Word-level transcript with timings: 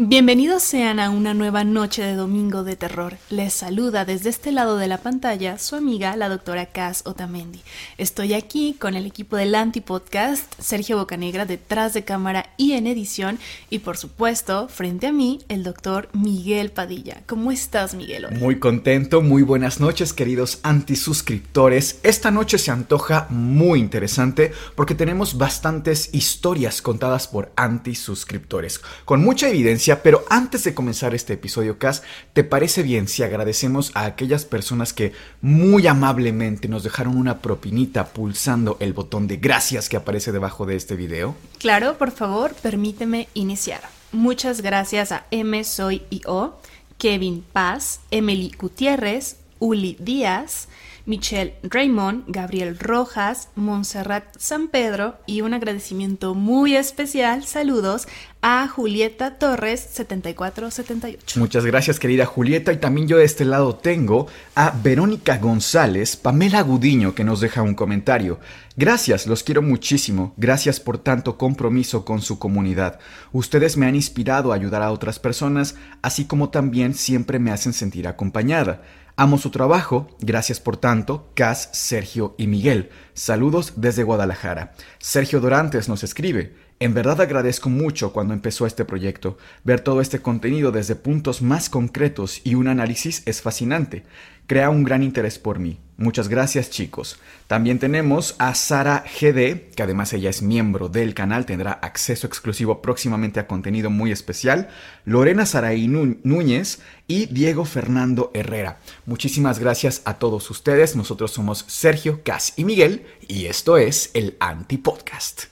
Bienvenidos 0.00 0.62
sean 0.62 1.00
a 1.00 1.10
una 1.10 1.34
nueva 1.34 1.64
noche 1.64 2.04
de 2.04 2.14
domingo 2.14 2.62
de 2.62 2.76
terror. 2.76 3.16
Les 3.30 3.52
saluda 3.52 4.04
desde 4.04 4.30
este 4.30 4.52
lado 4.52 4.76
de 4.76 4.86
la 4.86 4.98
pantalla 4.98 5.58
su 5.58 5.74
amiga, 5.74 6.14
la 6.14 6.28
doctora 6.28 6.66
Cass 6.66 7.02
Otamendi. 7.04 7.62
Estoy 7.96 8.34
aquí 8.34 8.76
con 8.78 8.94
el 8.94 9.06
equipo 9.06 9.34
del 9.34 9.56
Antipodcast, 9.56 10.54
Sergio 10.60 10.98
Bocanegra 10.98 11.46
detrás 11.46 11.94
de 11.94 12.04
cámara 12.04 12.50
y 12.56 12.74
en 12.74 12.86
edición, 12.86 13.40
y 13.70 13.80
por 13.80 13.96
supuesto, 13.96 14.68
frente 14.68 15.08
a 15.08 15.12
mí, 15.12 15.40
el 15.48 15.64
doctor 15.64 16.10
Miguel 16.12 16.70
Padilla. 16.70 17.22
¿Cómo 17.26 17.50
estás, 17.50 17.94
Miguel? 17.96 18.28
Muy 18.38 18.60
contento, 18.60 19.20
muy 19.20 19.42
buenas 19.42 19.80
noches, 19.80 20.12
queridos 20.12 20.60
antisuscriptores. 20.62 21.98
Esta 22.04 22.30
noche 22.30 22.58
se 22.58 22.70
antoja 22.70 23.26
muy 23.30 23.80
interesante 23.80 24.52
porque 24.76 24.94
tenemos 24.94 25.36
bastantes 25.38 26.10
historias 26.14 26.82
contadas 26.82 27.26
por 27.26 27.50
antisuscriptores, 27.56 28.80
con 29.04 29.24
mucha 29.24 29.48
evidencia 29.48 29.87
pero 29.96 30.24
antes 30.30 30.64
de 30.64 30.74
comenzar 30.74 31.14
este 31.14 31.34
episodio, 31.34 31.78
Cas, 31.78 32.02
¿te 32.32 32.44
parece 32.44 32.82
bien 32.82 33.08
si 33.08 33.22
agradecemos 33.22 33.90
a 33.94 34.04
aquellas 34.04 34.44
personas 34.44 34.92
que 34.92 35.12
muy 35.40 35.86
amablemente 35.86 36.68
nos 36.68 36.82
dejaron 36.82 37.16
una 37.16 37.38
propinita 37.38 38.08
pulsando 38.08 38.76
el 38.80 38.92
botón 38.92 39.26
de 39.26 39.36
gracias 39.36 39.88
que 39.88 39.96
aparece 39.96 40.32
debajo 40.32 40.66
de 40.66 40.76
este 40.76 40.96
video? 40.96 41.34
Claro, 41.58 41.98
por 41.98 42.10
favor, 42.10 42.54
permíteme 42.54 43.28
iniciar. 43.34 43.80
Muchas 44.12 44.62
gracias 44.62 45.12
a 45.12 45.26
M 45.30 45.62
Soy 45.64 46.02
y 46.10 46.22
O, 46.26 46.58
Kevin 46.98 47.44
Paz, 47.52 48.00
Emily 48.10 48.52
Gutiérrez, 48.58 49.36
Uli 49.58 49.96
Díaz, 50.00 50.68
Michelle 51.08 51.54
Raymond, 51.62 52.24
Gabriel 52.28 52.78
Rojas, 52.78 53.48
Montserrat 53.56 54.24
San 54.36 54.68
Pedro 54.68 55.16
y 55.24 55.40
un 55.40 55.54
agradecimiento 55.54 56.34
muy 56.34 56.76
especial, 56.76 57.46
saludos 57.46 58.06
a 58.42 58.68
Julieta 58.68 59.38
Torres 59.38 59.80
7478. 59.90 61.40
Muchas 61.40 61.64
gracias 61.64 61.98
querida 61.98 62.26
Julieta 62.26 62.74
y 62.74 62.76
también 62.76 63.08
yo 63.08 63.16
de 63.16 63.24
este 63.24 63.46
lado 63.46 63.74
tengo 63.74 64.26
a 64.54 64.70
Verónica 64.82 65.38
González, 65.38 66.14
Pamela 66.16 66.60
Gudiño 66.60 67.14
que 67.14 67.24
nos 67.24 67.40
deja 67.40 67.62
un 67.62 67.74
comentario. 67.74 68.38
Gracias, 68.76 69.26
los 69.26 69.42
quiero 69.42 69.62
muchísimo. 69.62 70.34
Gracias 70.36 70.78
por 70.78 70.98
tanto 70.98 71.38
compromiso 71.38 72.04
con 72.04 72.20
su 72.20 72.38
comunidad. 72.38 73.00
Ustedes 73.32 73.78
me 73.78 73.86
han 73.86 73.96
inspirado 73.96 74.52
a 74.52 74.56
ayudar 74.56 74.82
a 74.82 74.92
otras 74.92 75.18
personas, 75.18 75.74
así 76.02 76.26
como 76.26 76.50
también 76.50 76.92
siempre 76.92 77.38
me 77.38 77.50
hacen 77.50 77.72
sentir 77.72 78.06
acompañada. 78.06 78.82
Amo 79.20 79.36
su 79.36 79.50
trabajo, 79.50 80.06
gracias 80.20 80.60
por 80.60 80.76
tanto, 80.76 81.32
Cas, 81.34 81.70
Sergio 81.72 82.36
y 82.38 82.46
Miguel. 82.46 82.90
Saludos 83.14 83.72
desde 83.74 84.04
Guadalajara. 84.04 84.74
Sergio 85.00 85.40
Dorantes 85.40 85.88
nos 85.88 86.04
escribe. 86.04 86.54
En 86.78 86.94
verdad 86.94 87.20
agradezco 87.20 87.68
mucho 87.68 88.12
cuando 88.12 88.32
empezó 88.32 88.64
este 88.64 88.84
proyecto. 88.84 89.36
Ver 89.64 89.80
todo 89.80 90.02
este 90.02 90.20
contenido 90.20 90.70
desde 90.70 90.94
puntos 90.94 91.42
más 91.42 91.68
concretos 91.68 92.40
y 92.44 92.54
un 92.54 92.68
análisis 92.68 93.24
es 93.26 93.42
fascinante. 93.42 94.04
Crea 94.48 94.70
un 94.70 94.82
gran 94.82 95.02
interés 95.02 95.38
por 95.38 95.58
mí. 95.58 95.78
Muchas 95.98 96.28
gracias 96.28 96.70
chicos. 96.70 97.18
También 97.48 97.78
tenemos 97.78 98.34
a 98.38 98.54
Sara 98.54 99.04
GD, 99.04 99.74
que 99.74 99.82
además 99.82 100.14
ella 100.14 100.30
es 100.30 100.40
miembro 100.40 100.88
del 100.88 101.12
canal, 101.12 101.44
tendrá 101.44 101.72
acceso 101.72 102.26
exclusivo 102.26 102.80
próximamente 102.80 103.40
a 103.40 103.46
contenido 103.46 103.90
muy 103.90 104.10
especial. 104.10 104.70
Lorena 105.04 105.44
Saraí 105.44 105.86
Núñez 105.86 106.80
y 107.06 107.26
Diego 107.26 107.66
Fernando 107.66 108.30
Herrera. 108.32 108.78
Muchísimas 109.04 109.58
gracias 109.58 110.00
a 110.06 110.14
todos 110.14 110.50
ustedes. 110.50 110.96
Nosotros 110.96 111.30
somos 111.30 111.66
Sergio, 111.68 112.22
Cas 112.22 112.54
y 112.56 112.64
Miguel 112.64 113.04
y 113.28 113.46
esto 113.46 113.76
es 113.76 114.12
el 114.14 114.38
Antipodcast. 114.40 115.44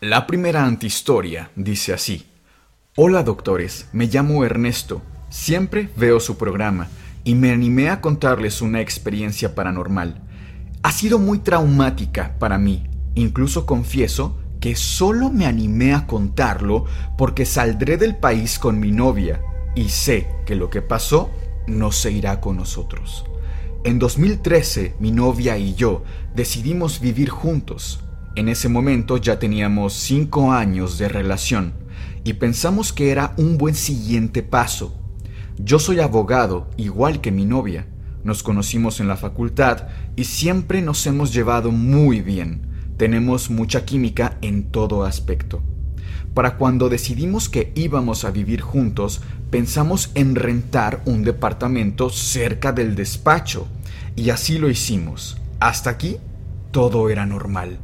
La 0.00 0.26
primera 0.26 0.64
antihistoria 0.64 1.50
dice 1.54 1.92
así. 1.92 2.24
Hola 2.96 3.22
doctores, 3.22 3.88
me 3.92 4.06
llamo 4.06 4.42
Ernesto. 4.46 5.02
Siempre 5.30 5.90
veo 5.96 6.20
su 6.20 6.36
programa 6.36 6.88
y 7.24 7.34
me 7.34 7.50
animé 7.50 7.90
a 7.90 8.00
contarles 8.00 8.62
una 8.62 8.80
experiencia 8.80 9.54
paranormal. 9.54 10.22
Ha 10.82 10.92
sido 10.92 11.18
muy 11.18 11.38
traumática 11.38 12.36
para 12.38 12.58
mí. 12.58 12.84
Incluso 13.14 13.66
confieso 13.66 14.38
que 14.60 14.76
solo 14.76 15.30
me 15.30 15.46
animé 15.46 15.94
a 15.94 16.06
contarlo 16.06 16.84
porque 17.16 17.46
saldré 17.46 17.96
del 17.96 18.16
país 18.16 18.58
con 18.58 18.80
mi 18.80 18.90
novia 18.90 19.40
y 19.74 19.88
sé 19.88 20.28
que 20.46 20.54
lo 20.54 20.70
que 20.70 20.82
pasó 20.82 21.30
no 21.66 21.92
se 21.92 22.10
irá 22.10 22.40
con 22.40 22.56
nosotros. 22.56 23.24
En 23.84 23.98
2013 23.98 24.96
mi 24.98 25.12
novia 25.12 25.56
y 25.58 25.74
yo 25.74 26.02
decidimos 26.34 27.00
vivir 27.00 27.28
juntos 27.28 28.00
en 28.38 28.48
ese 28.48 28.68
momento 28.68 29.16
ya 29.16 29.40
teníamos 29.40 29.94
cinco 29.94 30.52
años 30.52 30.96
de 30.96 31.08
relación 31.08 31.72
y 32.22 32.34
pensamos 32.34 32.92
que 32.92 33.10
era 33.10 33.34
un 33.36 33.58
buen 33.58 33.74
siguiente 33.74 34.44
paso. 34.44 34.94
Yo 35.58 35.78
soy 35.78 36.00
abogado, 36.00 36.70
igual 36.76 37.20
que 37.20 37.32
mi 37.32 37.44
novia. 37.44 37.86
Nos 38.22 38.42
conocimos 38.42 39.00
en 39.00 39.08
la 39.08 39.16
facultad 39.16 39.88
y 40.16 40.24
siempre 40.24 40.82
nos 40.82 41.06
hemos 41.06 41.32
llevado 41.32 41.72
muy 41.72 42.20
bien. 42.20 42.62
Tenemos 42.96 43.50
mucha 43.50 43.84
química 43.84 44.38
en 44.40 44.70
todo 44.70 45.04
aspecto. 45.04 45.62
Para 46.34 46.56
cuando 46.56 46.88
decidimos 46.88 47.48
que 47.48 47.72
íbamos 47.74 48.24
a 48.24 48.30
vivir 48.30 48.60
juntos, 48.60 49.20
pensamos 49.50 50.10
en 50.14 50.36
rentar 50.36 51.02
un 51.06 51.24
departamento 51.24 52.10
cerca 52.10 52.72
del 52.72 52.94
despacho. 52.94 53.66
Y 54.14 54.30
así 54.30 54.58
lo 54.58 54.70
hicimos. 54.70 55.38
Hasta 55.58 55.90
aquí, 55.90 56.18
todo 56.70 57.10
era 57.10 57.26
normal 57.26 57.78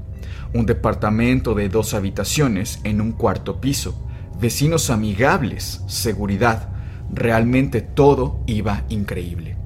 un 0.54 0.66
departamento 0.66 1.54
de 1.54 1.68
dos 1.68 1.94
habitaciones 1.94 2.78
en 2.84 3.00
un 3.00 3.10
cuarto 3.10 3.60
piso, 3.60 4.00
vecinos 4.40 4.88
amigables, 4.88 5.82
seguridad, 5.88 6.68
realmente 7.14 7.80
todo 7.80 8.40
iba 8.46 8.84
increíble. 8.88 9.56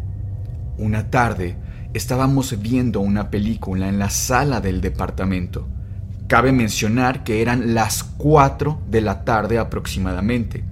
Una 0.77 1.11
tarde 1.11 1.57
estábamos 1.95 2.61
viendo 2.61 3.01
una 3.01 3.31
película 3.31 3.89
en 3.89 3.99
la 3.99 4.11
sala 4.11 4.61
del 4.61 4.81
departamento. 4.81 5.67
Cabe 6.27 6.53
mencionar 6.53 7.25
que 7.25 7.41
eran 7.43 7.75
las 7.75 8.05
4 8.05 8.83
de 8.89 9.01
la 9.01 9.25
tarde 9.25 9.59
aproximadamente. 9.59 10.65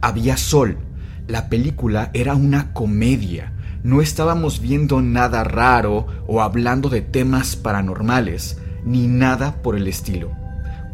Había 0.00 0.36
sol. 0.36 0.78
La 1.28 1.48
película 1.48 2.10
era 2.12 2.34
una 2.34 2.72
comedia. 2.72 3.52
No 3.82 4.02
estábamos 4.02 4.60
viendo 4.60 5.00
nada 5.00 5.44
raro 5.44 6.06
o 6.26 6.42
hablando 6.42 6.88
de 6.88 7.02
temas 7.02 7.56
paranormales 7.56 8.58
ni 8.84 9.06
nada 9.06 9.62
por 9.62 9.76
el 9.76 9.88
estilo, 9.88 10.32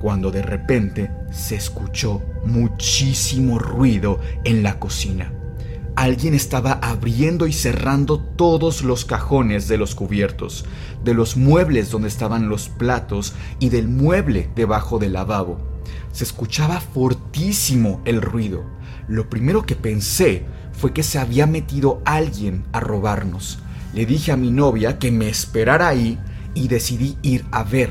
cuando 0.01 0.31
de 0.31 0.43
repente 0.43 1.11
se 1.31 1.57
escuchó 1.57 2.23
muchísimo 2.45 3.59
ruido 3.59 4.21
en 4.45 4.63
la 4.63 4.79
cocina. 4.79 5.33
Alguien 5.95 6.35
estaba 6.35 6.73
abriendo 6.73 7.47
y 7.47 7.53
cerrando 7.53 8.19
todos 8.19 8.83
los 8.83 9.05
cajones 9.05 9.69
de 9.69 9.77
los 9.77 9.95
cubiertos, 9.95 10.65
de 11.05 11.13
los 11.13 11.37
muebles 11.37 11.91
donde 11.91 12.09
estaban 12.09 12.49
los 12.49 12.71
platos 12.71 13.35
y 13.59 13.69
del 13.69 13.89
mueble 13.89 14.49
debajo 14.57 14.99
del 14.99 15.13
lavabo. 15.13 15.61
Se 16.13 16.25
escuchaba 16.25 16.81
fortísimo 16.81 18.01
el 18.07 18.23
ruido. 18.23 18.65
Lo 19.07 19.29
primero 19.29 19.67
que 19.67 19.75
pensé 19.75 20.47
fue 20.73 20.95
que 20.95 21.03
se 21.03 21.19
había 21.19 21.47
metido 21.47 22.01
alguien 22.07 22.65
a 22.73 22.81
robarnos. 22.81 23.59
Le 23.93 24.07
dije 24.07 24.33
a 24.33 24.37
mi 24.37 24.51
novia 24.51 24.99
que 24.99 25.13
me 25.13 25.29
esperara 25.29 25.89
ahí 25.89 26.19
y 26.55 26.69
decidí 26.69 27.19
ir 27.21 27.45
a 27.51 27.65
ver. 27.65 27.91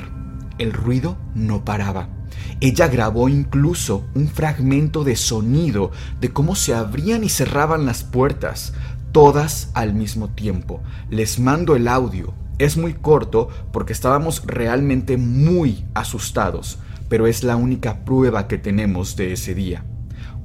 El 0.58 0.74
ruido 0.74 1.18
no 1.36 1.64
paraba. 1.64 2.21
Ella 2.60 2.88
grabó 2.88 3.30
incluso 3.30 4.06
un 4.14 4.28
fragmento 4.28 5.04
de 5.04 5.16
sonido 5.16 5.92
de 6.20 6.30
cómo 6.30 6.56
se 6.56 6.74
abrían 6.74 7.24
y 7.24 7.30
cerraban 7.30 7.86
las 7.86 8.04
puertas, 8.04 8.74
todas 9.12 9.70
al 9.74 9.94
mismo 9.94 10.30
tiempo. 10.30 10.82
Les 11.10 11.40
mando 11.40 11.76
el 11.76 11.88
audio. 11.88 12.34
Es 12.60 12.78
muy 12.78 12.94
corto 12.94 13.50
porque 13.72 13.94
estábamos 13.94 14.44
realmente 14.46 15.18
muy 15.18 15.84
asustados, 15.96 16.78
pero 17.10 17.26
es 17.26 17.44
la 17.44 17.56
única 17.56 18.06
prueba 18.06 18.48
que 18.48 18.58
tenemos 18.58 19.16
de 19.16 19.34
ese 19.34 19.56
día. 19.56 19.84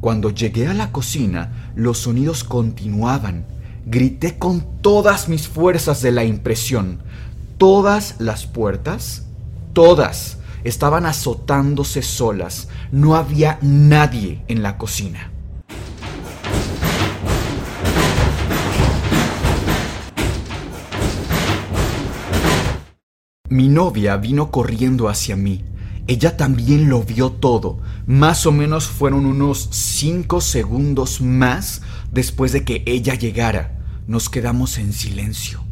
Cuando 0.00 0.30
llegué 0.30 0.66
a 0.68 0.74
la 0.74 0.92
cocina, 0.92 1.72
los 1.74 1.98
sonidos 1.98 2.44
continuaban. 2.44 3.44
Grité 3.86 4.38
con 4.38 4.64
todas 4.80 5.28
mis 5.28 5.48
fuerzas 5.48 6.02
de 6.02 6.12
la 6.12 6.24
impresión. 6.24 7.00
Todas 7.58 8.16
las 8.18 8.46
puertas, 8.46 9.26
todas, 9.72 10.35
estaban 10.66 11.06
azotándose 11.06 12.02
solas. 12.02 12.68
No 12.90 13.14
había 13.14 13.58
nadie 13.62 14.42
en 14.48 14.62
la 14.62 14.78
cocina. 14.78 15.30
Mi 23.48 23.68
novia 23.68 24.16
vino 24.16 24.50
corriendo 24.50 25.08
hacia 25.08 25.36
mí. 25.36 25.64
Ella 26.08 26.36
también 26.36 26.88
lo 26.88 27.02
vio 27.02 27.30
todo. 27.30 27.78
Más 28.06 28.44
o 28.46 28.52
menos 28.52 28.86
fueron 28.86 29.24
unos 29.24 29.68
cinco 29.70 30.40
segundos 30.40 31.20
más 31.20 31.82
después 32.10 32.52
de 32.52 32.64
que 32.64 32.82
ella 32.86 33.14
llegara. 33.14 33.78
Nos 34.06 34.28
quedamos 34.28 34.78
en 34.78 34.92
silencio. 34.92 35.65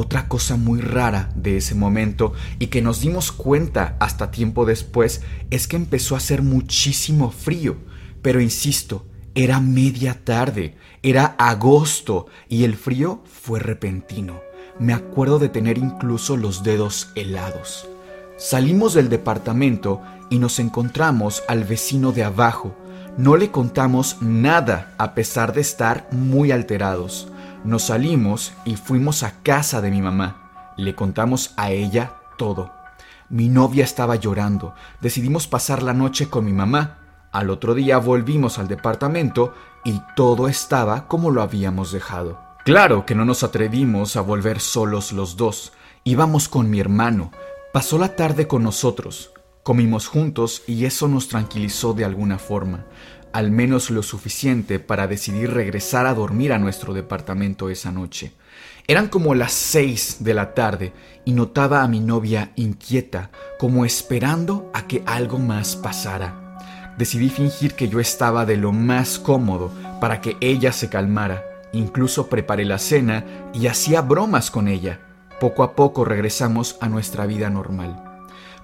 Otra 0.00 0.28
cosa 0.28 0.56
muy 0.56 0.80
rara 0.80 1.28
de 1.34 1.58
ese 1.58 1.74
momento 1.74 2.32
y 2.58 2.68
que 2.68 2.80
nos 2.80 3.02
dimos 3.02 3.32
cuenta 3.32 3.98
hasta 4.00 4.30
tiempo 4.30 4.64
después 4.64 5.20
es 5.50 5.68
que 5.68 5.76
empezó 5.76 6.14
a 6.14 6.18
hacer 6.18 6.40
muchísimo 6.40 7.30
frío. 7.30 7.76
Pero 8.22 8.40
insisto, 8.40 9.04
era 9.34 9.60
media 9.60 10.24
tarde, 10.24 10.74
era 11.02 11.36
agosto 11.36 12.28
y 12.48 12.64
el 12.64 12.76
frío 12.76 13.22
fue 13.26 13.60
repentino. 13.60 14.40
Me 14.78 14.94
acuerdo 14.94 15.38
de 15.38 15.50
tener 15.50 15.76
incluso 15.76 16.38
los 16.38 16.62
dedos 16.62 17.10
helados. 17.14 17.86
Salimos 18.38 18.94
del 18.94 19.10
departamento 19.10 20.00
y 20.30 20.38
nos 20.38 20.60
encontramos 20.60 21.42
al 21.46 21.64
vecino 21.64 22.12
de 22.12 22.24
abajo. 22.24 22.74
No 23.18 23.36
le 23.36 23.50
contamos 23.50 24.16
nada 24.22 24.94
a 24.96 25.12
pesar 25.12 25.52
de 25.52 25.60
estar 25.60 26.08
muy 26.10 26.52
alterados. 26.52 27.28
Nos 27.64 27.82
salimos 27.84 28.52
y 28.64 28.76
fuimos 28.76 29.22
a 29.22 29.42
casa 29.42 29.82
de 29.82 29.90
mi 29.90 30.00
mamá. 30.00 30.72
Le 30.78 30.94
contamos 30.94 31.52
a 31.58 31.70
ella 31.70 32.14
todo. 32.38 32.72
Mi 33.28 33.50
novia 33.50 33.84
estaba 33.84 34.16
llorando. 34.16 34.74
Decidimos 35.02 35.46
pasar 35.46 35.82
la 35.82 35.92
noche 35.92 36.30
con 36.30 36.46
mi 36.46 36.52
mamá. 36.52 36.98
Al 37.32 37.50
otro 37.50 37.74
día 37.74 37.98
volvimos 37.98 38.58
al 38.58 38.66
departamento 38.66 39.52
y 39.84 40.00
todo 40.16 40.48
estaba 40.48 41.06
como 41.06 41.30
lo 41.30 41.42
habíamos 41.42 41.92
dejado. 41.92 42.40
Claro 42.64 43.04
que 43.04 43.14
no 43.14 43.26
nos 43.26 43.42
atrevimos 43.42 44.16
a 44.16 44.22
volver 44.22 44.58
solos 44.58 45.12
los 45.12 45.36
dos. 45.36 45.72
Íbamos 46.02 46.48
con 46.48 46.70
mi 46.70 46.80
hermano. 46.80 47.30
Pasó 47.74 47.98
la 47.98 48.16
tarde 48.16 48.48
con 48.48 48.62
nosotros. 48.62 49.32
Comimos 49.62 50.08
juntos 50.08 50.62
y 50.66 50.86
eso 50.86 51.08
nos 51.08 51.28
tranquilizó 51.28 51.92
de 51.92 52.06
alguna 52.06 52.38
forma, 52.38 52.86
al 53.32 53.50
menos 53.50 53.90
lo 53.90 54.02
suficiente 54.02 54.78
para 54.78 55.06
decidir 55.06 55.52
regresar 55.52 56.06
a 56.06 56.14
dormir 56.14 56.52
a 56.52 56.58
nuestro 56.58 56.94
departamento 56.94 57.70
esa 57.70 57.92
noche. 57.92 58.32
Eran 58.86 59.08
como 59.08 59.34
las 59.34 59.52
seis 59.52 60.18
de 60.20 60.34
la 60.34 60.54
tarde 60.54 60.92
y 61.24 61.32
notaba 61.32 61.82
a 61.82 61.88
mi 61.88 62.00
novia 62.00 62.52
inquieta, 62.56 63.30
como 63.58 63.84
esperando 63.84 64.70
a 64.74 64.86
que 64.86 65.02
algo 65.06 65.38
más 65.38 65.76
pasara. 65.76 66.94
Decidí 66.98 67.30
fingir 67.30 67.74
que 67.74 67.88
yo 67.88 68.00
estaba 68.00 68.46
de 68.46 68.56
lo 68.56 68.72
más 68.72 69.18
cómodo 69.18 69.72
para 70.00 70.20
que 70.20 70.36
ella 70.40 70.72
se 70.72 70.88
calmara 70.88 71.44
Incluso 71.72 72.28
preparé 72.28 72.64
la 72.64 72.78
cena 72.78 73.24
y 73.52 73.66
hacía 73.68 74.00
bromas 74.02 74.50
con 74.50 74.68
ella. 74.68 75.00
Poco 75.38 75.62
a 75.62 75.74
poco 75.74 76.04
regresamos 76.04 76.76
a 76.80 76.88
nuestra 76.88 77.26
vida 77.26 77.48
normal. 77.48 78.04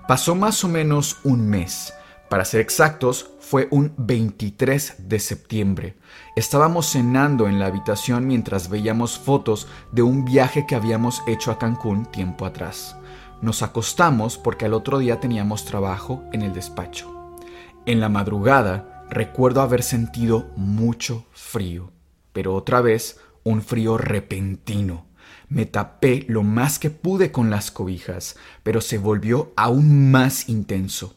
Pasó 0.08 0.34
más 0.34 0.62
o 0.64 0.68
menos 0.68 1.18
un 1.22 1.48
mes. 1.48 1.92
Para 2.28 2.44
ser 2.44 2.60
exactos, 2.60 3.30
fue 3.40 3.68
un 3.70 3.94
23 3.96 5.08
de 5.08 5.18
septiembre. 5.18 5.96
Estábamos 6.34 6.90
cenando 6.90 7.48
en 7.48 7.58
la 7.58 7.66
habitación 7.66 8.26
mientras 8.26 8.68
veíamos 8.68 9.18
fotos 9.18 9.68
de 9.92 10.02
un 10.02 10.24
viaje 10.24 10.66
que 10.66 10.74
habíamos 10.74 11.22
hecho 11.26 11.50
a 11.50 11.58
Cancún 11.58 12.06
tiempo 12.06 12.46
atrás. 12.46 12.96
Nos 13.42 13.62
acostamos 13.62 14.38
porque 14.38 14.64
al 14.64 14.74
otro 14.74 14.98
día 14.98 15.20
teníamos 15.20 15.64
trabajo 15.64 16.24
en 16.32 16.42
el 16.42 16.52
despacho. 16.52 17.36
En 17.84 18.00
la 18.00 18.08
madrugada 18.08 19.04
recuerdo 19.08 19.60
haber 19.60 19.82
sentido 19.82 20.50
mucho 20.56 21.26
frío 21.32 21.92
pero 22.36 22.54
otra 22.54 22.82
vez 22.82 23.18
un 23.44 23.62
frío 23.62 23.96
repentino. 23.96 25.06
Me 25.48 25.64
tapé 25.64 26.26
lo 26.28 26.42
más 26.42 26.78
que 26.78 26.90
pude 26.90 27.32
con 27.32 27.48
las 27.48 27.70
cobijas, 27.70 28.36
pero 28.62 28.82
se 28.82 28.98
volvió 28.98 29.54
aún 29.56 30.10
más 30.10 30.50
intenso. 30.50 31.15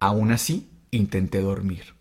Aún 0.00 0.32
así, 0.32 0.70
intenté 0.90 1.40
dormir. 1.40 1.94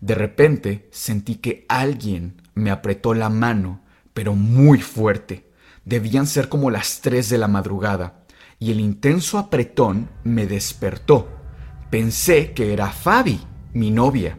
De 0.00 0.14
repente 0.14 0.88
sentí 0.90 1.36
que 1.36 1.66
alguien 1.68 2.40
me 2.54 2.70
apretó 2.70 3.12
la 3.12 3.28
mano, 3.28 3.82
pero 4.12 4.34
muy 4.34 4.80
fuerte. 4.80 5.50
Debían 5.84 6.26
ser 6.26 6.48
como 6.48 6.70
las 6.70 7.00
tres 7.00 7.28
de 7.28 7.36
la 7.36 7.48
madrugada, 7.48 8.24
y 8.58 8.70
el 8.70 8.80
intenso 8.80 9.38
apretón 9.38 10.08
me 10.22 10.46
despertó. 10.46 11.28
Pensé 11.90 12.52
que 12.52 12.72
era 12.72 12.90
Fabi, 12.90 13.40
mi 13.74 13.90
novia, 13.90 14.38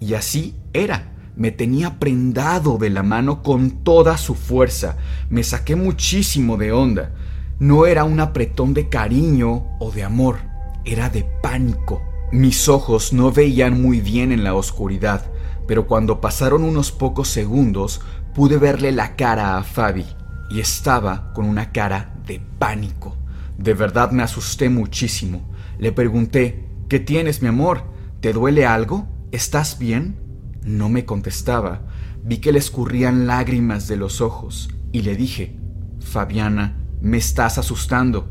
y 0.00 0.14
así 0.14 0.56
era 0.72 1.12
me 1.38 1.52
tenía 1.52 2.00
prendado 2.00 2.78
de 2.78 2.90
la 2.90 3.04
mano 3.04 3.44
con 3.44 3.84
toda 3.84 4.18
su 4.18 4.34
fuerza. 4.34 4.96
Me 5.30 5.44
saqué 5.44 5.76
muchísimo 5.76 6.56
de 6.56 6.72
onda. 6.72 7.12
No 7.60 7.86
era 7.86 8.02
un 8.02 8.18
apretón 8.18 8.74
de 8.74 8.88
cariño 8.88 9.68
o 9.78 9.92
de 9.92 10.02
amor, 10.02 10.40
era 10.84 11.08
de 11.08 11.24
pánico. 11.40 12.02
Mis 12.30 12.68
ojos 12.68 13.14
no 13.14 13.32
veían 13.32 13.80
muy 13.80 14.02
bien 14.02 14.32
en 14.32 14.44
la 14.44 14.54
oscuridad, 14.54 15.24
pero 15.66 15.86
cuando 15.86 16.20
pasaron 16.20 16.62
unos 16.62 16.92
pocos 16.92 17.28
segundos 17.28 18.02
pude 18.34 18.58
verle 18.58 18.92
la 18.92 19.16
cara 19.16 19.56
a 19.56 19.62
Fabi 19.64 20.04
y 20.50 20.60
estaba 20.60 21.32
con 21.32 21.46
una 21.46 21.72
cara 21.72 22.14
de 22.26 22.42
pánico. 22.58 23.16
De 23.56 23.72
verdad 23.72 24.10
me 24.10 24.22
asusté 24.22 24.68
muchísimo. 24.68 25.50
Le 25.78 25.90
pregunté, 25.90 26.68
¿qué 26.90 27.00
tienes, 27.00 27.40
mi 27.40 27.48
amor? 27.48 27.84
¿Te 28.20 28.34
duele 28.34 28.66
algo? 28.66 29.08
¿Estás 29.32 29.78
bien? 29.78 30.20
No 30.62 30.90
me 30.90 31.06
contestaba. 31.06 31.80
Vi 32.22 32.38
que 32.38 32.52
le 32.52 32.58
escurrían 32.58 33.26
lágrimas 33.26 33.88
de 33.88 33.96
los 33.96 34.20
ojos 34.20 34.68
y 34.92 35.00
le 35.00 35.16
dije, 35.16 35.58
Fabiana, 36.00 36.76
me 37.00 37.16
estás 37.16 37.56
asustando. 37.56 38.28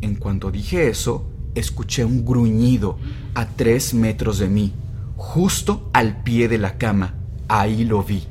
En 0.00 0.14
cuanto 0.14 0.52
dije 0.52 0.88
eso, 0.88 1.31
escuché 1.54 2.04
un 2.04 2.24
gruñido 2.24 2.98
a 3.34 3.46
tres 3.46 3.94
metros 3.94 4.38
de 4.38 4.48
mí, 4.48 4.72
justo 5.16 5.90
al 5.92 6.22
pie 6.22 6.48
de 6.48 6.58
la 6.58 6.78
cama. 6.78 7.14
Ahí 7.48 7.84
lo 7.84 8.02
vi. 8.02 8.24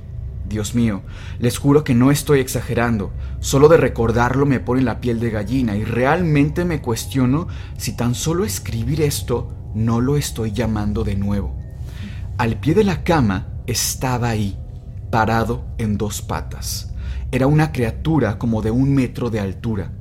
Dios 0.47 0.75
mío, 0.75 1.01
les 1.39 1.57
juro 1.57 1.83
que 1.83 1.93
no 1.93 2.11
estoy 2.11 2.39
exagerando. 2.39 3.11
Solo 3.39 3.69
de 3.69 3.77
recordarlo 3.77 4.45
me 4.45 4.59
pone 4.59 4.81
la 4.81 4.99
piel 4.99 5.19
de 5.19 5.29
gallina 5.29 5.77
y 5.77 5.85
realmente 5.85 6.65
me 6.65 6.81
cuestiono 6.81 7.47
si 7.77 7.95
tan 7.95 8.15
solo 8.15 8.43
escribir 8.43 9.01
esto 9.01 9.53
no 9.73 10.01
lo 10.01 10.17
estoy 10.17 10.51
llamando 10.51 11.03
de 11.03 11.15
nuevo. 11.15 11.55
Al 12.37 12.59
pie 12.59 12.73
de 12.73 12.83
la 12.83 13.03
cama 13.03 13.47
estaba 13.67 14.29
ahí, 14.29 14.57
parado 15.09 15.63
en 15.77 15.97
dos 15.97 16.21
patas. 16.21 16.93
Era 17.31 17.47
una 17.47 17.71
criatura 17.71 18.37
como 18.37 18.61
de 18.61 18.71
un 18.71 18.93
metro 18.93 19.29
de 19.29 19.39
altura. 19.39 19.91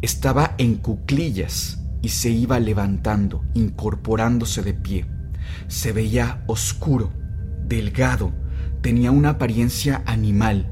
Estaba 0.00 0.54
en 0.58 0.76
cuclillas 0.76 1.79
y 2.02 2.10
se 2.10 2.30
iba 2.30 2.58
levantando, 2.60 3.44
incorporándose 3.54 4.62
de 4.62 4.74
pie. 4.74 5.06
Se 5.68 5.92
veía 5.92 6.42
oscuro, 6.46 7.10
delgado, 7.66 8.32
tenía 8.80 9.10
una 9.10 9.30
apariencia 9.30 10.02
animal, 10.06 10.70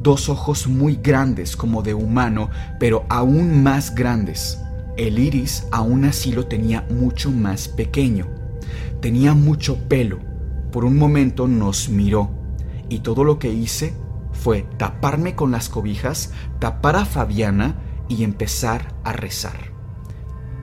dos 0.00 0.28
ojos 0.28 0.68
muy 0.68 0.96
grandes 1.02 1.56
como 1.56 1.82
de 1.82 1.94
humano, 1.94 2.50
pero 2.78 3.06
aún 3.08 3.62
más 3.62 3.94
grandes. 3.94 4.60
El 4.96 5.18
iris 5.18 5.66
aún 5.70 6.04
así 6.04 6.32
lo 6.32 6.46
tenía 6.46 6.86
mucho 6.90 7.30
más 7.30 7.68
pequeño. 7.68 8.26
Tenía 9.00 9.34
mucho 9.34 9.88
pelo, 9.88 10.18
por 10.72 10.84
un 10.84 10.96
momento 10.96 11.46
nos 11.46 11.88
miró 11.88 12.30
y 12.88 13.00
todo 13.00 13.24
lo 13.24 13.38
que 13.38 13.52
hice 13.52 13.94
fue 14.32 14.66
taparme 14.76 15.34
con 15.34 15.50
las 15.50 15.68
cobijas, 15.68 16.32
tapar 16.58 16.96
a 16.96 17.04
Fabiana 17.04 17.76
y 18.08 18.24
empezar 18.24 18.94
a 19.04 19.12
rezar. 19.12 19.77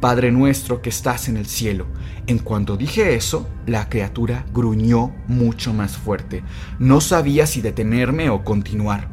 Padre 0.06 0.32
nuestro 0.32 0.84
que 0.84 0.90
estás 0.90 1.30
en 1.30 1.36
el 1.36 1.48
cielo. 1.48 1.88
En 2.28 2.38
cuanto 2.38 2.78
dije 2.78 3.16
eso, 3.16 3.50
la 3.66 3.90
criatura 3.90 4.46
gruñó 4.54 5.16
mucho 5.28 5.74
más 5.74 5.98
fuerte. 5.98 6.44
No 6.78 7.02
sabía 7.02 7.48
si 7.48 7.60
detenerme 7.60 8.30
o 8.30 8.44
continuar. 8.44 9.10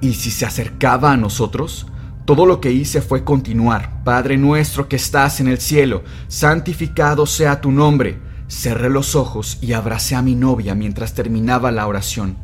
Y 0.00 0.14
si 0.14 0.30
se 0.30 0.46
acercaba 0.46 1.12
a 1.12 1.18
nosotros, 1.18 1.86
todo 2.24 2.46
lo 2.46 2.62
que 2.62 2.72
hice 2.72 3.02
fue 3.02 3.24
continuar. 3.24 4.02
Padre 4.04 4.38
nuestro 4.38 4.88
que 4.88 4.96
estás 4.96 5.38
en 5.38 5.48
el 5.48 5.58
cielo, 5.58 6.02
santificado 6.28 7.26
sea 7.26 7.60
tu 7.60 7.70
nombre 7.70 8.18
Cerré 8.48 8.88
los 8.88 9.14
ojos 9.16 9.58
y 9.60 9.74
abracé 9.74 10.14
a 10.14 10.22
mi 10.22 10.34
novia 10.34 10.74
mientras 10.74 11.12
terminaba 11.12 11.72
la 11.72 11.86
oración. 11.86 12.36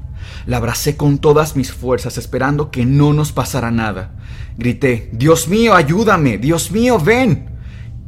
La 0.46 0.58
abracé 0.58 0.96
con 0.96 1.18
todas 1.18 1.56
mis 1.56 1.72
fuerzas 1.72 2.18
esperando 2.18 2.70
que 2.70 2.84
no 2.84 3.14
nos 3.14 3.32
pasara 3.32 3.70
nada. 3.70 4.12
Grité, 4.58 5.10
Dios 5.12 5.48
mío, 5.48 5.74
ayúdame, 5.74 6.36
Dios 6.36 6.70
mío, 6.70 6.98
ven. 6.98 7.57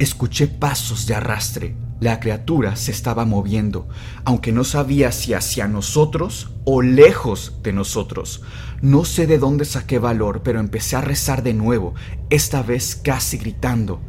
Escuché 0.01 0.47
pasos 0.47 1.07
de 1.07 1.15
arrastre, 1.15 1.77
La 2.01 2.21
criatura 2.21 2.75
se 2.75 2.91
estaba 2.91 3.27
moviendo, 3.27 3.87
aunque 4.25 4.51
no 4.51 4.65
sabía 4.65 5.13
si 5.13 5.35
hacia 5.35 5.69
nosotros 5.69 6.55
o 6.65 6.81
lejos 6.81 7.59
de 7.63 7.75
nosotros. 7.75 8.41
No 8.81 9.05
sé 9.05 9.27
de 9.27 9.37
dónde 9.37 9.67
saqué 9.67 9.99
valor, 9.99 10.41
pero 10.43 10.59
empecé 10.59 10.97
a 10.97 11.03
rezar 11.03 11.43
de 11.43 11.53
nuevo, 11.53 11.95
esta 12.31 12.63
vez 12.63 12.97
casi 12.97 13.37
gritando. 13.37 14.01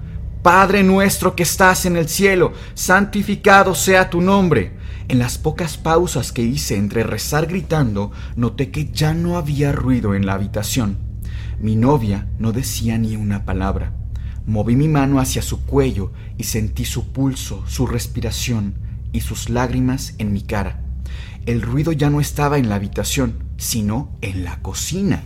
Padre 0.42 0.84
nuestro 0.84 1.36
que 1.36 1.44
estás 1.44 1.86
en 1.86 1.98
el 1.98 2.08
cielo, 2.08 2.54
santificado 2.74 3.76
sea 3.76 4.10
tu 4.10 4.22
nombre. 4.22 4.78
En 5.10 5.20
las 5.20 5.38
pocas 5.38 5.76
pausas 5.76 6.32
que 6.32 6.42
hice 6.42 6.78
entre 6.78 7.04
rezar 7.04 7.48
gritando, 7.48 8.14
noté 8.38 8.72
que 8.72 8.90
ya 8.94 9.14
no 9.14 9.36
había 9.36 9.74
ruido 9.74 10.16
en 10.16 10.26
la 10.26 10.36
habitación. 10.36 11.00
Mi 11.60 11.76
novia 11.76 12.30
no 12.40 12.54
decía 12.54 12.98
ni 12.98 13.18
una 13.18 13.44
palabra. 13.44 14.01
Moví 14.46 14.76
mi 14.76 14.88
mano 14.88 15.20
hacia 15.20 15.42
su 15.42 15.66
cuello 15.66 16.12
y 16.38 16.46
sentí 16.46 16.86
su 16.86 17.12
pulso, 17.12 17.64
su 17.68 17.86
respiración 17.86 18.76
y 19.12 19.22
sus 19.22 19.50
lágrimas 19.50 20.16
en 20.18 20.34
mi 20.34 20.42
cara. 20.42 20.84
El 21.46 21.62
ruido 21.62 21.92
ya 21.92 22.10
no 22.10 22.20
estaba 22.22 22.58
en 22.58 22.70
la 22.70 22.76
habitación, 22.76 23.44
sino 23.58 24.18
en 24.22 24.44
la 24.44 24.62
cocina. 24.62 25.24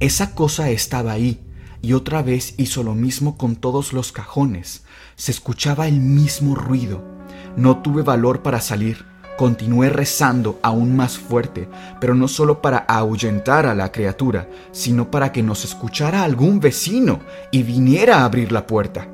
Esa 0.00 0.34
cosa 0.34 0.70
estaba 0.70 1.12
ahí, 1.12 1.40
y 1.82 1.92
otra 1.92 2.22
vez 2.22 2.54
hizo 2.56 2.82
lo 2.82 2.94
mismo 2.94 3.36
con 3.36 3.56
todos 3.56 3.92
los 3.92 4.12
cajones. 4.12 4.84
Se 5.16 5.30
escuchaba 5.30 5.86
el 5.86 6.00
mismo 6.00 6.54
ruido. 6.54 7.04
No 7.56 7.82
tuve 7.82 8.02
valor 8.02 8.42
para 8.42 8.60
salir. 8.60 9.04
Continué 9.36 9.88
rezando 9.88 10.60
aún 10.62 10.96
más 10.96 11.18
fuerte, 11.18 11.68
pero 12.00 12.14
no 12.14 12.28
solo 12.28 12.62
para 12.62 12.78
ahuyentar 12.78 13.66
a 13.66 13.74
la 13.74 13.90
criatura, 13.90 14.48
sino 14.70 15.10
para 15.10 15.32
que 15.32 15.42
nos 15.42 15.64
escuchara 15.64 16.22
algún 16.22 16.60
vecino 16.60 17.20
y 17.50 17.64
viniera 17.64 18.18
a 18.18 18.24
abrir 18.24 18.52
la 18.52 18.66
puerta. 18.66 19.08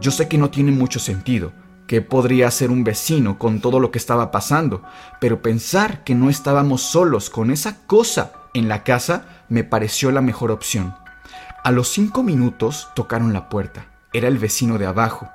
Yo 0.00 0.10
sé 0.10 0.28
que 0.28 0.36
no 0.36 0.50
tiene 0.50 0.72
mucho 0.72 0.98
sentido, 0.98 1.52
que 1.86 2.02
podría 2.02 2.50
ser 2.50 2.70
un 2.70 2.84
vecino 2.84 3.38
con 3.38 3.60
todo 3.60 3.80
lo 3.80 3.90
que 3.90 3.98
estaba 3.98 4.30
pasando, 4.30 4.82
pero 5.20 5.40
pensar 5.40 6.04
que 6.04 6.14
no 6.14 6.28
estábamos 6.28 6.82
solos 6.82 7.30
con 7.30 7.50
esa 7.50 7.86
cosa 7.86 8.32
en 8.54 8.68
la 8.68 8.84
casa 8.84 9.44
me 9.48 9.64
pareció 9.64 10.10
la 10.10 10.20
mejor 10.20 10.50
opción. 10.50 10.94
A 11.64 11.70
los 11.70 11.88
cinco 11.88 12.22
minutos 12.22 12.88
tocaron 12.94 13.32
la 13.32 13.48
puerta. 13.48 13.86
Era 14.12 14.28
el 14.28 14.36
vecino 14.36 14.76
de 14.76 14.86
abajo. 14.86 15.30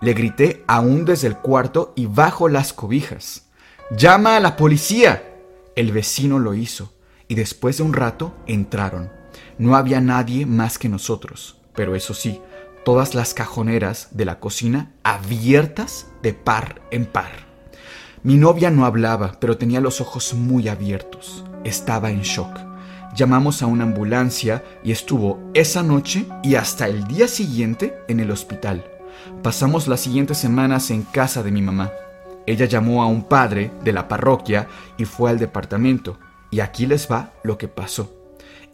Le 0.00 0.14
grité 0.14 0.64
aún 0.68 1.04
desde 1.04 1.26
el 1.26 1.36
cuarto 1.36 1.92
y 1.96 2.06
bajo 2.06 2.48
las 2.48 2.72
cobijas. 2.72 3.49
Llama 3.96 4.36
a 4.36 4.40
la 4.40 4.54
policía. 4.54 5.34
El 5.74 5.90
vecino 5.90 6.38
lo 6.38 6.54
hizo, 6.54 6.92
y 7.26 7.34
después 7.34 7.78
de 7.78 7.82
un 7.82 7.92
rato 7.92 8.32
entraron. 8.46 9.10
No 9.58 9.74
había 9.74 10.00
nadie 10.00 10.46
más 10.46 10.78
que 10.78 10.88
nosotros, 10.88 11.56
pero 11.74 11.96
eso 11.96 12.14
sí, 12.14 12.40
todas 12.84 13.16
las 13.16 13.34
cajoneras 13.34 14.06
de 14.12 14.26
la 14.26 14.38
cocina 14.38 14.92
abiertas 15.02 16.06
de 16.22 16.32
par 16.34 16.80
en 16.92 17.04
par. 17.04 17.32
Mi 18.22 18.36
novia 18.36 18.70
no 18.70 18.84
hablaba, 18.84 19.32
pero 19.40 19.58
tenía 19.58 19.80
los 19.80 20.00
ojos 20.00 20.34
muy 20.34 20.68
abiertos. 20.68 21.44
Estaba 21.64 22.12
en 22.12 22.22
shock. 22.22 22.60
Llamamos 23.16 23.60
a 23.60 23.66
una 23.66 23.82
ambulancia 23.82 24.62
y 24.84 24.92
estuvo 24.92 25.50
esa 25.52 25.82
noche 25.82 26.26
y 26.44 26.54
hasta 26.54 26.86
el 26.86 27.08
día 27.08 27.26
siguiente 27.26 27.98
en 28.06 28.20
el 28.20 28.30
hospital. 28.30 28.84
Pasamos 29.42 29.88
las 29.88 29.98
siguientes 29.98 30.38
semanas 30.38 30.92
en 30.92 31.02
casa 31.02 31.42
de 31.42 31.50
mi 31.50 31.60
mamá. 31.60 31.90
Ella 32.46 32.66
llamó 32.66 33.02
a 33.02 33.06
un 33.06 33.24
padre 33.24 33.70
de 33.84 33.92
la 33.92 34.08
parroquia 34.08 34.68
y 34.96 35.04
fue 35.04 35.30
al 35.30 35.38
departamento. 35.38 36.18
Y 36.50 36.60
aquí 36.60 36.86
les 36.86 37.10
va 37.10 37.32
lo 37.44 37.58
que 37.58 37.68
pasó. 37.68 38.14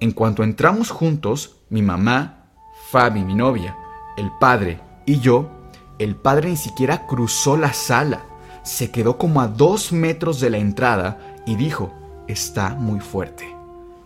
En 0.00 0.12
cuanto 0.12 0.42
entramos 0.42 0.90
juntos, 0.90 1.56
mi 1.68 1.82
mamá, 1.82 2.50
Fabi, 2.90 3.22
mi 3.22 3.34
novia, 3.34 3.76
el 4.16 4.30
padre 4.40 4.80
y 5.04 5.20
yo, 5.20 5.50
el 5.98 6.16
padre 6.16 6.50
ni 6.50 6.56
siquiera 6.56 7.06
cruzó 7.06 7.56
la 7.56 7.72
sala. 7.72 8.24
Se 8.62 8.90
quedó 8.90 9.18
como 9.18 9.40
a 9.40 9.48
dos 9.48 9.92
metros 9.92 10.40
de 10.40 10.50
la 10.50 10.58
entrada 10.58 11.18
y 11.46 11.56
dijo, 11.56 11.92
está 12.28 12.70
muy 12.74 13.00
fuerte. 13.00 13.54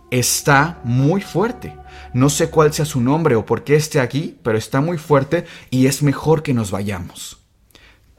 Está 0.09 0.79
muy 0.83 1.21
fuerte. 1.21 1.75
No 2.13 2.29
sé 2.29 2.49
cuál 2.49 2.73
sea 2.73 2.85
su 2.85 3.01
nombre 3.01 3.35
o 3.35 3.45
por 3.45 3.63
qué 3.63 3.75
esté 3.75 3.99
aquí, 3.99 4.37
pero 4.43 4.57
está 4.57 4.81
muy 4.81 4.97
fuerte 4.97 5.45
y 5.69 5.87
es 5.87 6.03
mejor 6.03 6.43
que 6.43 6.53
nos 6.53 6.71
vayamos. 6.71 7.40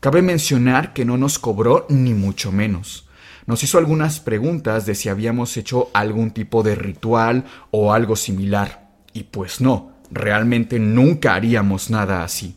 Cabe 0.03 0.21
mencionar 0.21 0.95
que 0.95 1.05
no 1.05 1.17
nos 1.17 1.39
cobró 1.39 1.87
ni 1.89 2.13
mucho 2.13 2.51
menos. 2.51 3.07
Nos 3.47 3.63
hizo 3.63 3.79
algunas 3.79 4.19
preguntas 4.19 4.85
de 4.85 4.97
si 4.97 5.09
habíamos 5.09 5.57
hecho 5.57 5.91
algún 5.95 6.33
tipo 6.33 6.65
de 6.65 6.75
ritual 6.75 7.45
o 7.71 7.93
algo 7.93 8.17
similar. 8.17 8.91
Y 9.13 9.23
pues 9.23 9.61
no, 9.61 9.93
realmente 10.11 10.81
nunca 10.81 11.37
haríamos 11.37 11.89
nada 11.89 12.25
así. 12.25 12.57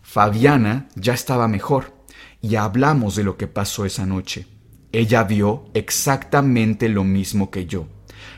Fabiana 0.00 0.88
ya 0.94 1.12
estaba 1.12 1.48
mejor 1.48 1.92
y 2.40 2.56
hablamos 2.56 3.14
de 3.14 3.24
lo 3.24 3.36
que 3.36 3.46
pasó 3.46 3.84
esa 3.84 4.06
noche. 4.06 4.46
Ella 4.90 5.24
vio 5.24 5.66
exactamente 5.74 6.88
lo 6.88 7.04
mismo 7.04 7.50
que 7.50 7.66
yo. 7.66 7.88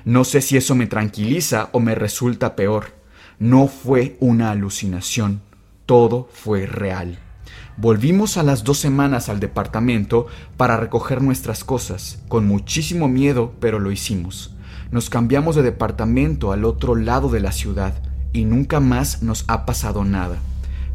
No 0.04 0.24
sé 0.24 0.40
si 0.40 0.56
eso 0.56 0.74
me 0.74 0.88
tranquiliza 0.88 1.68
o 1.70 1.78
me 1.78 1.94
resulta 1.94 2.56
peor. 2.56 2.86
No 3.38 3.68
fue 3.68 4.16
una 4.18 4.50
alucinación, 4.50 5.42
todo 5.86 6.28
fue 6.32 6.66
real. 6.66 7.21
Volvimos 7.76 8.36
a 8.36 8.42
las 8.42 8.64
dos 8.64 8.78
semanas 8.78 9.28
al 9.28 9.40
departamento 9.40 10.26
para 10.56 10.76
recoger 10.76 11.22
nuestras 11.22 11.64
cosas, 11.64 12.20
con 12.28 12.46
muchísimo 12.46 13.08
miedo, 13.08 13.52
pero 13.60 13.78
lo 13.78 13.90
hicimos. 13.90 14.54
Nos 14.90 15.08
cambiamos 15.08 15.56
de 15.56 15.62
departamento 15.62 16.52
al 16.52 16.64
otro 16.64 16.94
lado 16.94 17.28
de 17.30 17.40
la 17.40 17.52
ciudad 17.52 17.94
y 18.32 18.44
nunca 18.44 18.80
más 18.80 19.22
nos 19.22 19.44
ha 19.48 19.64
pasado 19.64 20.04
nada. 20.04 20.36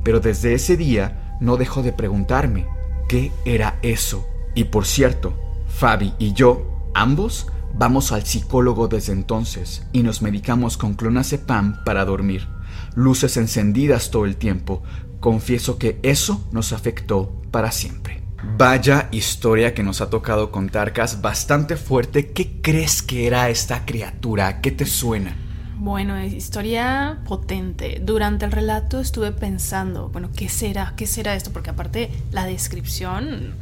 Pero 0.04 0.20
desde 0.20 0.54
ese 0.54 0.78
día 0.78 1.38
no 1.42 1.58
dejó 1.58 1.84
de 1.84 1.94
preguntarme, 1.94 2.66
¿qué 3.08 3.32
era 3.46 3.80
eso? 3.82 4.28
Y 4.56 4.66
por 4.66 4.86
cierto, 4.86 5.34
Fabi 5.68 6.14
y 6.20 6.34
yo, 6.34 6.90
ambos, 6.94 7.48
vamos 7.78 8.12
al 8.12 8.26
psicólogo 8.26 8.88
desde 8.88 9.14
entonces 9.14 9.86
y 9.94 10.04
nos 10.04 10.22
medicamos 10.22 10.78
con 10.78 10.96
clonazepam 10.96 11.84
para 11.84 12.06
dormir. 12.06 12.48
Luces 12.96 13.38
encendidas 13.38 14.10
todo 14.10 14.26
el 14.26 14.38
tiempo, 14.38 14.82
confieso 15.20 15.78
que 15.78 16.00
eso 16.04 16.48
nos 16.52 16.74
afectó 16.74 17.42
para 17.52 17.72
siempre. 17.72 18.22
Vaya 18.58 19.10
historia 19.12 19.74
que 19.74 19.84
nos 19.84 20.02
ha 20.02 20.10
tocado 20.10 20.52
contar, 20.52 20.94
Cas, 20.94 21.22
bastante 21.22 21.76
fuerte. 21.76 22.32
¿Qué 22.32 22.62
crees 22.62 23.02
que 23.02 23.28
era 23.28 23.50
esta 23.50 23.86
criatura? 23.86 24.62
¿Qué 24.62 24.72
te 24.72 24.86
suena? 24.86 25.36
Bueno, 25.78 26.16
es 26.18 26.34
historia 26.34 27.20
potente. 27.28 28.02
Durante 28.04 28.46
el 28.46 28.52
relato 28.52 29.00
estuve 29.00 29.32
pensando, 29.32 30.10
bueno, 30.10 30.30
¿qué 30.36 30.50
será? 30.50 30.94
¿Qué 30.96 31.06
será 31.08 31.36
esto? 31.36 31.52
Porque 31.52 31.70
aparte 31.70 32.12
la 32.32 32.46
descripción 32.46 33.54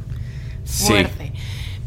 fuerte. 0.64 1.32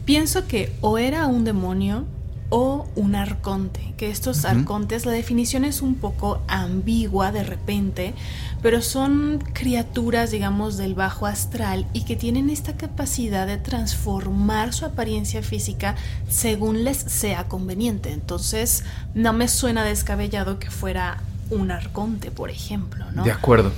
Pienso 0.05 0.47
que 0.47 0.71
o 0.81 0.97
era 0.97 1.27
un 1.27 1.43
demonio 1.43 2.05
o 2.49 2.87
un 2.95 3.15
arconte, 3.15 3.93
que 3.95 4.09
estos 4.09 4.43
arcontes, 4.43 5.05
la 5.05 5.11
definición 5.11 5.65
es 5.65 5.81
un 5.81 5.95
poco 5.95 6.41
ambigua 6.47 7.31
de 7.31 7.43
repente, 7.43 8.13
pero 8.61 8.81
son 8.81 9.43
criaturas, 9.53 10.31
digamos, 10.31 10.77
del 10.77 10.95
bajo 10.95 11.27
astral 11.27 11.85
y 11.93 12.05
que 12.05 12.15
tienen 12.15 12.49
esta 12.49 12.75
capacidad 12.75 13.45
de 13.45 13.57
transformar 13.57 14.73
su 14.73 14.85
apariencia 14.85 15.43
física 15.43 15.95
según 16.27 16.83
les 16.83 16.97
sea 16.97 17.47
conveniente. 17.47 18.11
Entonces, 18.11 18.83
no 19.13 19.31
me 19.33 19.47
suena 19.47 19.83
descabellado 19.83 20.59
que 20.59 20.71
fuera 20.71 21.21
un 21.51 21.71
arconte, 21.71 22.31
por 22.31 22.49
ejemplo, 22.49 23.05
¿no? 23.11 23.23
De 23.23 23.31
acuerdo. 23.31 23.71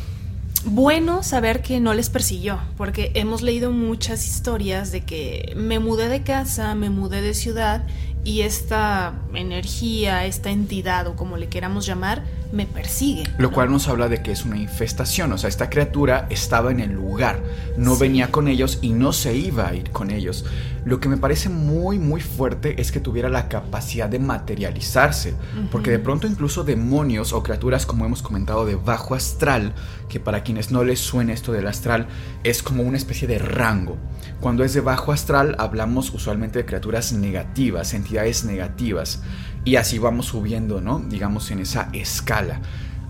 Bueno 0.64 1.24
saber 1.24 1.64
que 1.64 1.80
no 1.80 1.96
les 1.96 2.12
persiguió, 2.12 2.60
porque 2.78 3.12
hemos 3.16 3.42
leído 3.42 3.72
muchas 3.72 4.28
historias 4.28 4.92
de 4.92 5.02
que 5.02 5.54
me 5.56 5.80
mudé 5.80 6.08
de 6.08 6.22
casa, 6.22 6.76
me 6.76 6.92
mudé 6.92 7.22
de 7.24 7.34
ciudad 7.34 7.88
y 8.24 8.42
esta 8.42 9.14
energía, 9.34 10.26
esta 10.28 10.52
entidad 10.52 11.08
o 11.08 11.16
como 11.16 11.38
le 11.38 11.50
queramos 11.50 11.88
llamar, 11.88 12.24
me 12.52 12.66
persigue. 12.66 13.24
Lo 13.38 13.52
cual 13.52 13.72
nos 13.72 13.88
habla 13.88 14.10
de 14.10 14.22
que 14.22 14.32
es 14.32 14.46
una 14.46 14.58
infestación, 14.58 15.32
o 15.32 15.38
sea, 15.38 15.50
esta 15.50 15.70
criatura 15.70 16.28
estaba 16.30 16.72
en 16.72 16.80
el 16.80 16.92
lugar, 16.92 17.42
no 17.78 17.98
venía 17.98 18.32
con 18.32 18.48
ellos 18.48 18.80
y 18.82 18.94
no 18.94 19.14
se 19.14 19.36
iba 19.36 19.68
a 19.68 19.76
ir 19.76 19.92
con 19.92 20.12
ellos. 20.12 20.46
Lo 20.84 21.00
que 21.00 21.10
me 21.10 21.18
parece 21.18 21.50
muy, 21.50 22.00
muy 22.00 22.22
fuerte 22.22 22.82
es 22.82 22.92
que 22.92 23.00
tuviera 23.00 23.30
la 23.30 23.48
capacidad 23.48 24.10
de 24.10 24.20
materializarse, 24.20 25.36
porque 25.72 25.92
de 25.92 26.00
pronto 26.00 26.28
incluso 26.28 26.64
demonios 26.64 27.34
o 27.34 27.44
criaturas, 27.44 27.86
como 27.86 28.06
hemos 28.06 28.24
comentado, 28.24 28.66
de 28.66 28.76
bajo 28.76 29.14
astral, 29.14 29.74
que 30.10 30.20
para 30.20 30.44
quienes 30.44 30.72
no 30.72 30.84
les 30.84 31.00
suene 31.00 31.34
esto 31.34 31.52
del 31.52 31.68
astral, 31.68 32.08
es 32.44 32.64
como 32.64 32.84
una 32.84 32.98
especie 32.98 33.28
de 33.28 33.38
rango. 33.38 33.98
Cuando 34.40 34.64
es 34.64 34.74
de 34.74 34.82
bajo 34.82 35.12
astral, 35.12 35.56
hablamos 35.60 36.12
usualmente 36.14 36.60
de 36.60 36.66
criaturas 36.66 37.14
negativas, 37.14 37.94
entidades 37.94 38.44
negativas 38.44 39.22
y 39.64 39.76
así 39.76 40.00
vamos 40.00 40.28
subiendo, 40.28 40.82
¿no? 40.82 41.00
Digamos 41.00 41.52
en 41.52 41.60
esa 41.60 41.90
escala. 41.94 42.62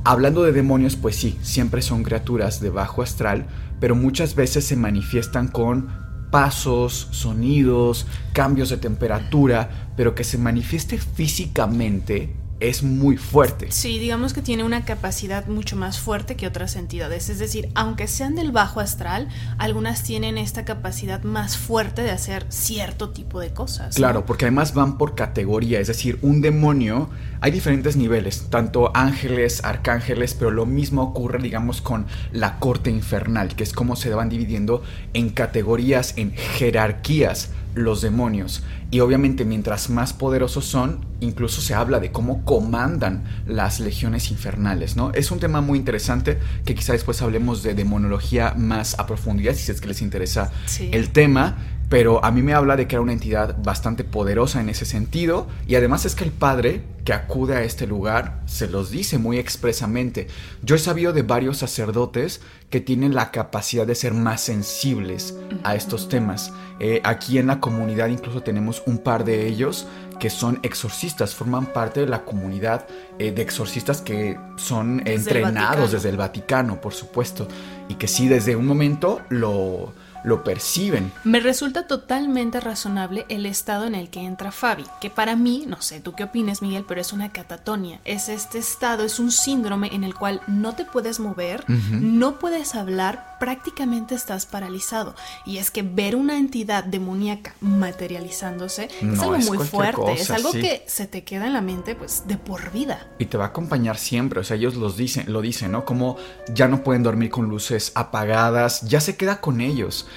Hablando 0.04 0.44
de 0.44 0.52
demonios, 0.52 0.96
pues 0.96 1.16
sí, 1.16 1.38
siempre 1.42 1.82
son 1.82 2.04
criaturas 2.04 2.60
de 2.60 2.70
bajo 2.70 3.02
astral, 3.02 3.46
pero 3.80 3.96
muchas 3.96 4.36
veces 4.36 4.66
se 4.66 4.76
manifiestan 4.76 5.48
con 5.48 5.90
pasos, 6.32 7.10
sonidos, 7.12 8.08
cambios 8.34 8.70
de 8.70 8.78
temperatura, 8.78 9.92
pero 9.96 10.16
que 10.16 10.24
se 10.24 10.38
manifieste 10.38 10.98
físicamente 10.98 12.34
es 12.62 12.84
muy 12.84 13.18
fuerte. 13.18 13.72
Sí, 13.72 14.00
digamos 14.00 14.34
que 14.34 14.42
tiene 14.42 14.64
una 14.64 14.86
capacidad 14.86 15.48
mucho 15.48 15.76
más 15.76 16.00
fuerte 16.00 16.36
que 16.36 16.48
otras 16.48 16.76
entidades. 16.76 17.30
Es 17.30 17.40
decir, 17.40 17.70
aunque 17.76 18.08
sean 18.08 18.36
del 18.36 18.52
bajo 18.52 18.80
astral, 18.80 19.28
algunas 19.58 20.04
tienen 20.04 20.38
esta 20.38 20.64
capacidad 20.64 21.24
más 21.24 21.58
fuerte 21.58 22.04
de 22.04 22.12
hacer 22.12 22.46
cierto 22.50 23.10
tipo 23.10 23.40
de 23.40 23.52
cosas. 23.52 23.96
Claro, 23.96 24.26
porque 24.26 24.46
además 24.46 24.74
van 24.74 24.98
por 24.98 25.16
categoría, 25.16 25.80
es 25.80 25.88
decir, 25.88 26.20
un 26.22 26.42
demonio, 26.42 27.10
hay 27.42 27.52
diferentes 27.52 27.96
niveles, 27.96 28.48
tanto 28.50 28.96
ángeles, 28.96 29.64
arcángeles, 29.64 30.36
pero 30.36 30.52
lo 30.52 30.66
mismo 30.66 31.02
ocurre, 31.02 31.40
digamos, 31.40 31.82
con 31.82 32.06
la 32.32 32.60
corte 32.60 32.92
infernal, 32.92 33.56
que 33.56 33.64
es 33.64 33.74
como 33.74 33.96
se 33.96 34.12
van 34.12 34.30
dividiendo 34.30 34.84
en 35.14 35.30
categorías, 35.30 36.14
en 36.18 36.32
jerarquías 36.34 37.50
los 37.74 38.02
demonios. 38.02 38.64
Y 38.92 39.00
obviamente 39.00 39.46
mientras 39.46 39.90
más 39.90 40.12
poderosos 40.12 40.66
son, 40.66 41.06
incluso 41.22 41.62
se 41.62 41.74
habla 41.74 42.02
de 42.02 42.12
cómo 42.12 42.44
comandan 42.44 43.24
las 43.48 43.80
legiones 43.80 44.32
infernales, 44.32 44.98
¿no? 44.98 45.14
Es 45.14 45.32
un 45.32 45.40
tema 45.40 45.62
muy 45.62 45.80
interesante 45.80 46.38
que 46.66 46.76
quizá 46.76 46.92
después 46.92 47.22
hablemos 47.22 47.64
de 47.64 47.74
demonología 47.74 48.54
más 48.58 49.00
a 49.00 49.08
profundidad, 49.08 49.54
si 49.54 49.72
es 49.72 49.80
que 49.80 49.88
les 49.88 50.02
interesa 50.02 50.52
el 50.92 51.12
tema 51.12 51.58
pero 51.92 52.24
a 52.24 52.32
mí 52.32 52.42
me 52.42 52.54
habla 52.54 52.78
de 52.78 52.88
que 52.88 52.96
era 52.96 53.02
una 53.02 53.12
entidad 53.12 53.58
bastante 53.62 54.06
poderosa 54.06 54.62
en 54.62 54.70
ese 54.70 54.86
sentido 54.86 55.48
y 55.68 55.76
además 55.76 56.06
es 56.06 56.16
que 56.16 56.24
el 56.24 56.32
padre 56.32 56.84
que 57.04 57.12
acude 57.12 57.58
a 57.58 57.64
este 57.64 57.86
lugar 57.86 58.40
se 58.46 58.70
los 58.70 58.92
dice 58.92 59.18
muy 59.18 59.38
expresamente. 59.38 60.28
Yo 60.64 60.76
he 60.76 60.80
sabido 60.80 61.12
de 61.12 61.24
varios 61.24 61.58
sacerdotes 61.58 62.40
que 62.70 62.80
tienen 62.80 63.14
la 63.14 63.30
capacidad 63.32 63.86
de 63.86 63.96
ser 63.96 64.14
más 64.14 64.40
sensibles 64.40 65.38
a 65.66 65.76
estos 65.76 66.08
temas. 66.08 66.54
Eh, 66.80 67.02
aquí 67.04 67.40
en 67.40 67.48
la 67.48 67.60
comunidad 67.60 68.08
incluso 68.08 68.42
tenemos 68.42 68.84
un 68.86 69.00
par 69.00 69.26
de 69.26 69.46
ellos 69.46 69.86
que 70.18 70.30
son 70.30 70.60
exorcistas, 70.64 71.36
forman 71.36 71.74
parte 71.74 72.00
de 72.00 72.08
la 72.08 72.24
comunidad 72.24 72.88
eh, 73.20 73.34
de 73.34 73.42
exorcistas 73.42 74.00
que 74.00 74.40
son 74.56 75.06
entrenados 75.06 75.92
desde 75.92 76.08
el 76.08 76.16
Vaticano, 76.16 76.80
por 76.80 76.94
supuesto, 76.94 77.50
y 77.90 77.96
que 77.96 78.08
sí 78.08 78.30
desde 78.30 78.56
un 78.56 78.66
momento 78.66 79.20
lo 79.28 79.92
lo 80.24 80.44
perciben. 80.44 81.12
Me 81.24 81.40
resulta 81.40 81.88
totalmente 81.88 82.60
razonable 82.60 83.26
el 83.30 83.46
estado 83.46 83.86
en 83.86 83.96
el 83.96 84.10
que 84.10 84.22
entra 84.22 84.52
Fabi, 84.52 84.86
que 85.00 85.10
para 85.10 85.36
mí, 85.36 85.66
no 85.68 85.82
sé 85.82 86.00
tú 86.00 86.14
qué 86.14 86.26
opines 86.26 86.62
Miguel, 86.62 86.86
pero 86.88 87.02
es 87.02 87.14
una 87.14 87.30
catatonia. 87.30 88.00
Es 88.06 88.30
este 88.30 88.60
estado, 88.60 89.04
es 89.04 89.20
un 89.20 89.32
síndrome 89.32 89.94
en 89.94 90.04
el 90.04 90.16
cual 90.16 90.42
no 90.48 90.74
te 90.76 90.86
puedes 90.86 91.20
mover, 91.20 91.64
no 91.70 92.40
puedes 92.40 92.76
hablar, 92.76 93.31
prácticamente 93.42 94.14
estás 94.14 94.46
paralizado. 94.46 95.16
Y 95.48 95.58
es 95.58 95.72
que 95.72 95.82
ver 95.82 96.16
una 96.16 96.38
entidad 96.38 96.84
demoníaca 96.84 97.56
materializándose 97.60 98.88
es 99.02 99.20
algo 99.20 99.40
muy 99.40 99.58
fuerte, 99.58 100.14
es 100.14 100.30
algo 100.30 100.52
que 100.52 100.84
se 100.86 101.08
te 101.08 101.24
queda 101.24 101.48
en 101.48 101.54
la 101.54 101.62
mente 101.62 101.96
pues 101.96 102.28
de 102.28 102.38
por 102.38 102.72
vida. 102.72 103.08
Y 103.18 103.26
te 103.26 103.38
va 103.38 103.46
a 103.46 103.48
acompañar 103.48 103.98
siempre, 103.98 104.42
o 104.42 104.44
sea, 104.44 104.58
ellos 104.58 104.76
los 104.76 104.96
dicen, 104.96 105.34
lo 105.34 105.42
dicen, 105.42 105.72
¿no? 105.72 105.86
Como 105.86 106.18
ya 106.54 106.68
no 106.68 106.84
pueden 106.84 107.02
dormir 107.02 107.32
con 107.32 107.50
luces 107.50 107.92
apagadas, 107.96 108.82
ya 108.82 109.02
se 109.02 109.18
queda 109.18 109.42
con 109.42 109.60
ellos. 109.60 110.08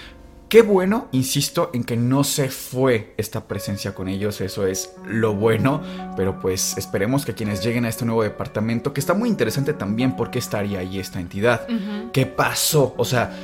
Qué 0.54 0.62
bueno, 0.62 1.08
insisto, 1.11 1.70
en 1.75 1.82
que 1.82 1.96
no 1.96 2.23
se 2.23 2.49
fue 2.49 3.12
esta 3.16 3.49
presencia 3.49 3.92
con 3.92 4.06
ellos, 4.06 4.40
eso 4.40 4.68
es 4.68 4.94
lo 5.04 5.34
bueno, 5.34 5.82
pero 6.16 6.38
pues 6.38 6.78
esperemos 6.78 7.25
que 7.25 7.34
quienes 7.34 7.61
lleguen 7.64 7.87
a 7.87 7.88
este 7.88 8.04
nuevo 8.04 8.23
departamento, 8.23 8.92
que 8.92 9.00
está 9.00 9.14
muy 9.14 9.28
interesante 9.28 9.73
también 9.73 10.14
porque 10.14 10.38
estaría 10.38 10.78
ahí 10.78 11.00
esta 11.00 11.18
entidad, 11.18 11.66
¿qué 12.12 12.25
pasó? 12.26 12.94
O 12.96 13.04
sea, 13.04 13.37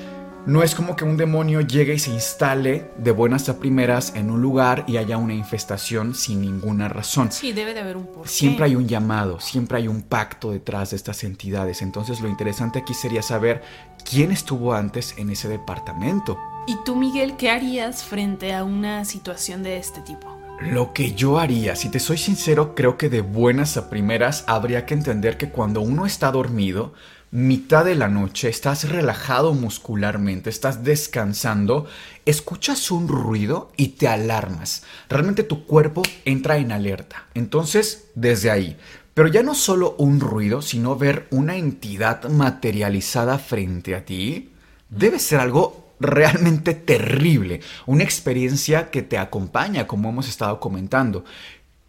no 0.46 0.62
es 0.62 0.74
como 0.74 0.96
que 0.96 1.04
un 1.04 1.16
demonio 1.16 1.60
llegue 1.60 1.94
y 1.94 1.98
se 1.98 2.10
instale 2.10 2.90
de 2.96 3.10
buenas 3.10 3.48
a 3.48 3.58
primeras 3.58 4.14
en 4.16 4.30
un 4.30 4.40
lugar 4.40 4.84
y 4.86 4.96
haya 4.96 5.16
una 5.18 5.34
infestación 5.34 6.14
sin 6.14 6.40
ninguna 6.40 6.88
razón. 6.88 7.30
Sí, 7.30 7.52
debe 7.52 7.74
de 7.74 7.80
haber 7.80 7.96
un 7.96 8.06
porqué. 8.06 8.28
Siempre 8.28 8.64
hay 8.64 8.74
un 8.74 8.88
llamado, 8.88 9.38
siempre 9.40 9.78
hay 9.78 9.88
un 9.88 10.02
pacto 10.02 10.50
detrás 10.50 10.90
de 10.90 10.96
estas 10.96 11.24
entidades. 11.24 11.82
Entonces 11.82 12.20
lo 12.20 12.28
interesante 12.28 12.78
aquí 12.78 12.94
sería 12.94 13.22
saber 13.22 13.62
quién 14.08 14.32
estuvo 14.32 14.72
antes 14.72 15.14
en 15.18 15.30
ese 15.30 15.48
departamento. 15.48 16.38
¿Y 16.66 16.76
tú, 16.84 16.96
Miguel, 16.96 17.36
qué 17.36 17.50
harías 17.50 18.02
frente 18.02 18.54
a 18.54 18.64
una 18.64 19.04
situación 19.04 19.62
de 19.62 19.76
este 19.76 20.00
tipo? 20.00 20.40
Lo 20.60 20.92
que 20.92 21.14
yo 21.14 21.38
haría, 21.38 21.74
si 21.74 21.90
te 21.90 21.98
soy 21.98 22.18
sincero, 22.18 22.74
creo 22.74 22.98
que 22.98 23.08
de 23.08 23.22
buenas 23.22 23.78
a 23.78 23.88
primeras 23.88 24.44
habría 24.46 24.84
que 24.84 24.92
entender 24.92 25.38
que 25.38 25.50
cuando 25.50 25.80
uno 25.80 26.04
está 26.04 26.30
dormido, 26.30 26.92
mitad 27.30 27.84
de 27.84 27.94
la 27.94 28.08
noche, 28.08 28.48
estás 28.48 28.88
relajado 28.88 29.54
muscularmente, 29.54 30.50
estás 30.50 30.82
descansando, 30.82 31.86
escuchas 32.26 32.90
un 32.90 33.08
ruido 33.08 33.70
y 33.76 33.88
te 33.88 34.08
alarmas. 34.08 34.82
Realmente 35.08 35.44
tu 35.44 35.64
cuerpo 35.64 36.02
entra 36.24 36.58
en 36.58 36.72
alerta. 36.72 37.26
Entonces, 37.34 38.10
desde 38.14 38.50
ahí. 38.50 38.76
Pero 39.14 39.28
ya 39.28 39.42
no 39.42 39.54
solo 39.54 39.94
un 39.98 40.20
ruido, 40.20 40.62
sino 40.62 40.96
ver 40.96 41.26
una 41.30 41.56
entidad 41.56 42.28
materializada 42.28 43.38
frente 43.38 43.94
a 43.94 44.04
ti, 44.04 44.52
debe 44.88 45.18
ser 45.18 45.40
algo 45.40 45.90
realmente 46.00 46.74
terrible, 46.74 47.60
una 47.86 48.02
experiencia 48.02 48.90
que 48.90 49.02
te 49.02 49.18
acompaña, 49.18 49.86
como 49.86 50.08
hemos 50.08 50.28
estado 50.28 50.58
comentando. 50.58 51.24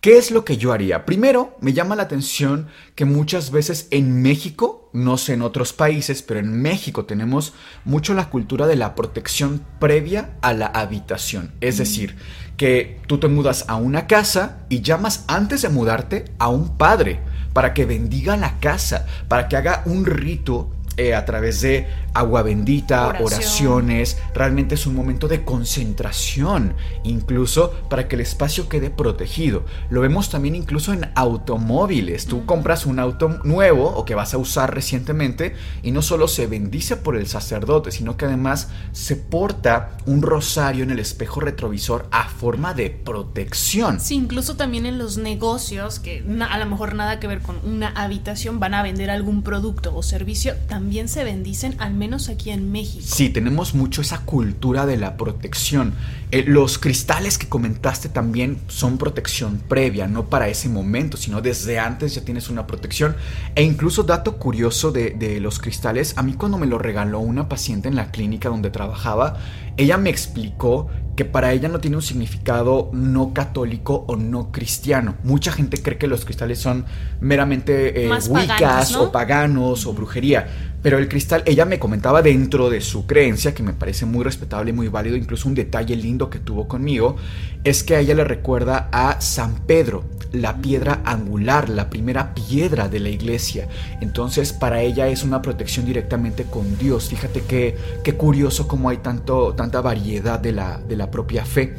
¿Qué 0.02 0.18
es 0.18 0.32
lo 0.32 0.44
que 0.44 0.58
yo 0.58 0.74
haría? 0.74 1.06
Primero, 1.06 1.56
me 1.62 1.74
llama 1.74 1.96
la 1.96 2.02
atención 2.02 2.70
que 2.96 3.06
muchas 3.06 3.52
veces 3.52 3.88
en 3.92 4.24
México, 4.24 4.90
no 4.94 5.16
sé 5.16 5.34
en 5.34 5.44
otros 5.44 5.74
países, 5.74 6.24
pero 6.24 6.40
en 6.40 6.60
México 6.60 7.06
tenemos 7.06 7.54
mucho 7.86 8.16
la 8.16 8.32
cultura 8.32 8.66
de 8.66 8.76
la 8.76 8.96
protección 8.96 9.64
previa 9.80 10.32
a 10.42 10.54
la 10.54 10.66
habitación. 10.66 11.54
Es 11.62 11.78
decir, 11.78 12.16
que 12.58 13.00
tú 13.06 13.20
te 13.20 13.28
mudas 13.28 13.66
a 13.68 13.76
una 13.76 14.08
casa 14.08 14.66
y 14.70 14.82
llamas 14.82 15.24
antes 15.28 15.62
de 15.62 15.70
mudarte 15.70 16.26
a 16.40 16.48
un 16.48 16.80
padre 16.80 17.20
para 17.54 17.76
que 17.76 17.86
bendiga 17.86 18.36
la 18.38 18.60
casa, 18.60 19.06
para 19.28 19.48
que 19.48 19.56
haga 19.56 19.84
un 19.86 20.08
rito 20.08 20.72
eh, 21.02 21.16
a 21.16 21.26
través 21.26 21.62
de 21.62 21.88
agua 22.14 22.44
bendita, 22.44 23.18
oraciones. 23.22 24.20
Realmente 24.36 24.76
es 24.76 24.86
un 24.86 24.94
momento 24.94 25.28
de 25.28 25.44
concentración, 25.44 26.76
incluso 27.04 27.72
para 27.90 28.08
que 28.08 28.16
el 28.16 28.22
espacio 28.22 28.70
quede 28.70 28.92
protegido. 28.92 29.66
Lo 29.90 30.02
vemos 30.02 30.30
también 30.30 30.56
incluso 30.56 30.94
en 30.94 31.10
automóviles. 31.16 32.28
Tú 32.28 32.46
compras 32.46 32.86
un 32.86 33.00
auto 33.00 33.30
nuevo 33.44 33.88
o 33.88 34.06
que 34.06 34.14
vas 34.14 34.36
a 34.36 34.38
usar 34.38 34.76
recientemente 34.76 35.56
y 35.82 35.90
no 35.90 36.04
solo 36.04 36.28
se 36.28 36.46
bendice 36.46 36.98
por 36.98 37.16
el 37.16 37.26
sacerdote, 37.26 37.92
sino 37.92 38.16
que 38.16 38.26
además 38.26 38.70
se 38.92 39.16
porta 39.16 39.98
un 40.06 40.22
rosario 40.22 40.84
en 40.84 40.92
el 40.92 41.00
espejo 41.00 41.40
retrovisor 41.40 42.08
a 42.12 42.30
forma 42.30 42.76
de 42.76 42.92
protección. 42.92 44.00
Sí, 44.00 44.14
incluso 44.14 44.56
también 44.56 44.86
en 44.86 45.00
los 45.00 45.18
negocios, 45.18 46.00
que 46.00 46.24
a 46.48 46.58
lo 46.60 46.66
mejor 46.68 46.94
nada 46.94 47.20
que 47.20 47.26
ver 47.26 47.42
con 47.42 47.58
una 47.66 47.90
habitación, 47.90 48.60
van 48.60 48.76
a 48.76 48.84
vender 48.84 49.10
algún 49.10 49.42
producto 49.42 49.96
o 49.96 50.04
servicio, 50.04 50.54
también 50.68 50.91
se 51.08 51.24
bendicen 51.24 51.76
al 51.80 51.94
menos 51.94 52.30
aquí 52.30 52.52
en 52.52 52.72
México. 52.72 53.06
Sí, 53.06 53.30
tenemos 53.30 53.74
mucho 53.74 54.02
esa 54.02 54.20
cultura 54.26 54.86
de 54.86 54.98
la 54.98 55.18
protección. 55.18 55.94
Eh, 56.32 56.46
los 56.48 56.78
cristales 56.78 57.38
que 57.38 57.50
comentaste 57.50 58.08
también 58.08 58.58
son 58.68 58.98
protección 58.98 59.62
previa, 59.68 60.08
no 60.08 60.30
para 60.30 60.48
ese 60.48 60.70
momento, 60.70 61.18
sino 61.18 61.42
desde 61.42 61.78
antes 61.78 62.16
ya 62.16 62.24
tienes 62.24 62.50
una 62.50 62.66
protección. 62.68 63.18
E 63.54 63.64
incluso 63.64 64.04
dato 64.04 64.38
curioso 64.38 64.94
de, 64.94 65.12
de 65.12 65.42
los 65.42 65.60
cristales, 65.60 66.14
a 66.18 66.24
mí 66.24 66.34
cuando 66.34 66.58
me 66.58 66.68
lo 66.68 66.78
regaló 66.78 67.20
una 67.20 67.50
paciente 67.50 67.90
en 67.90 67.96
la 67.96 68.12
clínica 68.12 68.48
donde 68.48 68.70
trabajaba, 68.70 69.38
ella 69.76 69.98
me 69.98 70.10
explicó 70.10 70.90
que 71.16 71.26
para 71.26 71.52
ella 71.52 71.68
no 71.68 71.80
tiene 71.80 71.98
un 71.98 72.02
significado 72.02 72.90
no 72.94 73.34
católico 73.34 74.06
o 74.08 74.16
no 74.16 74.52
cristiano. 74.52 75.16
Mucha 75.24 75.52
gente 75.52 75.82
cree 75.82 75.98
que 75.98 76.08
los 76.08 76.26
cristales 76.26 76.60
son 76.60 76.86
meramente 77.20 78.06
eh, 78.06 78.10
wicas 78.30 78.96
o 78.96 79.12
paganos 79.12 79.86
o 79.86 79.94
brujería. 79.94 80.48
Pero 80.82 80.98
el 80.98 81.08
cristal, 81.08 81.44
ella 81.46 81.66
me 81.66 81.78
comentaba 81.78 82.22
dentro 82.22 82.70
de 82.70 82.82
su 82.82 83.06
creencia, 83.06 83.54
que 83.54 83.62
me 83.62 83.74
parece 83.74 84.06
muy 84.06 84.24
respetable 84.24 84.72
y 84.72 84.74
muy 84.74 84.88
válido, 84.88 85.16
incluso 85.16 85.48
un 85.48 85.54
detalle 85.54 85.96
lindo 86.22 86.30
que 86.30 86.40
tuvo 86.40 86.68
conmigo, 86.68 87.16
es 87.64 87.84
que 87.84 87.96
a 87.96 88.00
ella 88.00 88.14
le 88.14 88.24
recuerda 88.24 88.90
a 88.92 89.22
San 89.22 89.66
Pedro, 89.66 90.04
la 90.32 90.58
piedra 90.62 91.02
angular, 91.04 91.68
la 91.70 91.90
primera 91.90 92.34
piedra 92.34 92.88
de 92.88 93.00
la 93.00 93.10
iglesia. 93.10 93.68
Entonces 94.00 94.54
para 94.54 94.82
ella 94.82 95.08
es 95.08 95.24
una 95.24 95.42
protección 95.42 95.86
directamente 95.86 96.46
con 96.46 96.78
Dios. 96.78 97.10
Fíjate 97.10 97.42
qué, 97.42 97.76
qué 98.04 98.14
curioso 98.14 98.68
cómo 98.68 98.90
hay 98.90 98.98
tanto, 98.98 99.54
tanta 99.56 99.82
variedad 99.82 100.40
de 100.40 100.54
la, 100.54 100.78
de 100.78 100.96
la 100.96 101.12
propia 101.12 101.44
fe. 101.44 101.76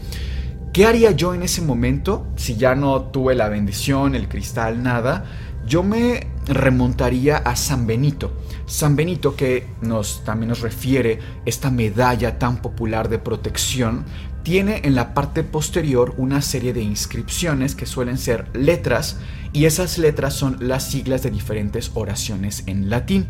¿Qué 0.73 0.87
haría 0.87 1.13
yo 1.13 1.35
en 1.35 1.43
ese 1.43 1.63
momento 1.63 2.27
si 2.37 2.57
ya 2.57 2.75
no 2.75 3.03
tuve 3.03 3.35
la 3.35 3.49
bendición, 3.49 4.15
el 4.15 4.29
cristal, 4.29 4.83
nada? 4.83 5.25
Yo 5.67 5.83
me 5.83 6.27
remontaría 6.47 7.37
a 7.37 7.57
San 7.57 7.87
Benito. 7.87 8.33
San 8.67 8.97
Benito 8.97 9.37
que 9.37 9.67
nos, 9.81 10.25
también 10.25 10.49
nos 10.49 10.61
refiere 10.61 11.19
esta 11.45 11.71
medalla 11.71 12.39
tan 12.39 12.63
popular 12.63 13.09
de 13.09 13.19
protección, 13.19 14.05
tiene 14.43 14.81
en 14.85 14.95
la 14.95 15.15
parte 15.15 15.45
posterior 15.45 16.15
una 16.17 16.43
serie 16.43 16.73
de 16.73 16.83
inscripciones 16.83 17.75
que 17.75 17.87
suelen 17.87 18.19
ser 18.19 18.49
letras 18.57 19.19
y 19.53 19.67
esas 19.67 19.99
letras 19.99 20.35
son 20.35 20.57
las 20.61 20.85
siglas 20.85 21.23
de 21.23 21.31
diferentes 21.31 21.91
oraciones 21.95 22.65
en 22.67 22.91
latín. 22.91 23.27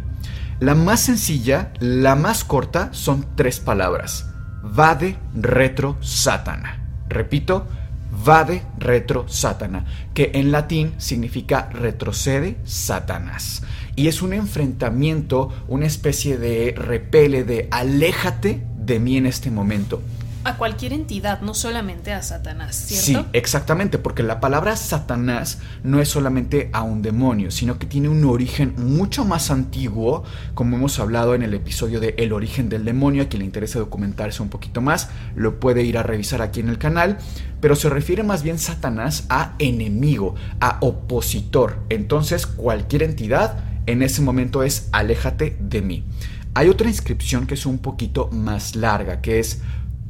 La 0.61 0.75
más 0.75 1.01
sencilla, 1.01 1.73
la 1.81 2.15
más 2.15 2.45
corta, 2.45 2.89
son 2.93 3.27
tres 3.35 3.61
palabras. 3.61 4.27
Vade 4.63 5.19
retro 5.35 5.97
satana. 6.01 6.81
Repito, 7.09 7.67
vade 8.25 8.63
retro 8.79 9.29
satana, 9.29 9.85
que 10.15 10.31
en 10.35 10.53
latín 10.53 10.93
significa 10.99 11.69
retrocede 11.73 12.59
Satanás. 12.65 13.65
Y 13.97 14.07
es 14.07 14.23
un 14.23 14.33
enfrentamiento, 14.33 15.53
una 15.69 15.87
especie 15.87 16.39
de 16.39 16.75
repele, 16.77 17.45
de 17.45 17.69
aléjate 17.71 18.65
de 18.79 19.01
mí 19.01 19.17
en 19.17 19.27
este 19.27 19.51
momento 19.51 20.01
a 20.45 20.57
cualquier 20.57 20.93
entidad, 20.93 21.41
no 21.41 21.55
solamente 21.55 22.13
a 22.13 22.23
Satanás, 22.23 22.77
¿cierto? 22.77 23.23
Sí, 23.23 23.29
exactamente, 23.33 23.99
porque 23.99 24.23
la 24.23 24.41
palabra 24.41 24.77
Satanás 24.77 25.59
no 25.83 26.01
es 26.01 26.09
solamente 26.09 26.71
a 26.73 26.83
un 26.83 27.03
demonio, 27.03 27.51
sino 27.51 27.79
que 27.79 27.87
tiene 27.87 28.09
un 28.09 28.25
origen 28.25 28.75
mucho 28.77 29.25
más 29.25 29.51
antiguo, 29.51 30.25
como 30.55 30.77
hemos 30.77 30.99
hablado 30.99 31.35
en 31.35 31.43
el 31.43 31.55
episodio 31.55 32.01
de 32.01 32.15
El 32.19 32.33
origen 32.33 32.69
del 32.69 32.85
demonio, 32.85 33.25
a 33.25 33.27
quien 33.27 33.41
le 33.41 33.47
interesa 33.47 33.79
documentarse 33.79 34.43
un 34.43 34.49
poquito 34.49 34.81
más, 34.81 35.11
lo 35.35 35.61
puede 35.61 35.83
ir 35.83 35.99
a 35.99 36.03
revisar 36.03 36.43
aquí 36.43 36.61
en 36.61 36.69
el 36.69 36.79
canal, 36.79 37.19
pero 37.61 37.77
se 37.77 37.89
refiere 37.89 38.23
más 38.23 38.43
bien 38.43 38.59
Satanás 38.59 39.27
a 39.29 39.55
enemigo, 39.59 40.35
a 40.61 40.79
opositor. 40.81 41.79
Entonces, 41.89 42.47
cualquier 42.47 43.05
entidad 43.05 43.65
en 43.87 44.03
ese 44.03 44.23
momento 44.23 44.63
es 44.63 44.89
aléjate 44.93 45.57
de 45.61 45.83
mí. 45.83 46.05
Hay 46.55 46.69
otra 46.69 46.89
inscripción 46.89 47.47
que 47.47 47.55
es 47.55 47.65
un 47.65 47.79
poquito 47.79 48.29
más 48.31 48.77
larga, 48.77 49.23
que 49.23 49.39
es 49.39 49.63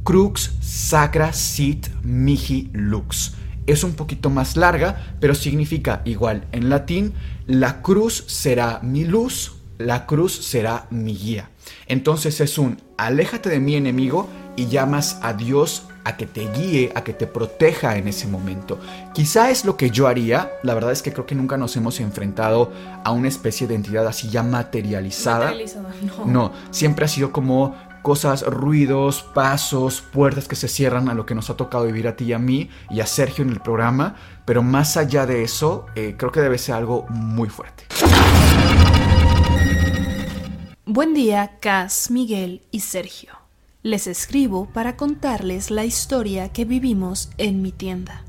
Crux 0.03 0.51
Sacra 0.61 1.31
Sit 1.31 1.87
Mihi 2.03 2.69
Lux. 2.73 3.35
Es 3.65 3.85
un 3.85 3.93
poquito 3.93 4.29
más 4.29 4.57
larga, 4.57 5.15
pero 5.21 5.33
significa 5.33 6.01
igual. 6.03 6.45
En 6.51 6.69
latín, 6.69 7.13
la 7.47 7.81
cruz 7.81 8.25
será 8.27 8.79
mi 8.83 9.05
luz, 9.05 9.53
la 9.77 10.05
cruz 10.05 10.33
será 10.33 10.87
mi 10.89 11.15
guía. 11.15 11.49
Entonces 11.87 12.41
es 12.41 12.57
un 12.57 12.81
aléjate 12.97 13.49
de 13.49 13.61
mi 13.61 13.75
enemigo 13.75 14.27
y 14.57 14.67
llamas 14.67 15.19
a 15.21 15.33
Dios 15.33 15.83
a 16.03 16.17
que 16.17 16.25
te 16.25 16.51
guíe, 16.51 16.91
a 16.95 17.05
que 17.05 17.13
te 17.13 17.25
proteja 17.25 17.97
en 17.97 18.09
ese 18.09 18.27
momento. 18.27 18.79
Quizá 19.13 19.51
es 19.51 19.63
lo 19.63 19.77
que 19.77 19.89
yo 19.89 20.07
haría, 20.07 20.51
la 20.63 20.73
verdad 20.73 20.91
es 20.91 21.01
que 21.01 21.13
creo 21.13 21.25
que 21.25 21.35
nunca 21.35 21.55
nos 21.55 21.77
hemos 21.77 22.01
enfrentado 22.01 22.73
a 23.05 23.11
una 23.11 23.29
especie 23.29 23.67
de 23.67 23.75
entidad 23.75 24.05
así 24.05 24.29
ya 24.29 24.43
materializada. 24.43 25.45
Materializada, 25.45 25.93
no. 26.17 26.25
No, 26.25 26.51
siempre 26.71 27.05
ha 27.05 27.07
sido 27.07 27.31
como 27.31 27.73
cosas, 28.03 28.45
ruidos, 28.45 29.23
pasos, 29.23 30.01
puertas 30.01 30.47
que 30.47 30.55
se 30.55 30.67
cierran 30.67 31.09
a 31.09 31.15
lo 31.15 31.25
que 31.25 31.33
nos 31.33 31.49
ha 31.49 31.57
tocado 31.57 31.85
vivir 31.85 32.07
a 32.07 32.15
ti 32.15 32.25
y 32.25 32.33
a 32.33 32.37
mí 32.37 32.69
y 32.91 32.99
a 32.99 33.07
Sergio 33.07 33.43
en 33.43 33.49
el 33.49 33.61
programa, 33.61 34.15
pero 34.45 34.61
más 34.61 34.97
allá 34.97 35.25
de 35.25 35.41
eso, 35.41 35.87
eh, 35.95 36.13
creo 36.17 36.31
que 36.31 36.41
debe 36.41 36.59
ser 36.59 36.75
algo 36.75 37.07
muy 37.09 37.49
fuerte. 37.49 37.85
Buen 40.85 41.13
día, 41.13 41.57
Cas, 41.61 42.11
Miguel 42.11 42.61
y 42.69 42.81
Sergio. 42.81 43.31
Les 43.83 44.05
escribo 44.05 44.67
para 44.71 44.97
contarles 44.97 45.71
la 45.71 45.85
historia 45.85 46.51
que 46.51 46.65
vivimos 46.65 47.29
en 47.37 47.61
mi 47.61 47.71
tienda. 47.71 48.23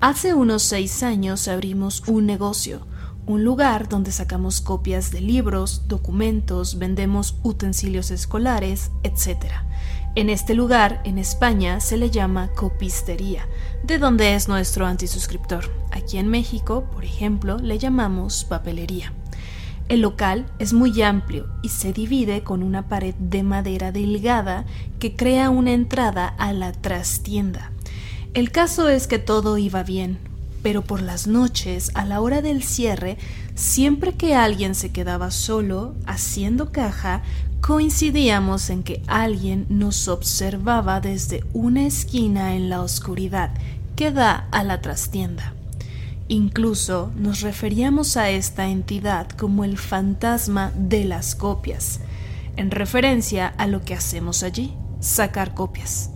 Hace 0.00 0.34
unos 0.34 0.62
seis 0.62 1.02
años 1.02 1.48
abrimos 1.48 2.02
un 2.08 2.26
negocio 2.26 2.86
un 3.26 3.44
lugar 3.44 3.88
donde 3.88 4.10
sacamos 4.10 4.60
copias 4.60 5.10
de 5.10 5.20
libros, 5.20 5.86
documentos, 5.86 6.78
vendemos 6.78 7.36
utensilios 7.42 8.10
escolares, 8.10 8.90
etc. 9.04 9.46
En 10.14 10.28
este 10.28 10.54
lugar, 10.54 11.00
en 11.04 11.18
España, 11.18 11.80
se 11.80 11.96
le 11.96 12.10
llama 12.10 12.48
copistería, 12.54 13.46
de 13.84 13.98
donde 13.98 14.34
es 14.34 14.48
nuestro 14.48 14.86
antisuscriptor. 14.86 15.70
Aquí 15.90 16.18
en 16.18 16.28
México, 16.28 16.84
por 16.92 17.04
ejemplo, 17.04 17.58
le 17.58 17.78
llamamos 17.78 18.44
papelería. 18.44 19.12
El 19.88 20.00
local 20.00 20.46
es 20.58 20.72
muy 20.72 21.00
amplio 21.02 21.46
y 21.62 21.68
se 21.68 21.92
divide 21.92 22.42
con 22.42 22.62
una 22.62 22.88
pared 22.88 23.14
de 23.14 23.42
madera 23.42 23.92
delgada 23.92 24.64
que 24.98 25.16
crea 25.16 25.50
una 25.50 25.72
entrada 25.72 26.26
a 26.26 26.52
la 26.52 26.72
trastienda. 26.72 27.72
El 28.34 28.50
caso 28.50 28.88
es 28.88 29.06
que 29.06 29.18
todo 29.18 29.58
iba 29.58 29.82
bien, 29.82 30.18
pero 30.62 30.82
por 30.82 31.02
las 31.02 31.26
noches, 31.26 31.90
a 31.94 32.04
la 32.04 32.20
hora 32.20 32.40
del 32.40 32.62
cierre, 32.62 33.18
siempre 33.54 34.14
que 34.14 34.34
alguien 34.34 34.74
se 34.74 34.92
quedaba 34.92 35.30
solo 35.30 35.94
haciendo 36.06 36.70
caja, 36.70 37.22
coincidíamos 37.60 38.70
en 38.70 38.82
que 38.82 39.02
alguien 39.06 39.66
nos 39.68 40.08
observaba 40.08 41.00
desde 41.00 41.44
una 41.52 41.86
esquina 41.86 42.54
en 42.54 42.70
la 42.70 42.80
oscuridad 42.80 43.50
que 43.96 44.10
da 44.10 44.48
a 44.50 44.64
la 44.64 44.80
trastienda. 44.80 45.54
Incluso 46.28 47.12
nos 47.16 47.40
referíamos 47.40 48.16
a 48.16 48.30
esta 48.30 48.68
entidad 48.68 49.28
como 49.30 49.64
el 49.64 49.76
fantasma 49.76 50.72
de 50.76 51.04
las 51.04 51.34
copias, 51.34 52.00
en 52.56 52.70
referencia 52.70 53.48
a 53.58 53.66
lo 53.66 53.82
que 53.82 53.94
hacemos 53.94 54.42
allí, 54.42 54.74
sacar 55.00 55.54
copias. 55.54 56.10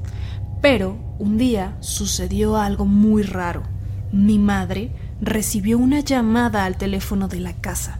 Pero 0.62 0.96
un 1.18 1.36
día 1.36 1.76
sucedió 1.80 2.56
algo 2.56 2.86
muy 2.86 3.22
raro 3.22 3.75
mi 4.16 4.38
madre 4.38 4.92
recibió 5.20 5.76
una 5.76 6.00
llamada 6.00 6.64
al 6.64 6.78
teléfono 6.78 7.28
de 7.28 7.38
la 7.38 7.52
casa. 7.52 7.98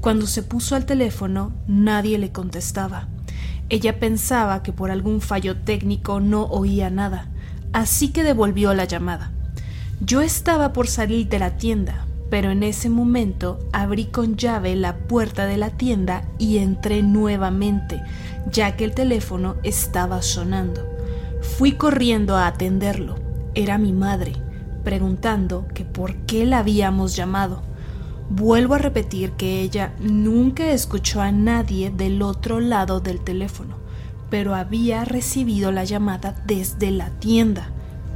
Cuando 0.00 0.26
se 0.26 0.42
puso 0.42 0.74
al 0.74 0.86
teléfono, 0.86 1.52
nadie 1.68 2.18
le 2.18 2.32
contestaba. 2.32 3.06
Ella 3.68 4.00
pensaba 4.00 4.64
que 4.64 4.72
por 4.72 4.90
algún 4.90 5.20
fallo 5.20 5.56
técnico 5.56 6.18
no 6.18 6.46
oía 6.46 6.90
nada, 6.90 7.28
así 7.72 8.08
que 8.08 8.24
devolvió 8.24 8.74
la 8.74 8.86
llamada. 8.86 9.30
Yo 10.00 10.20
estaba 10.20 10.72
por 10.72 10.88
salir 10.88 11.28
de 11.28 11.38
la 11.38 11.56
tienda, 11.56 12.06
pero 12.28 12.50
en 12.50 12.64
ese 12.64 12.88
momento 12.88 13.60
abrí 13.72 14.06
con 14.06 14.36
llave 14.36 14.74
la 14.74 14.96
puerta 14.96 15.46
de 15.46 15.58
la 15.58 15.70
tienda 15.70 16.24
y 16.38 16.58
entré 16.58 17.04
nuevamente, 17.04 18.02
ya 18.50 18.74
que 18.74 18.82
el 18.82 18.94
teléfono 18.94 19.54
estaba 19.62 20.22
sonando. 20.22 20.84
Fui 21.56 21.72
corriendo 21.72 22.36
a 22.36 22.48
atenderlo. 22.48 23.14
Era 23.54 23.78
mi 23.78 23.92
madre 23.92 24.41
preguntando 24.82 25.66
que 25.74 25.84
por 25.84 26.14
qué 26.26 26.46
la 26.46 26.58
habíamos 26.58 27.16
llamado. 27.16 27.62
Vuelvo 28.30 28.74
a 28.74 28.78
repetir 28.78 29.32
que 29.32 29.60
ella 29.60 29.94
nunca 30.00 30.70
escuchó 30.70 31.20
a 31.20 31.32
nadie 31.32 31.90
del 31.90 32.22
otro 32.22 32.60
lado 32.60 33.00
del 33.00 33.20
teléfono, 33.20 33.76
pero 34.30 34.54
había 34.54 35.04
recibido 35.04 35.72
la 35.72 35.84
llamada 35.84 36.34
desde 36.46 36.90
la 36.90 37.10
tienda, 37.10 37.70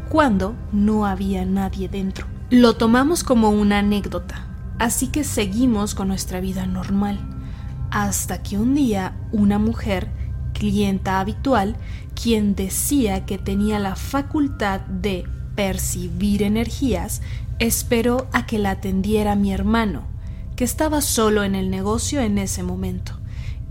cuando 0.09 0.55
no 0.72 1.07
había 1.07 1.44
nadie 1.44 1.88
dentro. 1.88 2.26
Lo 2.50 2.76
tomamos 2.76 3.24
como 3.24 3.50
una 3.50 3.81
anécdota, 3.81 4.46
así 4.79 5.09
que 5.09 5.24
seguimos 5.24 5.94
con 5.94 6.09
nuestra 6.09 6.40
vida 6.40 6.64
normal, 6.66 7.18
hasta 7.90 8.42
que 8.42 8.57
un 8.59 8.74
día 8.74 9.16
una 9.33 9.59
mujer, 9.59 10.11
clienta 10.55 11.20
habitual, 11.20 11.76
quien 12.14 12.55
decía 12.55 13.26
que 13.26 13.37
tenía 13.37 13.79
la 13.79 13.96
facultad 13.96 14.81
de 14.81 15.26
percibir 15.56 16.42
energías, 16.42 17.22
esperó 17.58 18.28
a 18.32 18.46
que 18.46 18.58
la 18.58 18.72
atendiera 18.72 19.34
mi 19.34 19.52
hermano, 19.52 20.04
que 20.54 20.64
estaba 20.64 21.00
solo 21.00 21.42
en 21.42 21.54
el 21.54 21.70
negocio 21.70 22.20
en 22.20 22.38
ese 22.38 22.62
momento. 22.62 23.18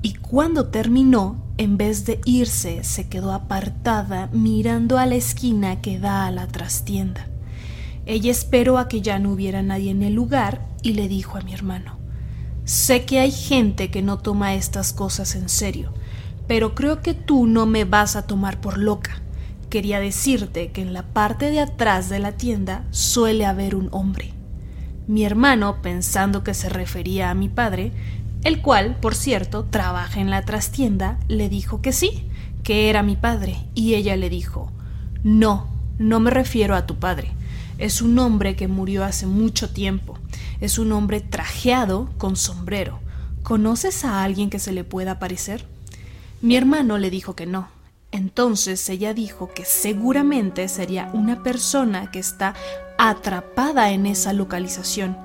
Y 0.01 0.15
cuando 0.15 0.67
terminó, 0.67 1.41
en 1.57 1.77
vez 1.77 2.05
de 2.05 2.19
irse, 2.25 2.83
se 2.83 3.07
quedó 3.07 3.31
apartada 3.31 4.29
mirando 4.33 4.97
a 4.97 5.05
la 5.05 5.15
esquina 5.15 5.81
que 5.81 5.99
da 5.99 6.25
a 6.25 6.31
la 6.31 6.47
trastienda. 6.47 7.27
Ella 8.05 8.29
esperó 8.29 8.77
a 8.77 8.87
que 8.87 9.01
ya 9.01 9.17
no 9.17 9.31
hubiera 9.31 9.63
nadie 9.63 9.91
en 9.91 10.03
el 10.03 10.13
lugar 10.13 10.67
y 10.83 10.93
le 10.93 11.07
dijo 11.07 11.37
a 11.37 11.41
mi 11.41 11.53
hermano, 11.53 11.97
Sé 12.65 13.05
que 13.05 13.19
hay 13.19 13.31
gente 13.31 13.91
que 13.91 14.01
no 14.01 14.17
toma 14.17 14.55
estas 14.55 14.91
cosas 14.91 15.35
en 15.35 15.49
serio, 15.49 15.93
pero 16.47 16.73
creo 16.73 17.01
que 17.01 17.13
tú 17.13 17.45
no 17.45 17.67
me 17.67 17.85
vas 17.85 18.15
a 18.15 18.25
tomar 18.25 18.59
por 18.59 18.79
loca 18.79 19.21
quería 19.75 19.99
decirte 19.99 20.71
que 20.71 20.81
en 20.81 20.93
la 20.93 21.03
parte 21.03 21.51
de 21.51 21.59
atrás 21.59 22.07
de 22.07 22.19
la 22.19 22.31
tienda 22.31 22.85
suele 22.91 23.45
haber 23.45 23.75
un 23.75 23.89
hombre. 23.91 24.31
Mi 25.05 25.25
hermano, 25.25 25.81
pensando 25.81 26.45
que 26.45 26.53
se 26.53 26.69
refería 26.69 27.29
a 27.29 27.33
mi 27.33 27.49
padre, 27.49 27.91
el 28.45 28.61
cual, 28.61 28.95
por 29.01 29.15
cierto, 29.15 29.65
trabaja 29.65 30.21
en 30.21 30.29
la 30.29 30.43
trastienda, 30.43 31.19
le 31.27 31.49
dijo 31.49 31.81
que 31.81 31.91
sí, 31.91 32.23
que 32.63 32.89
era 32.89 33.03
mi 33.03 33.17
padre, 33.17 33.57
y 33.73 33.95
ella 33.95 34.15
le 34.15 34.29
dijo 34.29 34.71
No, 35.25 35.67
no 35.99 36.21
me 36.21 36.31
refiero 36.31 36.73
a 36.73 36.85
tu 36.85 36.95
padre. 36.95 37.31
Es 37.77 38.01
un 38.01 38.17
hombre 38.17 38.55
que 38.55 38.69
murió 38.69 39.03
hace 39.03 39.27
mucho 39.27 39.71
tiempo. 39.71 40.17
Es 40.61 40.79
un 40.79 40.93
hombre 40.93 41.19
trajeado 41.19 42.09
con 42.17 42.37
sombrero. 42.37 43.01
¿Conoces 43.43 44.05
a 44.05 44.23
alguien 44.23 44.49
que 44.49 44.59
se 44.59 44.71
le 44.71 44.85
pueda 44.85 45.19
parecer? 45.19 45.65
Mi 46.41 46.55
hermano 46.55 46.97
le 46.97 47.09
dijo 47.09 47.35
que 47.35 47.45
no, 47.45 47.74
entonces 48.15 48.87
ella 48.89 49.13
dijo 49.13 49.49
que 49.53 49.65
seguramente 49.65 50.67
sería 50.69 51.09
una 51.13 51.43
persona 51.43 52.11
que 52.11 52.19
está 52.19 52.55
atrapada 52.97 53.91
en 53.91 54.05
esa 54.05 54.31
localización. 54.31 55.17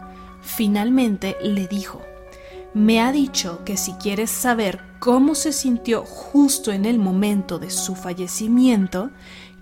Finalmente 0.42 1.36
le 1.42 1.68
dijo, 1.68 2.02
me 2.74 3.00
ha 3.00 3.12
dicho 3.12 3.64
que 3.64 3.76
si 3.76 3.92
quieres 3.94 4.30
saber 4.30 4.80
cómo 4.98 5.34
se 5.34 5.52
sintió 5.52 6.04
justo 6.04 6.72
en 6.72 6.84
el 6.84 6.98
momento 6.98 7.58
de 7.58 7.70
su 7.70 7.94
fallecimiento, 7.94 9.10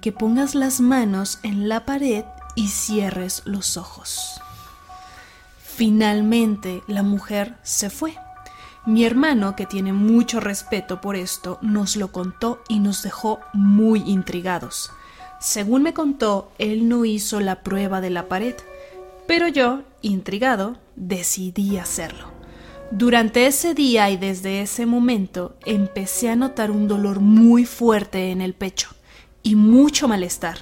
que 0.01 0.13
pongas 0.13 0.55
las 0.55 0.81
manos 0.81 1.39
en 1.43 1.69
la 1.69 1.85
pared 1.85 2.25
y 2.55 2.69
cierres 2.69 3.43
los 3.45 3.77
ojos. 3.77 4.41
Finalmente 5.59 6.83
la 6.87 7.03
mujer 7.03 7.57
se 7.63 7.91
fue. 7.91 8.17
Mi 8.89 9.05
hermano, 9.05 9.55
que 9.55 9.67
tiene 9.67 9.93
mucho 9.93 10.41
respeto 10.41 11.03
por 11.03 11.15
esto, 11.15 11.59
nos 11.61 11.95
lo 11.95 12.11
contó 12.11 12.63
y 12.71 12.79
nos 12.79 13.03
dejó 13.03 13.39
muy 13.53 14.03
intrigados. 14.07 14.91
Según 15.41 15.83
me 15.83 15.93
contó, 15.93 16.51
él 16.57 16.89
no 16.89 17.05
hizo 17.05 17.39
la 17.41 17.63
prueba 17.63 18.01
de 18.01 18.09
la 18.09 18.29
pared, 18.29 18.55
pero 19.27 19.47
yo, 19.47 19.83
intrigado, 20.01 20.79
decidí 20.97 21.77
hacerlo. 21.77 22.29
Durante 22.91 23.47
ese 23.47 23.75
día 23.75 24.09
y 24.09 24.17
desde 24.17 24.63
ese 24.63 24.87
momento 24.87 25.55
empecé 25.67 26.31
a 26.31 26.37
notar 26.37 26.71
un 26.71 26.89
dolor 26.89 27.21
muy 27.21 27.67
fuerte 27.67 28.31
en 28.31 28.41
el 28.41 28.55
pecho 28.55 28.89
y 29.43 29.55
mucho 29.55 30.09
malestar. 30.09 30.61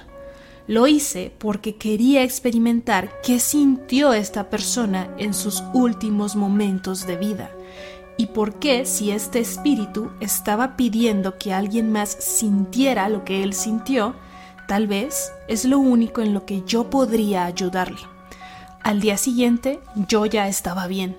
Lo 0.67 0.85
hice 0.85 1.31
porque 1.37 1.77
quería 1.77 2.23
experimentar 2.23 3.21
qué 3.23 3.39
sintió 3.39 4.11
esta 4.11 4.49
persona 4.49 5.15
en 5.17 5.33
sus 5.33 5.63
últimos 5.73 6.35
momentos 6.35 7.07
de 7.07 7.15
vida 7.15 7.51
y 8.17 8.27
por 8.27 8.55
qué 8.59 8.85
si 8.85 9.11
este 9.11 9.39
espíritu 9.39 10.11
estaba 10.19 10.75
pidiendo 10.75 11.37
que 11.37 11.53
alguien 11.53 11.91
más 11.91 12.09
sintiera 12.09 13.09
lo 13.09 13.23
que 13.23 13.43
él 13.43 13.53
sintió, 13.53 14.15
tal 14.67 14.87
vez 14.87 15.31
es 15.47 15.65
lo 15.65 15.79
único 15.79 16.21
en 16.21 16.33
lo 16.33 16.45
que 16.45 16.63
yo 16.65 16.89
podría 16.89 17.45
ayudarle. 17.45 18.01
Al 18.81 18.99
día 18.99 19.17
siguiente 19.17 19.79
yo 20.07 20.25
ya 20.25 20.47
estaba 20.47 20.87
bien 20.87 21.15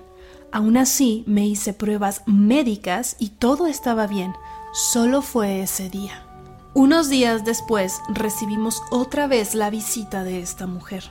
Aún 0.51 0.77
así, 0.77 1.23
me 1.27 1.45
hice 1.45 1.73
pruebas 1.73 2.23
médicas 2.25 3.15
y 3.19 3.29
todo 3.29 3.67
estaba 3.67 4.07
bien. 4.07 4.33
Solo 4.73 5.21
fue 5.21 5.61
ese 5.61 5.89
día. 5.89 6.23
Unos 6.73 7.09
días 7.09 7.45
después 7.45 7.99
recibimos 8.09 8.81
otra 8.89 9.27
vez 9.27 9.53
la 9.53 9.69
visita 9.69 10.23
de 10.23 10.39
esta 10.39 10.65
mujer. 10.65 11.03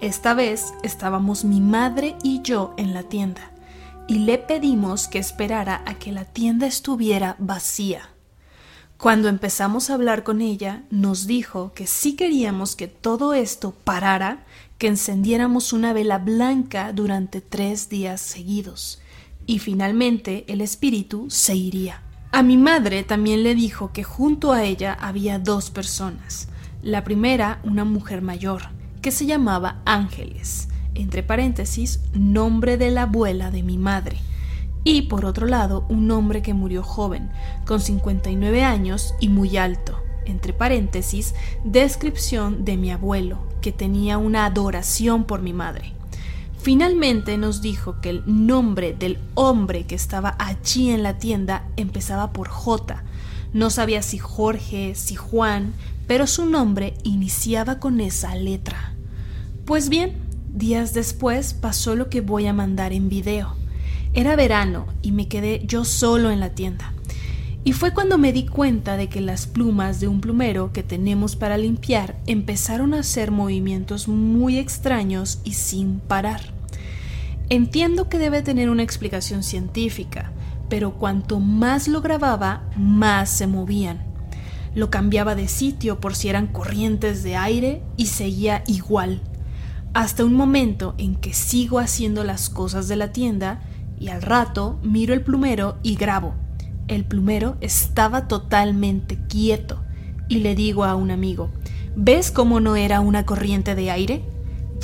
Esta 0.00 0.32
vez 0.32 0.72
estábamos 0.82 1.44
mi 1.44 1.60
madre 1.60 2.16
y 2.22 2.40
yo 2.40 2.72
en 2.78 2.94
la 2.94 3.02
tienda 3.02 3.50
y 4.10 4.18
le 4.18 4.38
pedimos 4.38 5.06
que 5.06 5.20
esperara 5.20 5.84
a 5.86 5.94
que 5.94 6.10
la 6.10 6.24
tienda 6.24 6.66
estuviera 6.66 7.36
vacía. 7.38 8.08
Cuando 8.98 9.28
empezamos 9.28 9.88
a 9.88 9.94
hablar 9.94 10.24
con 10.24 10.40
ella, 10.40 10.82
nos 10.90 11.28
dijo 11.28 11.72
que 11.74 11.86
si 11.86 12.16
queríamos 12.16 12.74
que 12.74 12.88
todo 12.88 13.34
esto 13.34 13.70
parara, 13.70 14.44
que 14.78 14.88
encendiéramos 14.88 15.72
una 15.72 15.92
vela 15.92 16.18
blanca 16.18 16.92
durante 16.92 17.40
tres 17.40 17.88
días 17.88 18.20
seguidos, 18.20 19.00
y 19.46 19.60
finalmente 19.60 20.44
el 20.48 20.60
espíritu 20.60 21.30
se 21.30 21.54
iría. 21.54 22.02
A 22.32 22.42
mi 22.42 22.56
madre 22.56 23.04
también 23.04 23.44
le 23.44 23.54
dijo 23.54 23.92
que 23.92 24.02
junto 24.02 24.50
a 24.50 24.64
ella 24.64 24.92
había 25.00 25.38
dos 25.38 25.70
personas. 25.70 26.48
La 26.82 27.04
primera, 27.04 27.60
una 27.62 27.84
mujer 27.84 28.22
mayor, 28.22 28.62
que 29.02 29.12
se 29.12 29.26
llamaba 29.26 29.82
Ángeles, 29.84 30.66
entre 31.00 31.22
paréntesis, 31.22 32.00
nombre 32.12 32.76
de 32.76 32.90
la 32.90 33.02
abuela 33.02 33.50
de 33.50 33.62
mi 33.62 33.78
madre. 33.78 34.18
Y 34.84 35.02
por 35.02 35.24
otro 35.24 35.46
lado, 35.46 35.84
un 35.88 36.10
hombre 36.10 36.42
que 36.42 36.54
murió 36.54 36.82
joven, 36.82 37.30
con 37.66 37.80
59 37.80 38.64
años 38.64 39.14
y 39.20 39.28
muy 39.28 39.56
alto, 39.56 40.02
entre 40.24 40.52
paréntesis, 40.52 41.34
descripción 41.64 42.64
de 42.64 42.76
mi 42.76 42.90
abuelo, 42.90 43.38
que 43.60 43.72
tenía 43.72 44.16
una 44.16 44.46
adoración 44.46 45.24
por 45.24 45.42
mi 45.42 45.52
madre. 45.52 45.92
Finalmente 46.62 47.38
nos 47.38 47.62
dijo 47.62 48.00
que 48.00 48.10
el 48.10 48.22
nombre 48.26 48.94
del 48.94 49.18
hombre 49.34 49.86
que 49.86 49.94
estaba 49.94 50.36
allí 50.38 50.90
en 50.90 51.02
la 51.02 51.18
tienda 51.18 51.64
empezaba 51.76 52.32
por 52.32 52.48
J. 52.48 53.02
No 53.52 53.70
sabía 53.70 54.02
si 54.02 54.18
Jorge, 54.18 54.94
si 54.94 55.14
Juan, 55.14 55.72
pero 56.06 56.26
su 56.26 56.44
nombre 56.44 56.94
iniciaba 57.02 57.78
con 57.78 58.00
esa 58.00 58.34
letra. 58.34 58.94
Pues 59.64 59.88
bien, 59.88 60.12
días 60.52 60.94
después 60.94 61.54
pasó 61.54 61.94
lo 61.96 62.08
que 62.08 62.20
voy 62.20 62.46
a 62.46 62.52
mandar 62.52 62.92
en 62.92 63.08
video. 63.08 63.56
Era 64.12 64.36
verano 64.36 64.86
y 65.02 65.12
me 65.12 65.28
quedé 65.28 65.62
yo 65.66 65.84
solo 65.84 66.30
en 66.30 66.40
la 66.40 66.50
tienda. 66.50 66.92
Y 67.62 67.72
fue 67.72 67.92
cuando 67.92 68.16
me 68.16 68.32
di 68.32 68.46
cuenta 68.46 68.96
de 68.96 69.08
que 69.08 69.20
las 69.20 69.46
plumas 69.46 70.00
de 70.00 70.08
un 70.08 70.20
plumero 70.20 70.72
que 70.72 70.82
tenemos 70.82 71.36
para 71.36 71.58
limpiar 71.58 72.18
empezaron 72.26 72.94
a 72.94 73.00
hacer 73.00 73.30
movimientos 73.30 74.08
muy 74.08 74.58
extraños 74.58 75.40
y 75.44 75.52
sin 75.52 76.00
parar. 76.00 76.40
Entiendo 77.50 78.08
que 78.08 78.18
debe 78.18 78.42
tener 78.42 78.70
una 78.70 78.82
explicación 78.82 79.42
científica, 79.42 80.32
pero 80.68 80.94
cuanto 80.94 81.38
más 81.38 81.86
lo 81.86 82.00
grababa, 82.00 82.62
más 82.76 83.28
se 83.28 83.46
movían. 83.46 84.04
Lo 84.74 84.88
cambiaba 84.88 85.34
de 85.34 85.48
sitio 85.48 86.00
por 86.00 86.14
si 86.14 86.28
eran 86.28 86.46
corrientes 86.46 87.22
de 87.22 87.36
aire 87.36 87.82
y 87.96 88.06
seguía 88.06 88.62
igual. 88.66 89.20
Hasta 89.92 90.24
un 90.24 90.34
momento 90.34 90.94
en 90.98 91.16
que 91.16 91.34
sigo 91.34 91.78
haciendo 91.78 92.24
las 92.24 92.48
cosas 92.48 92.88
de 92.88 92.96
la 92.96 93.12
tienda 93.12 93.60
y 93.98 94.08
al 94.08 94.22
rato 94.22 94.78
miro 94.82 95.14
el 95.14 95.22
plumero 95.22 95.78
y 95.82 95.96
grabo 95.96 96.34
el 96.90 97.04
plumero 97.04 97.56
estaba 97.60 98.26
totalmente 98.26 99.16
quieto 99.28 99.80
y 100.28 100.38
le 100.38 100.56
digo 100.56 100.84
a 100.84 100.96
un 100.96 101.12
amigo, 101.12 101.50
¿ves 101.94 102.32
cómo 102.32 102.58
no 102.58 102.74
era 102.74 103.00
una 103.00 103.24
corriente 103.24 103.76
de 103.76 103.92
aire? 103.92 104.22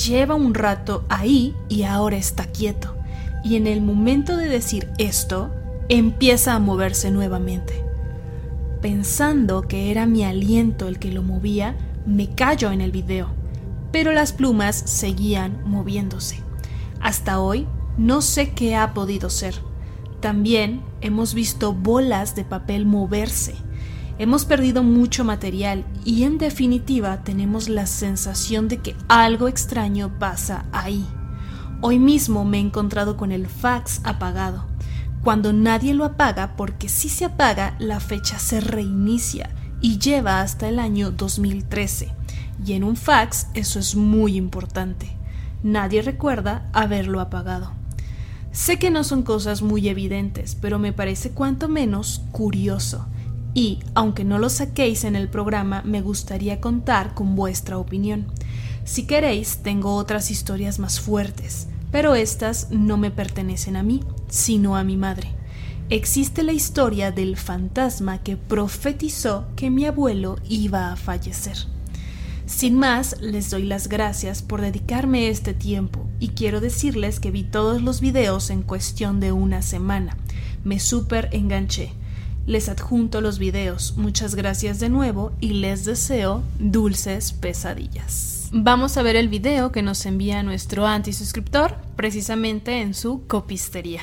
Lleva 0.06 0.36
un 0.36 0.54
rato 0.54 1.04
ahí 1.08 1.54
y 1.68 1.82
ahora 1.82 2.16
está 2.16 2.46
quieto. 2.46 2.94
Y 3.42 3.56
en 3.56 3.66
el 3.66 3.80
momento 3.80 4.36
de 4.36 4.48
decir 4.48 4.88
esto, 4.98 5.50
empieza 5.88 6.54
a 6.54 6.60
moverse 6.60 7.10
nuevamente. 7.10 7.84
Pensando 8.82 9.62
que 9.62 9.90
era 9.90 10.06
mi 10.06 10.22
aliento 10.22 10.86
el 10.88 10.98
que 10.98 11.10
lo 11.10 11.22
movía, 11.22 11.76
me 12.06 12.28
callo 12.28 12.70
en 12.70 12.80
el 12.80 12.92
video, 12.92 13.30
pero 13.96 14.12
las 14.12 14.34
plumas 14.34 14.76
seguían 14.76 15.62
moviéndose. 15.64 16.42
Hasta 17.00 17.40
hoy 17.40 17.66
no 17.96 18.20
sé 18.20 18.50
qué 18.52 18.76
ha 18.76 18.92
podido 18.92 19.30
ser. 19.30 19.54
También 20.20 20.82
hemos 21.00 21.32
visto 21.32 21.72
bolas 21.72 22.36
de 22.36 22.44
papel 22.44 22.84
moverse. 22.84 23.54
Hemos 24.18 24.44
perdido 24.44 24.82
mucho 24.82 25.24
material 25.24 25.86
y 26.04 26.24
en 26.24 26.36
definitiva 26.36 27.24
tenemos 27.24 27.70
la 27.70 27.86
sensación 27.86 28.68
de 28.68 28.82
que 28.82 28.94
algo 29.08 29.48
extraño 29.48 30.18
pasa 30.18 30.66
ahí. 30.72 31.06
Hoy 31.80 31.98
mismo 31.98 32.44
me 32.44 32.58
he 32.58 32.60
encontrado 32.60 33.16
con 33.16 33.32
el 33.32 33.46
fax 33.46 34.02
apagado. 34.04 34.66
Cuando 35.24 35.54
nadie 35.54 35.94
lo 35.94 36.04
apaga, 36.04 36.54
porque 36.54 36.90
si 36.90 37.08
se 37.08 37.24
apaga, 37.24 37.76
la 37.78 37.98
fecha 38.00 38.38
se 38.38 38.60
reinicia 38.60 39.48
y 39.80 39.96
lleva 39.96 40.42
hasta 40.42 40.68
el 40.68 40.80
año 40.80 41.12
2013. 41.12 42.15
Y 42.64 42.72
en 42.72 42.84
un 42.84 42.96
fax 42.96 43.48
eso 43.54 43.78
es 43.78 43.96
muy 43.96 44.36
importante. 44.36 45.16
Nadie 45.62 46.02
recuerda 46.02 46.68
haberlo 46.72 47.20
apagado. 47.20 47.72
Sé 48.52 48.78
que 48.78 48.90
no 48.90 49.04
son 49.04 49.22
cosas 49.22 49.60
muy 49.60 49.88
evidentes, 49.88 50.54
pero 50.54 50.78
me 50.78 50.92
parece 50.92 51.30
cuanto 51.30 51.68
menos 51.68 52.22
curioso. 52.32 53.06
Y, 53.52 53.80
aunque 53.94 54.24
no 54.24 54.38
lo 54.38 54.48
saquéis 54.48 55.04
en 55.04 55.16
el 55.16 55.28
programa, 55.28 55.82
me 55.84 56.00
gustaría 56.02 56.60
contar 56.60 57.14
con 57.14 57.36
vuestra 57.36 57.78
opinión. 57.78 58.26
Si 58.84 59.06
queréis, 59.06 59.58
tengo 59.58 59.94
otras 59.94 60.30
historias 60.30 60.78
más 60.78 61.00
fuertes, 61.00 61.68
pero 61.90 62.14
estas 62.14 62.70
no 62.70 62.96
me 62.96 63.10
pertenecen 63.10 63.76
a 63.76 63.82
mí, 63.82 64.02
sino 64.28 64.76
a 64.76 64.84
mi 64.84 64.96
madre. 64.96 65.34
Existe 65.88 66.42
la 66.42 66.52
historia 66.52 67.12
del 67.12 67.36
fantasma 67.36 68.22
que 68.22 68.36
profetizó 68.36 69.46
que 69.54 69.70
mi 69.70 69.84
abuelo 69.84 70.36
iba 70.48 70.92
a 70.92 70.96
fallecer. 70.96 71.56
Sin 72.46 72.78
más, 72.78 73.20
les 73.20 73.50
doy 73.50 73.64
las 73.64 73.88
gracias 73.88 74.40
por 74.40 74.60
dedicarme 74.60 75.28
este 75.28 75.52
tiempo 75.52 76.06
y 76.20 76.28
quiero 76.28 76.60
decirles 76.60 77.18
que 77.18 77.32
vi 77.32 77.42
todos 77.42 77.82
los 77.82 78.00
videos 78.00 78.50
en 78.50 78.62
cuestión 78.62 79.18
de 79.18 79.32
una 79.32 79.62
semana. 79.62 80.16
Me 80.62 80.78
súper 80.78 81.28
enganché. 81.32 81.92
Les 82.46 82.68
adjunto 82.68 83.20
los 83.20 83.40
videos. 83.40 83.96
Muchas 83.96 84.36
gracias 84.36 84.78
de 84.78 84.88
nuevo 84.88 85.32
y 85.40 85.54
les 85.54 85.84
deseo 85.84 86.42
dulces 86.60 87.32
pesadillas. 87.32 88.48
Vamos 88.52 88.96
a 88.96 89.02
ver 89.02 89.16
el 89.16 89.28
video 89.28 89.72
que 89.72 89.82
nos 89.82 90.06
envía 90.06 90.44
nuestro 90.44 90.86
antisuscriptor 90.86 91.74
precisamente 91.96 92.80
en 92.80 92.94
su 92.94 93.26
copistería. 93.26 94.02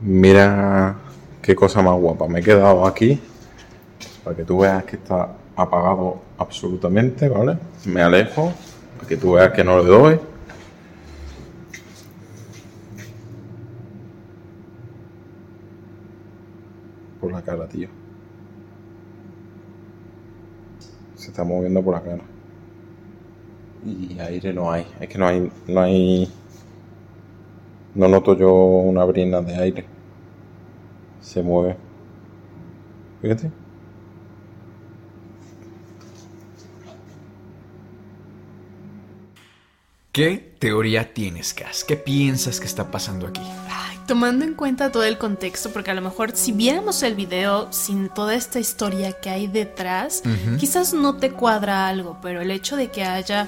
Mira 0.00 0.96
qué 1.40 1.54
cosa 1.54 1.80
más 1.80 1.94
guapa. 1.94 2.26
Me 2.26 2.40
he 2.40 2.42
quedado 2.42 2.84
aquí 2.84 3.20
para 4.24 4.36
que 4.36 4.42
tú 4.42 4.58
veas 4.58 4.82
que 4.82 4.96
está 4.96 5.36
apagado 5.54 6.25
absolutamente, 6.38 7.28
¿vale? 7.28 7.58
Me 7.84 8.02
alejo 8.02 8.52
para 8.96 9.08
que 9.08 9.16
tú 9.16 9.32
veas 9.32 9.52
que 9.52 9.64
no 9.64 9.78
le 9.78 9.84
doy. 9.84 10.20
Por 17.20 17.32
la 17.32 17.42
cara, 17.42 17.66
tío. 17.66 17.88
Se 21.14 21.28
está 21.28 21.44
moviendo 21.44 21.82
por 21.82 21.94
la 21.94 22.02
cara. 22.02 22.22
Y 23.84 24.18
aire 24.18 24.52
no 24.52 24.70
hay. 24.70 24.86
Es 25.00 25.08
que 25.08 25.18
no 25.18 25.26
hay. 25.26 25.50
No 25.68 25.80
hay. 25.80 26.32
No 27.94 28.08
noto 28.08 28.36
yo 28.36 28.52
una 28.52 29.04
brina 29.04 29.40
de 29.40 29.56
aire. 29.56 29.84
Se 31.20 31.42
mueve. 31.42 31.76
Fíjate. 33.22 33.65
¿Qué 40.16 40.56
teoría 40.58 41.12
tienes, 41.12 41.52
Cas? 41.52 41.84
¿Qué 41.84 41.94
piensas 41.94 42.58
que 42.58 42.64
está 42.64 42.90
pasando 42.90 43.26
aquí? 43.26 43.42
Ay, 43.68 43.98
tomando 44.06 44.46
en 44.46 44.54
cuenta 44.54 44.90
todo 44.90 45.04
el 45.04 45.18
contexto, 45.18 45.70
porque 45.74 45.90
a 45.90 45.94
lo 45.94 46.00
mejor 46.00 46.34
si 46.34 46.52
viéramos 46.52 47.02
el 47.02 47.14
video 47.14 47.70
sin 47.70 48.08
toda 48.08 48.34
esta 48.34 48.58
historia 48.58 49.12
que 49.12 49.28
hay 49.28 49.46
detrás, 49.46 50.22
quizás 50.58 50.94
no 50.94 51.16
te 51.16 51.32
cuadra 51.32 51.86
algo, 51.86 52.16
pero 52.22 52.40
el 52.40 52.50
hecho 52.50 52.76
de 52.76 52.90
que 52.90 53.04
haya 53.04 53.46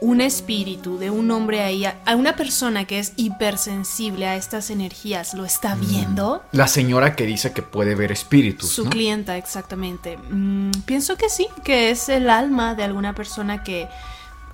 un 0.00 0.20
espíritu 0.20 0.98
de 0.98 1.10
un 1.10 1.30
hombre 1.30 1.60
ahí, 1.60 1.84
a 1.84 2.16
una 2.16 2.34
persona 2.34 2.86
que 2.86 2.98
es 2.98 3.12
hipersensible 3.14 4.26
a 4.26 4.34
estas 4.34 4.70
energías, 4.70 5.34
lo 5.34 5.44
está 5.44 5.76
mm. 5.76 5.80
viendo. 5.80 6.42
La 6.50 6.66
señora 6.66 7.14
que 7.14 7.24
dice 7.24 7.52
que 7.52 7.62
puede 7.62 7.94
ver 7.94 8.10
espíritus. 8.10 8.68
Su 8.68 8.86
clienta, 8.86 9.36
exactamente. 9.36 10.16
Mm, 10.16 10.72
pienso 10.86 11.16
que 11.16 11.28
sí, 11.28 11.46
que 11.62 11.92
es 11.92 12.08
el 12.08 12.28
alma 12.30 12.74
de 12.74 12.82
alguna 12.82 13.14
persona 13.14 13.62
que 13.62 13.86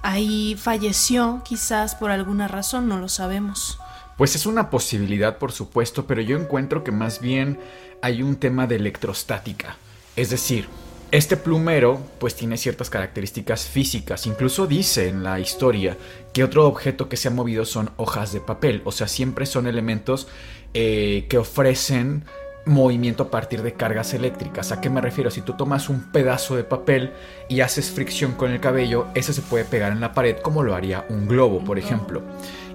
ahí 0.06 0.56
falleció, 0.56 1.42
quizás 1.44 1.96
por 1.96 2.12
alguna 2.12 2.46
razón, 2.46 2.88
no 2.88 2.98
lo 2.98 3.08
sabemos. 3.08 3.78
Pues 4.16 4.36
es 4.36 4.46
una 4.46 4.70
posibilidad, 4.70 5.38
por 5.38 5.50
supuesto, 5.50 6.06
pero 6.06 6.22
yo 6.22 6.38
encuentro 6.38 6.84
que 6.84 6.92
más 6.92 7.20
bien 7.20 7.58
hay 8.02 8.22
un 8.22 8.36
tema 8.36 8.68
de 8.68 8.76
electrostática. 8.76 9.76
Es 10.14 10.30
decir, 10.30 10.68
este 11.10 11.36
plumero 11.36 12.00
pues 12.18 12.36
tiene 12.36 12.56
ciertas 12.56 12.88
características 12.88 13.66
físicas, 13.66 14.26
incluso 14.26 14.66
dice 14.66 15.08
en 15.08 15.24
la 15.24 15.40
historia 15.40 15.98
que 16.32 16.44
otro 16.44 16.66
objeto 16.66 17.08
que 17.08 17.16
se 17.16 17.28
ha 17.28 17.32
movido 17.32 17.64
son 17.64 17.90
hojas 17.96 18.32
de 18.32 18.40
papel, 18.40 18.82
o 18.84 18.92
sea, 18.92 19.08
siempre 19.08 19.44
son 19.44 19.66
elementos 19.66 20.28
eh, 20.72 21.26
que 21.28 21.38
ofrecen 21.38 22.24
movimiento 22.66 23.24
a 23.24 23.30
partir 23.30 23.62
de 23.62 23.72
cargas 23.72 24.12
eléctricas. 24.12 24.72
¿A 24.72 24.80
qué 24.80 24.90
me 24.90 25.00
refiero? 25.00 25.30
Si 25.30 25.40
tú 25.40 25.54
tomas 25.54 25.88
un 25.88 26.02
pedazo 26.12 26.56
de 26.56 26.64
papel 26.64 27.12
y 27.48 27.60
haces 27.60 27.90
fricción 27.90 28.32
con 28.32 28.50
el 28.50 28.60
cabello, 28.60 29.06
ese 29.14 29.32
se 29.32 29.42
puede 29.42 29.64
pegar 29.64 29.92
en 29.92 30.00
la 30.00 30.12
pared 30.12 30.36
como 30.38 30.62
lo 30.62 30.74
haría 30.74 31.06
un 31.08 31.26
globo, 31.28 31.64
por 31.64 31.78
ejemplo. 31.78 32.22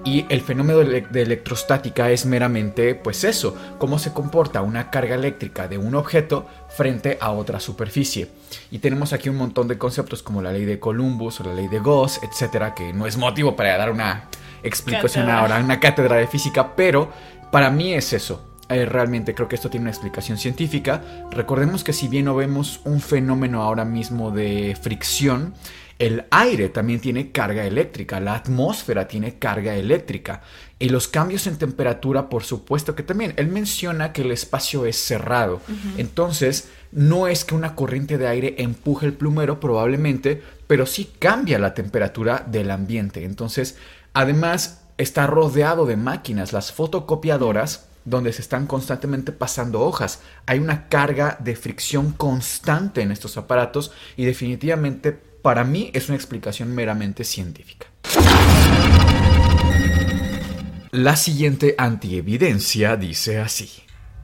Y 0.03 0.25
el 0.29 0.41
fenómeno 0.41 0.79
de 0.79 1.21
electrostática 1.21 2.09
es 2.09 2.25
meramente, 2.25 2.95
pues 2.95 3.23
eso, 3.23 3.55
cómo 3.77 3.99
se 3.99 4.13
comporta 4.13 4.63
una 4.63 4.89
carga 4.89 5.13
eléctrica 5.13 5.67
de 5.67 5.77
un 5.77 5.93
objeto 5.93 6.47
frente 6.69 7.19
a 7.21 7.31
otra 7.31 7.59
superficie. 7.59 8.29
Y 8.71 8.79
tenemos 8.79 9.13
aquí 9.13 9.29
un 9.29 9.35
montón 9.35 9.67
de 9.67 9.77
conceptos 9.77 10.23
como 10.23 10.41
la 10.41 10.51
ley 10.51 10.65
de 10.65 10.79
Columbus 10.79 11.41
o 11.41 11.43
la 11.43 11.53
ley 11.53 11.67
de 11.67 11.79
Gauss, 11.79 12.19
etcétera, 12.23 12.73
que 12.73 12.93
no 12.93 13.05
es 13.05 13.17
motivo 13.17 13.55
para 13.55 13.77
dar 13.77 13.91
una 13.91 14.27
explicación 14.63 15.29
ahora, 15.29 15.59
una 15.59 15.79
cátedra 15.79 16.15
de 16.15 16.27
física, 16.27 16.75
pero 16.75 17.11
para 17.51 17.69
mí 17.69 17.93
es 17.93 18.13
eso. 18.13 18.50
Eh, 18.71 18.85
realmente 18.85 19.35
creo 19.35 19.49
que 19.49 19.55
esto 19.55 19.69
tiene 19.69 19.83
una 19.83 19.91
explicación 19.91 20.37
científica. 20.37 21.01
Recordemos 21.31 21.83
que 21.83 21.93
si 21.93 22.07
bien 22.07 22.25
no 22.25 22.35
vemos 22.35 22.79
un 22.85 23.01
fenómeno 23.01 23.61
ahora 23.61 23.83
mismo 23.83 24.31
de 24.31 24.77
fricción, 24.81 25.53
el 25.99 26.23
aire 26.31 26.69
también 26.69 26.99
tiene 26.99 27.31
carga 27.31 27.65
eléctrica, 27.65 28.19
la 28.19 28.33
atmósfera 28.33 29.07
tiene 29.07 29.37
carga 29.37 29.75
eléctrica 29.75 30.41
y 30.79 30.89
los 30.89 31.07
cambios 31.07 31.45
en 31.45 31.57
temperatura, 31.57 32.27
por 32.27 32.43
supuesto 32.43 32.95
que 32.95 33.03
también. 33.03 33.33
Él 33.35 33.49
menciona 33.49 34.13
que 34.13 34.21
el 34.23 34.31
espacio 34.31 34.85
es 34.85 34.95
cerrado, 34.95 35.61
entonces 35.97 36.69
no 36.91 37.27
es 37.27 37.45
que 37.45 37.53
una 37.53 37.75
corriente 37.75 38.17
de 38.17 38.27
aire 38.27 38.55
empuje 38.57 39.05
el 39.05 39.13
plumero 39.13 39.59
probablemente, 39.59 40.41
pero 40.65 40.87
sí 40.87 41.11
cambia 41.19 41.59
la 41.59 41.75
temperatura 41.75 42.45
del 42.47 42.71
ambiente. 42.71 43.23
Entonces, 43.25 43.77
además 44.13 44.85
está 44.97 45.27
rodeado 45.27 45.85
de 45.85 45.97
máquinas, 45.97 46.51
las 46.51 46.71
fotocopiadoras 46.71 47.90
donde 48.05 48.33
se 48.33 48.41
están 48.41 48.67
constantemente 48.67 49.31
pasando 49.31 49.81
hojas. 49.81 50.19
Hay 50.45 50.59
una 50.59 50.87
carga 50.87 51.37
de 51.39 51.55
fricción 51.55 52.11
constante 52.11 53.01
en 53.01 53.11
estos 53.11 53.37
aparatos 53.37 53.91
y 54.17 54.25
definitivamente 54.25 55.11
para 55.11 55.63
mí 55.63 55.91
es 55.93 56.09
una 56.09 56.15
explicación 56.15 56.73
meramente 56.73 57.23
científica. 57.23 57.87
La 60.91 61.15
siguiente 61.15 61.75
antievidencia 61.77 62.97
dice 62.97 63.39
así. 63.39 63.69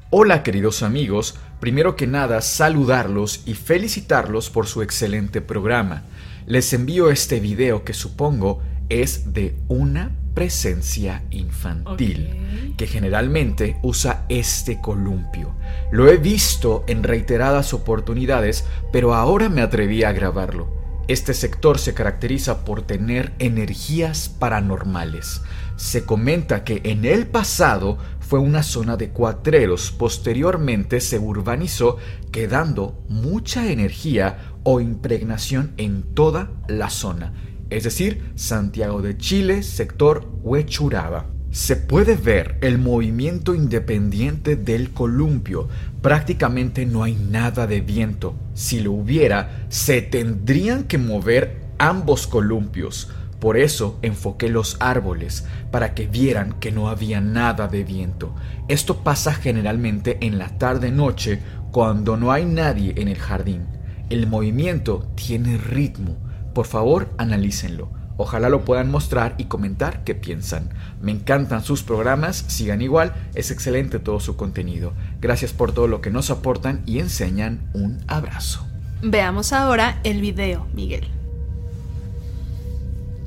Hola 0.09 0.43
queridos 0.43 0.83
amigos, 0.83 1.35
primero 1.59 1.95
que 1.95 2.07
nada 2.07 2.41
saludarlos 2.41 3.43
y 3.45 3.53
felicitarlos 3.53 4.49
por 4.49 4.67
su 4.67 4.81
excelente 4.81 5.41
programa. 5.41 6.03
Les 6.45 6.71
envío 6.73 7.09
este 7.09 7.39
video 7.39 7.83
que 7.83 7.93
supongo 7.93 8.61
es 8.89 9.33
de 9.33 9.57
una 9.67 10.11
presencia 10.37 11.23
infantil, 11.31 12.75
que 12.77 12.85
generalmente 12.85 13.79
usa 13.81 14.27
este 14.29 14.79
columpio. 14.79 15.55
Lo 15.91 16.09
he 16.09 16.17
visto 16.17 16.83
en 16.85 17.01
reiteradas 17.01 17.73
oportunidades, 17.73 18.63
pero 18.91 19.15
ahora 19.15 19.49
me 19.49 19.63
atreví 19.63 20.03
a 20.03 20.11
grabarlo. 20.11 20.67
Este 21.07 21.33
sector 21.33 21.79
se 21.79 21.95
caracteriza 21.95 22.65
por 22.65 22.83
tener 22.83 23.33
energías 23.39 24.29
paranormales. 24.29 25.41
Se 25.75 26.05
comenta 26.05 26.63
que 26.63 26.81
en 26.83 27.05
el 27.05 27.25
pasado 27.25 27.97
fue 28.19 28.37
una 28.37 28.61
zona 28.61 28.95
de 28.95 29.09
cuatreros, 29.09 29.91
posteriormente 29.91 31.01
se 31.01 31.17
urbanizó 31.17 31.97
quedando 32.31 33.03
mucha 33.09 33.71
energía 33.71 34.53
o 34.61 34.81
impregnación 34.81 35.73
en 35.77 36.03
toda 36.03 36.51
la 36.67 36.91
zona, 36.91 37.33
es 37.69 37.83
decir, 37.83 38.31
Santiago 38.35 39.01
de 39.01 39.17
Chile, 39.17 39.63
sector 39.63 40.27
Huechuraba 40.41 41.37
se 41.57 41.75
puede 41.75 42.15
ver 42.15 42.57
el 42.61 42.77
movimiento 42.77 43.55
independiente 43.55 44.55
del 44.55 44.91
columpio. 44.91 45.67
Prácticamente 46.01 46.85
no 46.85 47.03
hay 47.03 47.15
nada 47.15 47.65
de 47.67 47.81
viento. 47.81 48.35
Si 48.53 48.79
lo 48.79 48.91
hubiera, 48.91 49.65
se 49.69 50.01
tendrían 50.01 50.83
que 50.83 50.97
mover 50.97 51.61
ambos 51.79 52.27
columpios. 52.27 53.09
Por 53.39 53.57
eso 53.57 53.97
enfoqué 54.01 54.49
los 54.49 54.77
árboles, 54.79 55.45
para 55.71 55.93
que 55.93 56.05
vieran 56.07 56.53
que 56.59 56.71
no 56.71 56.89
había 56.89 57.21
nada 57.21 57.67
de 57.67 57.83
viento. 57.83 58.35
Esto 58.67 59.03
pasa 59.03 59.33
generalmente 59.33 60.17
en 60.21 60.37
la 60.37 60.57
tarde-noche 60.57 61.39
cuando 61.71 62.17
no 62.17 62.31
hay 62.31 62.45
nadie 62.45 62.93
en 62.97 63.07
el 63.07 63.17
jardín. 63.17 63.65
El 64.09 64.27
movimiento 64.27 65.11
tiene 65.15 65.57
ritmo. 65.57 66.17
Por 66.57 66.65
favor, 66.65 67.13
analícenlo. 67.19 67.87
Ojalá 68.17 68.49
lo 68.49 68.65
puedan 68.65 68.89
mostrar 68.89 69.35
y 69.37 69.43
comentar 69.43 70.03
qué 70.03 70.15
piensan. 70.15 70.73
Me 70.99 71.11
encantan 71.11 71.63
sus 71.63 71.83
programas, 71.83 72.45
sigan 72.47 72.81
igual, 72.81 73.13
es 73.35 73.51
excelente 73.51 73.99
todo 73.99 74.19
su 74.19 74.35
contenido. 74.37 74.93
Gracias 75.21 75.53
por 75.53 75.71
todo 75.71 75.87
lo 75.87 76.01
que 76.01 76.09
nos 76.09 76.31
aportan 76.31 76.81
y 76.87 76.97
enseñan. 76.97 77.69
Un 77.75 77.99
abrazo. 78.07 78.65
Veamos 79.03 79.53
ahora 79.53 79.99
el 80.03 80.19
video, 80.19 80.65
Miguel. 80.73 81.07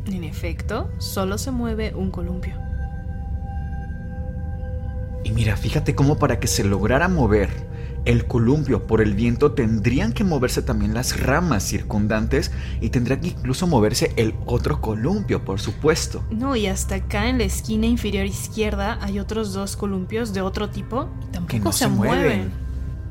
En 0.06 0.24
efecto, 0.24 0.90
solo 0.98 1.38
se 1.38 1.52
mueve 1.52 1.94
un 1.94 2.10
columpio. 2.10 2.54
Y 5.22 5.30
mira, 5.30 5.56
fíjate 5.56 5.94
cómo 5.94 6.18
para 6.18 6.40
que 6.40 6.48
se 6.48 6.64
lograra 6.64 7.06
mover 7.06 7.69
el 8.04 8.26
columpio 8.26 8.86
por 8.86 9.00
el 9.00 9.14
viento 9.14 9.52
tendrían 9.52 10.12
que 10.12 10.24
moverse 10.24 10.62
también 10.62 10.94
las 10.94 11.20
ramas 11.20 11.62
circundantes 11.64 12.50
y 12.80 12.90
tendría 12.90 13.20
que 13.20 13.28
incluso 13.28 13.66
moverse 13.66 14.12
el 14.16 14.34
otro 14.46 14.80
columpio, 14.80 15.44
por 15.44 15.60
supuesto. 15.60 16.24
No, 16.30 16.56
y 16.56 16.66
hasta 16.66 16.96
acá 16.96 17.28
en 17.28 17.38
la 17.38 17.44
esquina 17.44 17.86
inferior 17.86 18.26
izquierda 18.26 18.98
hay 19.02 19.18
otros 19.18 19.52
dos 19.52 19.76
columpios 19.76 20.32
de 20.32 20.40
otro 20.40 20.70
tipo 20.70 21.08
y 21.28 21.32
tampoco 21.32 21.72
se, 21.72 21.88
mueven. 21.88 22.50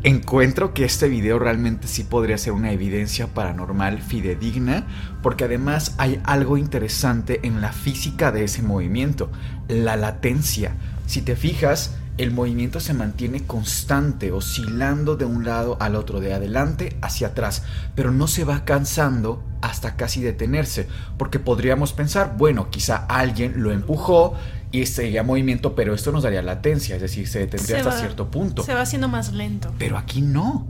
Encuentro 0.02 0.74
que 0.74 0.86
este 0.86 1.10
video 1.10 1.40
realmente 1.40 1.88
sí 1.88 2.06
podría 2.06 2.38
ser 2.38 2.54
una 2.54 2.72
evidencia 2.72 3.28
paranormal 3.28 4.02
fidedigna, 4.02 4.88
porque 5.22 5.44
además 5.44 5.96
hay 5.98 6.22
algo 6.24 6.58
interesante 6.58 7.42
en 7.44 7.60
la 7.60 7.74
física 7.74 8.32
de 8.32 8.46
ese 8.46 8.62
movimiento, 8.62 9.30
la 9.68 9.98
latencia. 9.98 10.72
Si 11.06 11.22
te 11.22 11.36
fijas, 11.36 11.99
el 12.20 12.32
movimiento 12.32 12.82
se 12.82 12.94
mantiene 12.94 13.46
constante, 13.46 14.34
oscilando 14.34 15.16
de 15.16 15.24
un 15.24 15.46
lado 15.46 15.78
al 15.80 15.96
otro, 15.96 16.20
de 16.20 16.34
adelante 16.34 16.98
hacia 17.02 17.28
atrás, 17.28 17.64
pero 17.96 18.12
no 18.12 18.28
se 18.28 18.44
va 18.44 18.66
cansando 18.66 19.42
hasta 19.62 19.96
casi 19.96 20.22
detenerse, 20.22 20.90
porque 21.18 21.40
podríamos 21.40 21.94
pensar, 21.94 22.36
bueno, 22.38 22.70
quizá 22.70 23.06
alguien 23.08 23.64
lo 23.64 23.72
empujó 23.72 24.36
y 24.70 24.86
seguía 24.86 25.24
movimiento, 25.24 25.76
pero 25.76 25.94
esto 25.94 26.12
nos 26.12 26.24
daría 26.24 26.42
latencia, 26.42 26.98
es 26.98 27.02
decir, 27.02 27.26
se 27.26 27.40
detendría 27.40 27.78
hasta 27.78 27.98
cierto 27.98 28.30
punto. 28.30 28.64
Se 28.64 28.74
va 28.74 28.82
haciendo 28.82 29.08
más 29.08 29.32
lento. 29.32 29.74
Pero 29.80 29.98
aquí 29.98 30.22
no, 30.22 30.68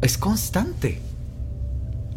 es 0.00 0.16
constante. 0.16 1.02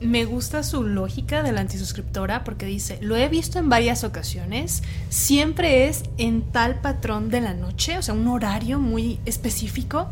Me 0.02 0.26
gusta 0.26 0.64
su 0.64 0.84
lógica 0.84 1.44
de 1.44 1.52
la 1.52 1.62
antisuscriptora 1.62 2.44
porque 2.44 2.66
dice, 2.66 2.98
lo 3.02 3.16
he 3.16 3.30
visto 3.30 3.60
en 3.60 3.70
varias 3.70 4.04
ocasiones, 4.04 4.82
siempre 5.10 5.88
es 5.88 6.04
en 6.18 6.42
tal 6.42 6.82
patrón 6.82 7.30
de 7.30 7.40
la 7.40 7.54
noche, 7.54 8.00
o 8.00 8.02
sea, 8.02 8.16
un 8.16 8.28
horario 8.28 8.80
muy 8.80 9.20
específico. 9.26 10.08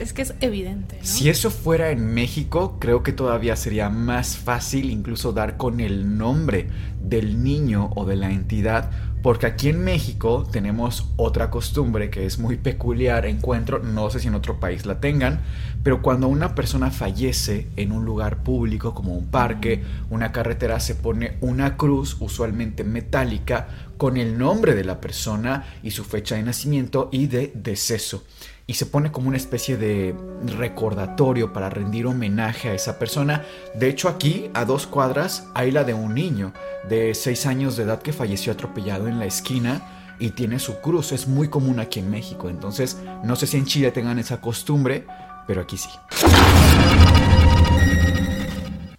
Es 0.00 0.12
que 0.12 0.22
es 0.22 0.34
evidente. 0.40 0.98
Si 1.02 1.28
eso 1.28 1.50
fuera 1.50 1.90
en 1.90 2.14
México, 2.14 2.76
creo 2.78 3.02
que 3.02 3.12
todavía 3.12 3.56
sería 3.56 3.88
más 3.88 4.36
fácil 4.36 4.90
incluso 4.90 5.32
dar 5.32 5.56
con 5.56 5.80
el 5.80 6.16
nombre 6.16 6.68
del 7.02 7.42
niño 7.42 7.90
o 7.96 8.04
de 8.04 8.16
la 8.16 8.30
entidad, 8.30 8.90
porque 9.22 9.46
aquí 9.46 9.68
en 9.68 9.82
México 9.82 10.46
tenemos 10.50 11.08
otra 11.16 11.50
costumbre 11.50 12.10
que 12.10 12.24
es 12.24 12.38
muy 12.38 12.56
peculiar, 12.56 13.26
encuentro, 13.26 13.80
no 13.80 14.10
sé 14.10 14.20
si 14.20 14.28
en 14.28 14.34
otro 14.34 14.60
país 14.60 14.86
la 14.86 15.00
tengan, 15.00 15.40
pero 15.82 16.02
cuando 16.02 16.28
una 16.28 16.54
persona 16.54 16.90
fallece 16.90 17.66
en 17.76 17.92
un 17.92 18.04
lugar 18.04 18.42
público 18.42 18.94
como 18.94 19.14
un 19.14 19.26
parque, 19.26 19.82
una 20.10 20.32
carretera, 20.32 20.80
se 20.80 20.94
pone 20.94 21.36
una 21.40 21.76
cruz, 21.76 22.16
usualmente 22.20 22.84
metálica, 22.84 23.68
con 23.96 24.16
el 24.16 24.38
nombre 24.38 24.74
de 24.74 24.84
la 24.84 25.00
persona 25.00 25.64
y 25.82 25.90
su 25.90 26.04
fecha 26.04 26.36
de 26.36 26.44
nacimiento 26.44 27.08
y 27.10 27.26
de 27.26 27.52
deceso. 27.54 28.24
Y 28.70 28.74
se 28.74 28.84
pone 28.84 29.10
como 29.10 29.28
una 29.28 29.38
especie 29.38 29.78
de 29.78 30.14
recordatorio 30.44 31.54
para 31.54 31.70
rendir 31.70 32.06
homenaje 32.06 32.68
a 32.68 32.74
esa 32.74 32.98
persona. 32.98 33.42
De 33.74 33.88
hecho 33.88 34.10
aquí, 34.10 34.50
a 34.52 34.66
dos 34.66 34.86
cuadras, 34.86 35.48
hay 35.54 35.70
la 35.70 35.84
de 35.84 35.94
un 35.94 36.14
niño 36.14 36.52
de 36.86 37.14
6 37.14 37.46
años 37.46 37.78
de 37.78 37.84
edad 37.84 38.02
que 38.02 38.12
falleció 38.12 38.52
atropellado 38.52 39.08
en 39.08 39.18
la 39.18 39.24
esquina 39.24 40.14
y 40.18 40.32
tiene 40.32 40.58
su 40.58 40.82
cruz. 40.82 41.12
Es 41.12 41.26
muy 41.26 41.48
común 41.48 41.80
aquí 41.80 42.00
en 42.00 42.10
México. 42.10 42.50
Entonces, 42.50 42.98
no 43.24 43.36
sé 43.36 43.46
si 43.46 43.56
en 43.56 43.64
Chile 43.64 43.90
tengan 43.90 44.18
esa 44.18 44.42
costumbre, 44.42 45.06
pero 45.46 45.62
aquí 45.62 45.78
sí. 45.78 45.88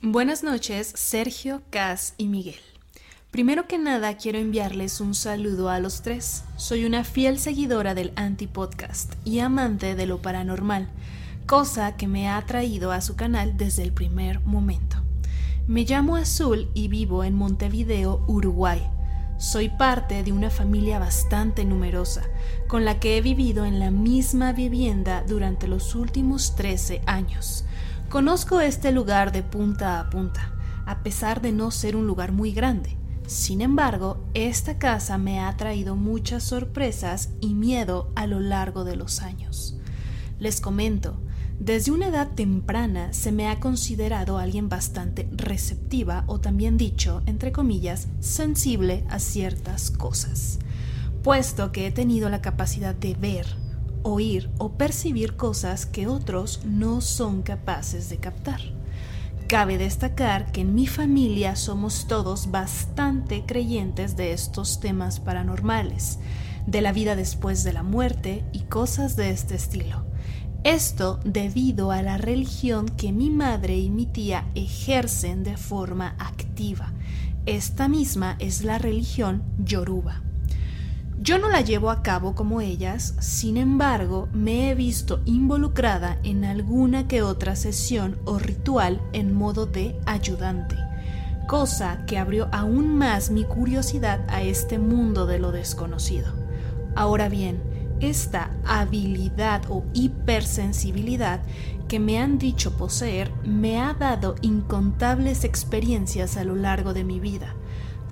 Buenas 0.01 0.41
noches, 0.43 0.91
Sergio, 0.95 1.61
Cas 1.69 2.15
y 2.17 2.25
Miguel. 2.25 2.68
Primero 3.31 3.67
que 3.67 3.77
nada, 3.77 4.17
quiero 4.17 4.39
enviarles 4.39 4.99
un 4.99 5.13
saludo 5.13 5.69
a 5.69 5.79
los 5.79 6.01
tres. 6.01 6.43
Soy 6.55 6.85
una 6.85 7.03
fiel 7.03 7.37
seguidora 7.37 7.93
del 7.93 8.11
Anti-Podcast 8.15 9.13
y 9.23 9.37
amante 9.37 9.93
de 9.93 10.07
lo 10.07 10.19
paranormal, 10.19 10.89
cosa 11.45 11.95
que 11.95 12.07
me 12.07 12.27
ha 12.27 12.37
atraído 12.37 12.91
a 12.91 13.01
su 13.01 13.15
canal 13.15 13.55
desde 13.55 13.83
el 13.83 13.93
primer 13.93 14.39
momento. 14.39 14.97
Me 15.67 15.83
llamo 15.83 16.15
Azul 16.15 16.71
y 16.73 16.87
vivo 16.87 17.23
en 17.23 17.35
Montevideo, 17.35 18.25
Uruguay. 18.27 18.81
Soy 19.37 19.69
parte 19.69 20.23
de 20.23 20.31
una 20.31 20.49
familia 20.49 20.97
bastante 20.97 21.65
numerosa, 21.65 22.23
con 22.67 22.83
la 22.83 22.99
que 22.99 23.15
he 23.15 23.21
vivido 23.21 23.63
en 23.63 23.79
la 23.79 23.91
misma 23.91 24.53
vivienda 24.53 25.23
durante 25.27 25.67
los 25.67 25.93
últimos 25.93 26.55
13 26.55 27.03
años. 27.05 27.63
Conozco 28.09 28.59
este 28.59 28.91
lugar 28.91 29.31
de 29.31 29.43
punta 29.43 29.99
a 29.99 30.09
punta, 30.09 30.51
a 30.87 31.03
pesar 31.03 31.41
de 31.41 31.51
no 31.51 31.69
ser 31.69 31.95
un 31.95 32.07
lugar 32.07 32.31
muy 32.31 32.51
grande. 32.53 32.98
Sin 33.29 33.61
embargo, 33.61 34.17
esta 34.33 34.79
casa 34.79 35.19
me 35.19 35.39
ha 35.39 35.55
traído 35.55 35.95
muchas 35.95 36.41
sorpresas 36.41 37.29
y 37.39 37.53
miedo 37.53 38.11
a 38.15 38.25
lo 38.25 38.39
largo 38.39 38.85
de 38.85 38.95
los 38.95 39.21
años. 39.21 39.77
Les 40.39 40.59
comento, 40.59 41.15
desde 41.59 41.91
una 41.91 42.07
edad 42.07 42.31
temprana 42.33 43.13
se 43.13 43.31
me 43.31 43.47
ha 43.47 43.59
considerado 43.59 44.39
alguien 44.39 44.67
bastante 44.67 45.29
receptiva 45.31 46.23
o 46.25 46.39
también 46.39 46.75
dicho, 46.75 47.21
entre 47.27 47.51
comillas, 47.51 48.07
sensible 48.19 49.05
a 49.09 49.19
ciertas 49.19 49.91
cosas, 49.91 50.57
puesto 51.21 51.71
que 51.71 51.85
he 51.85 51.91
tenido 51.91 52.29
la 52.29 52.41
capacidad 52.41 52.95
de 52.95 53.13
ver, 53.13 53.45
oír 54.01 54.49
o 54.57 54.71
percibir 54.71 55.35
cosas 55.35 55.85
que 55.85 56.07
otros 56.07 56.61
no 56.65 56.99
son 56.99 57.43
capaces 57.43 58.09
de 58.09 58.17
captar. 58.17 58.78
Cabe 59.49 59.79
destacar 59.79 60.51
que 60.51 60.61
en 60.61 60.75
mi 60.75 60.85
familia 60.85 61.55
somos 61.55 62.05
todos 62.07 62.51
bastante 62.51 63.47
creyentes 63.47 64.15
de 64.15 64.31
estos 64.31 64.79
temas 64.79 65.19
paranormales, 65.19 66.19
de 66.67 66.81
la 66.81 66.93
vida 66.93 67.15
después 67.15 67.63
de 67.63 67.73
la 67.73 67.81
muerte 67.81 68.45
y 68.53 68.59
cosas 68.65 69.15
de 69.15 69.31
este 69.31 69.55
estilo. 69.55 70.05
Esto 70.63 71.19
debido 71.25 71.89
a 71.89 72.03
la 72.03 72.19
religión 72.19 72.89
que 72.89 73.11
mi 73.11 73.31
madre 73.31 73.75
y 73.75 73.89
mi 73.89 74.05
tía 74.05 74.45
ejercen 74.53 75.43
de 75.43 75.57
forma 75.57 76.15
activa. 76.19 76.93
Esta 77.47 77.87
misma 77.87 78.35
es 78.37 78.63
la 78.63 78.77
religión 78.77 79.41
yoruba. 79.57 80.28
Yo 81.21 81.37
no 81.37 81.49
la 81.49 81.59
llevo 81.59 81.89
a 81.91 82.01
cabo 82.01 82.33
como 82.33 82.61
ellas, 82.61 83.13
sin 83.19 83.57
embargo, 83.57 84.29
me 84.31 84.69
he 84.69 84.75
visto 84.75 85.19
involucrada 85.25 86.17
en 86.23 86.45
alguna 86.45 87.09
que 87.09 87.23
otra 87.23 87.57
sesión 87.57 88.17
o 88.23 88.39
ritual 88.39 89.01
en 89.11 89.33
modo 89.33 89.65
de 89.65 89.99
ayudante, 90.05 90.77
cosa 91.45 92.05
que 92.05 92.17
abrió 92.17 92.47
aún 92.53 92.97
más 92.97 93.31
mi 93.31 93.43
curiosidad 93.43 94.21
a 94.29 94.43
este 94.43 94.79
mundo 94.79 95.25
de 95.25 95.39
lo 95.39 95.51
desconocido. 95.51 96.31
Ahora 96.95 97.27
bien, 97.27 97.61
esta 97.99 98.51
habilidad 98.65 99.63
o 99.67 99.83
hipersensibilidad 99.91 101.41
que 101.89 101.99
me 101.99 102.17
han 102.17 102.37
dicho 102.37 102.77
poseer 102.77 103.29
me 103.43 103.81
ha 103.81 103.93
dado 103.93 104.35
incontables 104.41 105.43
experiencias 105.43 106.37
a 106.37 106.45
lo 106.45 106.55
largo 106.55 106.93
de 106.93 107.03
mi 107.03 107.19
vida, 107.19 107.55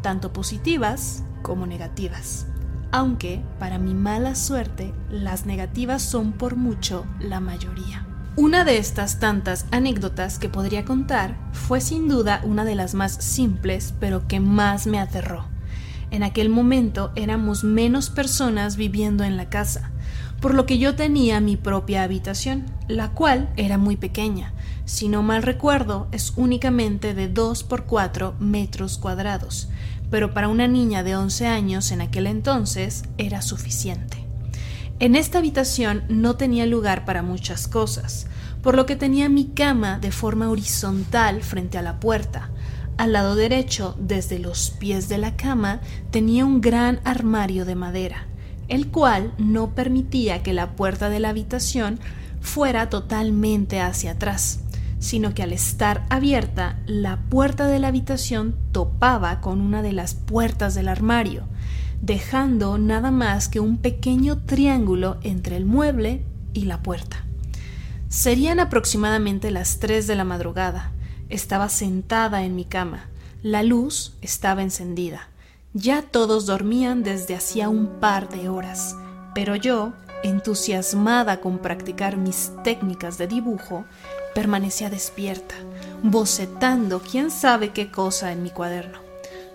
tanto 0.01 0.33
positivas 0.33 1.23
como 1.41 1.65
negativas 1.65 2.47
aunque, 2.91 3.41
para 3.59 3.77
mi 3.77 3.93
mala 3.93 4.35
suerte, 4.35 4.93
las 5.09 5.45
negativas 5.45 6.01
son 6.01 6.31
por 6.33 6.55
mucho 6.55 7.05
la 7.19 7.39
mayoría. 7.39 8.05
Una 8.35 8.63
de 8.63 8.77
estas 8.77 9.19
tantas 9.19 9.65
anécdotas 9.71 10.37
que 10.37 10.47
podría 10.47 10.85
contar 10.85 11.35
fue 11.53 11.81
sin 11.81 12.07
duda 12.07 12.41
una 12.43 12.65
de 12.65 12.75
las 12.75 12.93
más 12.93 13.13
simples, 13.13 13.95
pero 13.99 14.27
que 14.27 14.39
más 14.39 14.85
me 14.85 14.99
aterró. 14.99 15.45
En 16.11 16.23
aquel 16.23 16.49
momento 16.49 17.11
éramos 17.15 17.63
menos 17.63 18.09
personas 18.09 18.77
viviendo 18.77 19.23
en 19.23 19.37
la 19.37 19.49
casa, 19.49 19.91
por 20.39 20.53
lo 20.53 20.65
que 20.65 20.77
yo 20.77 20.95
tenía 20.95 21.41
mi 21.41 21.57
propia 21.57 22.03
habitación, 22.03 22.65
la 22.87 23.09
cual 23.09 23.49
era 23.57 23.77
muy 23.77 23.97
pequeña. 23.97 24.53
Si 24.85 25.09
no 25.09 25.23
mal 25.23 25.43
recuerdo, 25.43 26.07
es 26.11 26.33
únicamente 26.37 27.13
de 27.13 27.27
2 27.27 27.63
por 27.63 27.85
4 27.85 28.35
metros 28.39 28.97
cuadrados, 28.97 29.67
pero 30.09 30.33
para 30.33 30.47
una 30.47 30.67
niña 30.67 31.03
de 31.03 31.15
11 31.15 31.47
años 31.47 31.91
en 31.91 32.01
aquel 32.01 32.27
entonces 32.27 33.03
era 33.17 33.41
suficiente. 33.41 34.25
En 34.99 35.15
esta 35.15 35.37
habitación 35.37 36.03
no 36.09 36.37
tenía 36.37 36.65
lugar 36.65 37.05
para 37.05 37.21
muchas 37.21 37.67
cosas, 37.67 38.27
por 38.63 38.75
lo 38.75 38.85
que 38.85 38.95
tenía 38.95 39.29
mi 39.29 39.45
cama 39.45 39.99
de 39.99 40.11
forma 40.11 40.49
horizontal 40.49 41.43
frente 41.43 41.77
a 41.77 41.83
la 41.83 41.99
puerta. 41.99 42.49
Al 42.97 43.13
lado 43.13 43.35
derecho, 43.35 43.95
desde 43.99 44.39
los 44.39 44.71
pies 44.71 45.07
de 45.07 45.19
la 45.19 45.35
cama, 45.35 45.81
tenía 46.09 46.45
un 46.45 46.61
gran 46.61 46.99
armario 47.03 47.63
de 47.63 47.75
madera, 47.75 48.25
el 48.69 48.87
cual 48.87 49.33
no 49.37 49.75
permitía 49.75 50.41
que 50.41 50.53
la 50.53 50.75
puerta 50.75 51.09
de 51.09 51.19
la 51.19 51.29
habitación 51.29 51.99
fuera 52.41 52.89
totalmente 52.89 53.81
hacia 53.81 54.11
atrás 54.11 54.61
sino 54.99 55.33
que 55.33 55.43
al 55.43 55.53
estar 55.53 56.05
abierta, 56.09 56.79
la 56.85 57.17
puerta 57.29 57.67
de 57.67 57.79
la 57.79 57.89
habitación 57.89 58.55
topaba 58.71 59.41
con 59.41 59.61
una 59.61 59.81
de 59.81 59.93
las 59.93 60.15
puertas 60.15 60.75
del 60.75 60.87
armario, 60.87 61.43
dejando 62.01 62.77
nada 62.77 63.11
más 63.11 63.47
que 63.47 63.59
un 63.59 63.77
pequeño 63.77 64.43
triángulo 64.45 65.17
entre 65.21 65.57
el 65.57 65.65
mueble 65.65 66.23
y 66.53 66.65
la 66.65 66.81
puerta. 66.81 67.23
Serían 68.09 68.59
aproximadamente 68.59 69.51
las 69.51 69.79
tres 69.79 70.07
de 70.07 70.15
la 70.15 70.23
madrugada. 70.23 70.91
Estaba 71.29 71.69
sentada 71.69 72.43
en 72.43 72.55
mi 72.55 72.63
cama. 72.63 73.09
La 73.43 73.63
luz 73.63 74.13
estaba 74.21 74.63
encendida. 74.63 75.29
Ya 75.73 76.01
todos 76.01 76.45
dormían 76.45 77.03
desde 77.03 77.35
hacía 77.35 77.69
un 77.69 77.99
par 77.99 78.29
de 78.29 78.49
horas, 78.49 78.95
pero 79.35 79.55
yo, 79.55 79.93
entusiasmada 80.23 81.41
con 81.41 81.59
practicar 81.59 82.17
mis 82.17 82.51
técnicas 82.63 83.17
de 83.17 83.27
dibujo, 83.27 83.85
permanecía 84.37 84.91
despierta, 84.91 85.55
bocetando 86.03 87.01
quién 87.01 87.31
sabe 87.31 87.69
qué 87.69 87.89
cosa 87.89 88.31
en 88.31 88.43
mi 88.43 88.51
cuaderno. 88.51 88.99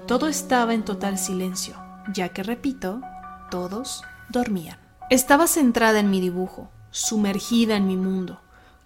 Todo 0.08 0.26
estaba 0.26 0.74
en 0.74 0.84
total 0.84 1.18
silencio, 1.18 1.76
ya 2.12 2.30
que, 2.30 2.42
repito, 2.42 3.00
todos 3.48 4.02
dormían. 4.28 4.76
Estaba 5.08 5.46
centrada 5.46 6.00
en 6.00 6.10
mi 6.10 6.20
dibujo, 6.20 6.68
sumergida 6.90 7.76
en 7.76 7.86
mi 7.86 7.96
mundo, 7.96 8.40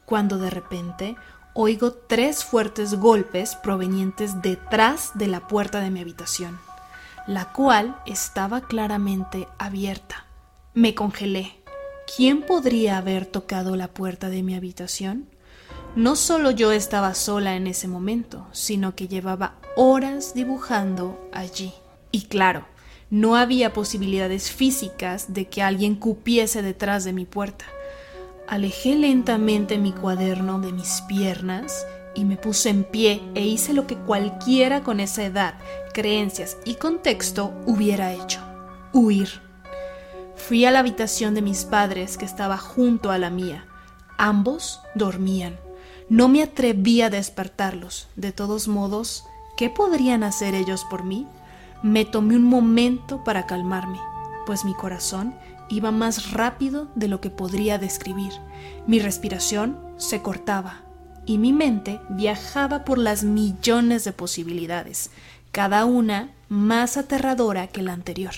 cuando 0.04 0.36
de 0.36 0.50
repente 0.50 1.16
oigo 1.54 1.92
tres 1.92 2.44
fuertes 2.44 2.96
golpes 2.96 3.54
provenientes 3.54 4.42
detrás 4.42 5.12
de 5.14 5.28
la 5.28 5.48
puerta 5.48 5.80
de 5.80 5.90
mi 5.90 6.02
habitación, 6.02 6.58
la 7.26 7.54
cual 7.54 7.96
estaba 8.04 8.60
claramente 8.60 9.48
abierta. 9.56 10.26
Me 10.74 10.94
congelé. 10.94 11.56
¿Quién 12.14 12.42
podría 12.42 12.98
haber 12.98 13.24
tocado 13.24 13.76
la 13.76 13.88
puerta 13.88 14.28
de 14.28 14.42
mi 14.42 14.54
habitación? 14.54 15.34
No 15.96 16.14
solo 16.14 16.50
yo 16.50 16.72
estaba 16.72 17.14
sola 17.14 17.56
en 17.56 17.66
ese 17.66 17.88
momento, 17.88 18.46
sino 18.52 18.94
que 18.94 19.08
llevaba 19.08 19.54
horas 19.76 20.34
dibujando 20.34 21.18
allí. 21.32 21.72
Y 22.12 22.26
claro, 22.26 22.66
no 23.08 23.34
había 23.34 23.72
posibilidades 23.72 24.50
físicas 24.50 25.32
de 25.32 25.48
que 25.48 25.62
alguien 25.62 25.94
cupiese 25.94 26.60
detrás 26.60 27.04
de 27.04 27.14
mi 27.14 27.24
puerta. 27.24 27.64
Alejé 28.46 28.94
lentamente 28.94 29.78
mi 29.78 29.92
cuaderno 29.92 30.60
de 30.60 30.70
mis 30.70 31.00
piernas 31.08 31.86
y 32.14 32.26
me 32.26 32.36
puse 32.36 32.68
en 32.68 32.84
pie 32.84 33.22
e 33.34 33.46
hice 33.46 33.72
lo 33.72 33.86
que 33.86 33.96
cualquiera 33.96 34.82
con 34.82 35.00
esa 35.00 35.24
edad, 35.24 35.54
creencias 35.94 36.58
y 36.66 36.74
contexto 36.74 37.54
hubiera 37.64 38.12
hecho, 38.12 38.40
huir. 38.92 39.40
Fui 40.34 40.66
a 40.66 40.70
la 40.70 40.80
habitación 40.80 41.32
de 41.32 41.40
mis 41.40 41.64
padres 41.64 42.18
que 42.18 42.26
estaba 42.26 42.58
junto 42.58 43.10
a 43.10 43.16
la 43.16 43.30
mía. 43.30 43.64
Ambos 44.18 44.82
dormían. 44.94 45.65
No 46.08 46.28
me 46.28 46.42
atreví 46.42 47.02
a 47.02 47.10
despertarlos. 47.10 48.06
De 48.14 48.30
todos 48.30 48.68
modos, 48.68 49.24
¿qué 49.56 49.70
podrían 49.70 50.22
hacer 50.22 50.54
ellos 50.54 50.84
por 50.88 51.02
mí? 51.02 51.26
Me 51.82 52.04
tomé 52.04 52.36
un 52.36 52.44
momento 52.44 53.24
para 53.24 53.46
calmarme, 53.46 53.98
pues 54.46 54.64
mi 54.64 54.72
corazón 54.72 55.34
iba 55.68 55.90
más 55.90 56.30
rápido 56.30 56.88
de 56.94 57.08
lo 57.08 57.20
que 57.20 57.30
podría 57.30 57.78
describir. 57.78 58.32
Mi 58.86 59.00
respiración 59.00 59.78
se 59.96 60.22
cortaba 60.22 60.82
y 61.26 61.38
mi 61.38 61.52
mente 61.52 62.00
viajaba 62.10 62.84
por 62.84 62.98
las 62.98 63.24
millones 63.24 64.04
de 64.04 64.12
posibilidades, 64.12 65.10
cada 65.50 65.86
una 65.86 66.30
más 66.48 66.96
aterradora 66.96 67.66
que 67.66 67.82
la 67.82 67.92
anterior. 67.92 68.34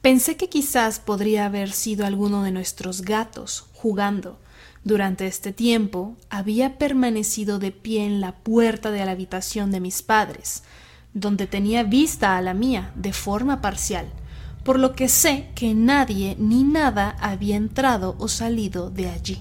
Pensé 0.00 0.38
que 0.38 0.48
quizás 0.48 0.98
podría 0.98 1.44
haber 1.44 1.72
sido 1.72 2.06
alguno 2.06 2.42
de 2.42 2.52
nuestros 2.52 3.02
gatos 3.02 3.66
jugando. 3.74 4.38
Durante 4.84 5.26
este 5.26 5.52
tiempo 5.52 6.16
había 6.28 6.76
permanecido 6.76 7.58
de 7.58 7.70
pie 7.70 8.04
en 8.04 8.20
la 8.20 8.32
puerta 8.32 8.90
de 8.90 9.04
la 9.04 9.12
habitación 9.12 9.70
de 9.70 9.80
mis 9.80 10.02
padres, 10.02 10.64
donde 11.14 11.46
tenía 11.46 11.84
vista 11.84 12.36
a 12.36 12.42
la 12.42 12.52
mía 12.52 12.92
de 12.96 13.12
forma 13.12 13.60
parcial, 13.60 14.06
por 14.64 14.78
lo 14.78 14.94
que 14.94 15.08
sé 15.08 15.50
que 15.54 15.74
nadie 15.74 16.36
ni 16.38 16.64
nada 16.64 17.16
había 17.20 17.56
entrado 17.56 18.16
o 18.18 18.26
salido 18.26 18.90
de 18.90 19.08
allí. 19.08 19.38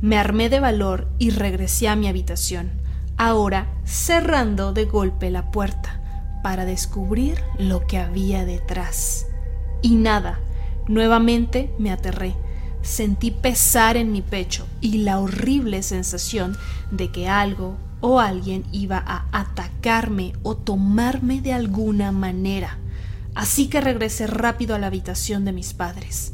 Me 0.00 0.16
armé 0.16 0.48
de 0.48 0.60
valor 0.60 1.08
y 1.18 1.30
regresé 1.30 1.88
a 1.88 1.96
mi 1.96 2.08
habitación, 2.08 2.70
ahora 3.18 3.70
cerrando 3.84 4.72
de 4.72 4.86
golpe 4.86 5.30
la 5.30 5.50
puerta 5.50 6.00
para 6.42 6.64
descubrir 6.64 7.42
lo 7.58 7.86
que 7.86 7.98
había 7.98 8.46
detrás. 8.46 9.26
Y 9.82 9.96
nada, 9.96 10.40
nuevamente 10.88 11.70
me 11.78 11.90
aterré. 11.90 12.34
Sentí 12.82 13.30
pesar 13.30 13.96
en 13.96 14.10
mi 14.12 14.22
pecho 14.22 14.66
y 14.80 14.98
la 14.98 15.18
horrible 15.18 15.82
sensación 15.82 16.56
de 16.90 17.10
que 17.10 17.28
algo 17.28 17.76
o 18.00 18.20
alguien 18.20 18.64
iba 18.72 19.02
a 19.06 19.26
atacarme 19.32 20.32
o 20.42 20.56
tomarme 20.56 21.40
de 21.40 21.52
alguna 21.52 22.12
manera. 22.12 22.78
Así 23.34 23.68
que 23.68 23.80
regresé 23.80 24.26
rápido 24.26 24.74
a 24.74 24.78
la 24.78 24.88
habitación 24.88 25.44
de 25.44 25.52
mis 25.52 25.74
padres. 25.74 26.32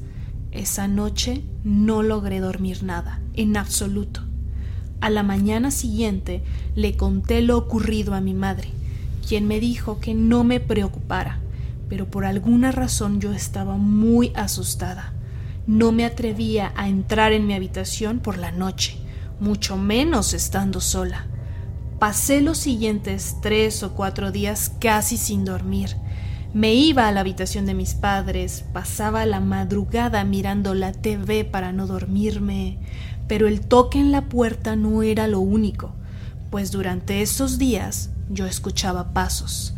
Esa 0.53 0.89
noche 0.89 1.43
no 1.65 2.03
logré 2.03 2.41
dormir 2.41 2.83
nada, 2.83 3.21
en 3.35 3.57
absoluto. 3.57 4.23
A 5.01 5.11
la 5.11 5.23
mañana 5.23 5.71
siguiente 5.71 6.43
le 6.75 6.97
conté 6.97 7.43
lo 7.43 7.59
ocurrido 7.59 8.15
a 8.15 8.21
mi 8.21 8.33
madre, 8.33 8.71
quien 9.29 9.47
me 9.47 9.61
dijo 9.61 10.01
que 10.01 10.15
no 10.15 10.45
me 10.45 10.61
preocupara, 10.61 11.41
pero 11.89 12.07
por 12.11 12.25
alguna 12.25 12.73
razón 12.73 13.21
yo 13.21 13.33
estaba 13.33 13.77
muy 13.77 14.33
asustada. 14.35 15.13
No 15.67 15.93
me 15.93 16.05
atrevía 16.05 16.73
a 16.77 16.89
entrar 16.89 17.33
en 17.33 17.47
mi 17.47 17.55
habitación 17.55 18.21
por 18.21 18.39
la 18.39 18.53
noche, 18.53 18.97
mucho 19.41 19.77
menos 19.77 20.33
estando 20.33 20.81
sola. 20.81 21.27
Pasé 21.99 22.41
los 22.41 22.59
siguientes 22.59 23.37
tres 23.43 23.83
o 23.83 23.93
cuatro 23.95 24.31
días 24.31 24.73
casi 24.81 25.17
sin 25.17 25.45
dormir. 25.45 25.97
Me 26.55 26.75
iba 26.75 27.09
a 27.09 27.13
la 27.13 27.21
habitación 27.21 27.67
de 27.67 27.75
mis 27.75 27.95
padres, 27.95 28.65
pasaba 28.73 29.27
la 29.27 29.41
madrugada 29.41 30.25
mirando 30.25 30.75
la 30.75 30.93
TV 30.93 31.45
para 31.45 31.73
no 31.73 31.87
dormirme, 31.87 32.79
pero 33.27 33.49
el 33.49 33.61
toque 33.61 33.99
en 33.99 34.13
la 34.13 34.29
puerta 34.29 34.77
no 34.77 35.03
era 35.03 35.27
lo 35.27 35.41
único, 35.41 35.95
pues 36.51 36.71
durante 36.71 37.23
esos 37.23 37.59
días 37.59 38.11
yo 38.31 38.47
escuchaba 38.47 39.13
pasos 39.13 39.77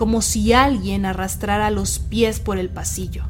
como 0.00 0.22
si 0.22 0.54
alguien 0.54 1.04
arrastrara 1.04 1.70
los 1.70 1.98
pies 1.98 2.40
por 2.40 2.56
el 2.56 2.70
pasillo, 2.70 3.24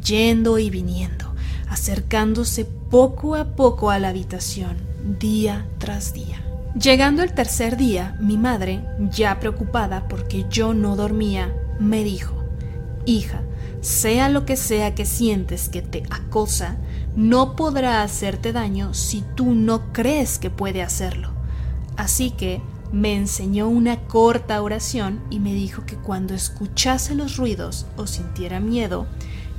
yendo 0.00 0.60
y 0.60 0.70
viniendo, 0.70 1.31
acercándose 1.72 2.66
poco 2.66 3.34
a 3.34 3.56
poco 3.56 3.90
a 3.90 3.98
la 3.98 4.10
habitación, 4.10 4.76
día 5.18 5.66
tras 5.78 6.12
día. 6.12 6.44
Llegando 6.78 7.22
el 7.22 7.32
tercer 7.32 7.78
día, 7.78 8.14
mi 8.20 8.36
madre, 8.36 8.84
ya 9.10 9.40
preocupada 9.40 10.06
porque 10.06 10.44
yo 10.50 10.74
no 10.74 10.96
dormía, 10.96 11.50
me 11.80 12.04
dijo, 12.04 12.34
Hija, 13.06 13.40
sea 13.80 14.28
lo 14.28 14.44
que 14.44 14.56
sea 14.56 14.94
que 14.94 15.06
sientes 15.06 15.70
que 15.70 15.80
te 15.80 16.02
acosa, 16.10 16.76
no 17.16 17.56
podrá 17.56 18.02
hacerte 18.02 18.52
daño 18.52 18.92
si 18.92 19.24
tú 19.34 19.54
no 19.54 19.94
crees 19.94 20.38
que 20.38 20.50
puede 20.50 20.82
hacerlo. 20.82 21.30
Así 21.96 22.32
que 22.32 22.60
me 22.92 23.16
enseñó 23.16 23.68
una 23.68 24.00
corta 24.00 24.60
oración 24.60 25.22
y 25.30 25.40
me 25.40 25.54
dijo 25.54 25.86
que 25.86 25.96
cuando 25.96 26.34
escuchase 26.34 27.14
los 27.14 27.38
ruidos 27.38 27.86
o 27.96 28.06
sintiera 28.06 28.60
miedo, 28.60 29.06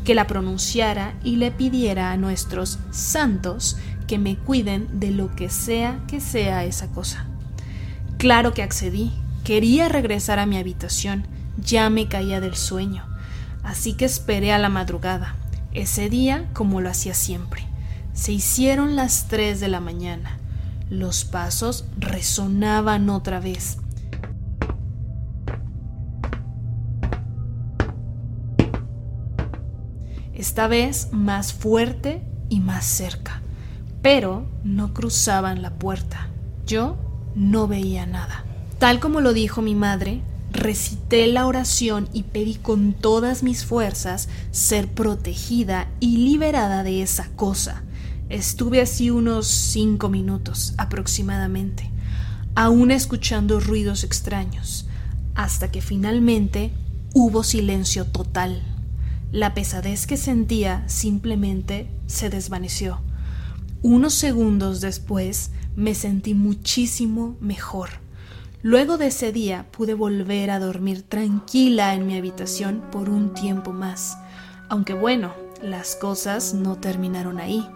que 0.03 0.15
la 0.15 0.27
pronunciara 0.27 1.13
y 1.23 1.37
le 1.37 1.51
pidiera 1.51 2.11
a 2.11 2.17
nuestros 2.17 2.79
santos 2.91 3.77
que 4.07 4.17
me 4.17 4.37
cuiden 4.37 4.87
de 4.99 5.11
lo 5.11 5.35
que 5.35 5.49
sea 5.49 5.99
que 6.07 6.19
sea 6.19 6.65
esa 6.65 6.87
cosa. 6.87 7.25
Claro 8.17 8.53
que 8.53 8.63
accedí, 8.63 9.11
quería 9.43 9.89
regresar 9.89 10.39
a 10.39 10.45
mi 10.45 10.57
habitación, 10.57 11.25
ya 11.57 11.89
me 11.89 12.07
caía 12.07 12.39
del 12.41 12.55
sueño, 12.55 13.05
así 13.63 13.93
que 13.93 14.05
esperé 14.05 14.51
a 14.53 14.59
la 14.59 14.69
madrugada, 14.69 15.35
ese 15.73 16.09
día 16.09 16.49
como 16.53 16.81
lo 16.81 16.89
hacía 16.89 17.13
siempre. 17.13 17.65
Se 18.13 18.31
hicieron 18.31 18.95
las 18.95 19.27
tres 19.27 19.59
de 19.59 19.67
la 19.67 19.79
mañana. 19.79 20.37
Los 20.89 21.25
pasos 21.25 21.85
resonaban 21.97 23.09
otra 23.09 23.39
vez. 23.39 23.77
Esta 30.43 30.67
vez 30.67 31.07
más 31.13 31.53
fuerte 31.53 32.21
y 32.49 32.59
más 32.59 32.83
cerca, 32.83 33.41
pero 34.01 34.45
no 34.65 34.93
cruzaban 34.93 35.61
la 35.61 35.75
puerta. 35.79 36.27
Yo 36.67 36.97
no 37.33 37.69
veía 37.69 38.05
nada. 38.05 38.43
Tal 38.77 38.99
como 38.99 39.21
lo 39.21 39.31
dijo 39.31 39.61
mi 39.61 39.73
madre, 39.73 40.21
recité 40.51 41.27
la 41.27 41.47
oración 41.47 42.09
y 42.11 42.23
pedí 42.23 42.55
con 42.55 42.91
todas 42.91 43.41
mis 43.41 43.63
fuerzas 43.63 44.27
ser 44.51 44.89
protegida 44.89 45.87
y 46.01 46.17
liberada 46.17 46.83
de 46.83 47.01
esa 47.01 47.29
cosa 47.37 47.83
Estuve 48.27 48.81
así 48.81 49.11
unos 49.11 49.47
cinco 49.47 50.09
minutos 50.09 50.73
aproximadamente, 50.77 51.89
aún 52.53 52.91
escuchando 52.91 53.61
ruidos 53.61 54.03
extraños, 54.03 54.87
hasta 55.35 55.71
que 55.71 55.81
finalmente 55.81 56.73
hubo 57.13 57.43
silencio 57.43 58.07
total. 58.07 58.72
La 59.33 59.55
pesadez 59.55 60.05
que 60.05 60.15
sentía 60.15 60.87
simplemente 60.87 61.89
se 62.05 62.29
desvaneció. 62.29 63.01
Unos 63.81 64.13
segundos 64.13 64.79
después 64.79 65.49
me 65.75 65.95
sentí 65.95 66.35
muchísimo 66.35 67.35
mejor. 67.41 67.89
Luego 68.61 68.99
de 68.99 69.07
ese 69.07 69.31
día 69.31 69.65
pude 69.71 69.95
volver 69.95 70.51
a 70.51 70.59
dormir 70.59 71.01
tranquila 71.01 71.95
en 71.95 72.05
mi 72.05 72.15
habitación 72.15 72.83
por 72.91 73.09
un 73.09 73.33
tiempo 73.33 73.73
más. 73.73 74.19
Aunque 74.69 74.93
bueno, 74.93 75.33
las 75.63 75.95
cosas 75.95 76.53
no 76.53 76.75
terminaron 76.75 77.39
ahí. 77.39 77.67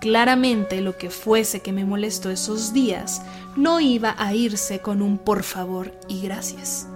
Claramente 0.00 0.80
lo 0.80 0.96
que 0.96 1.10
fuese 1.10 1.60
que 1.60 1.72
me 1.72 1.84
molestó 1.84 2.30
esos 2.30 2.72
días 2.72 3.20
no 3.56 3.78
iba 3.78 4.14
a 4.16 4.32
irse 4.32 4.80
con 4.80 5.02
un 5.02 5.18
por 5.18 5.42
favor 5.42 5.92
y 6.08 6.22
gracias. 6.22 6.88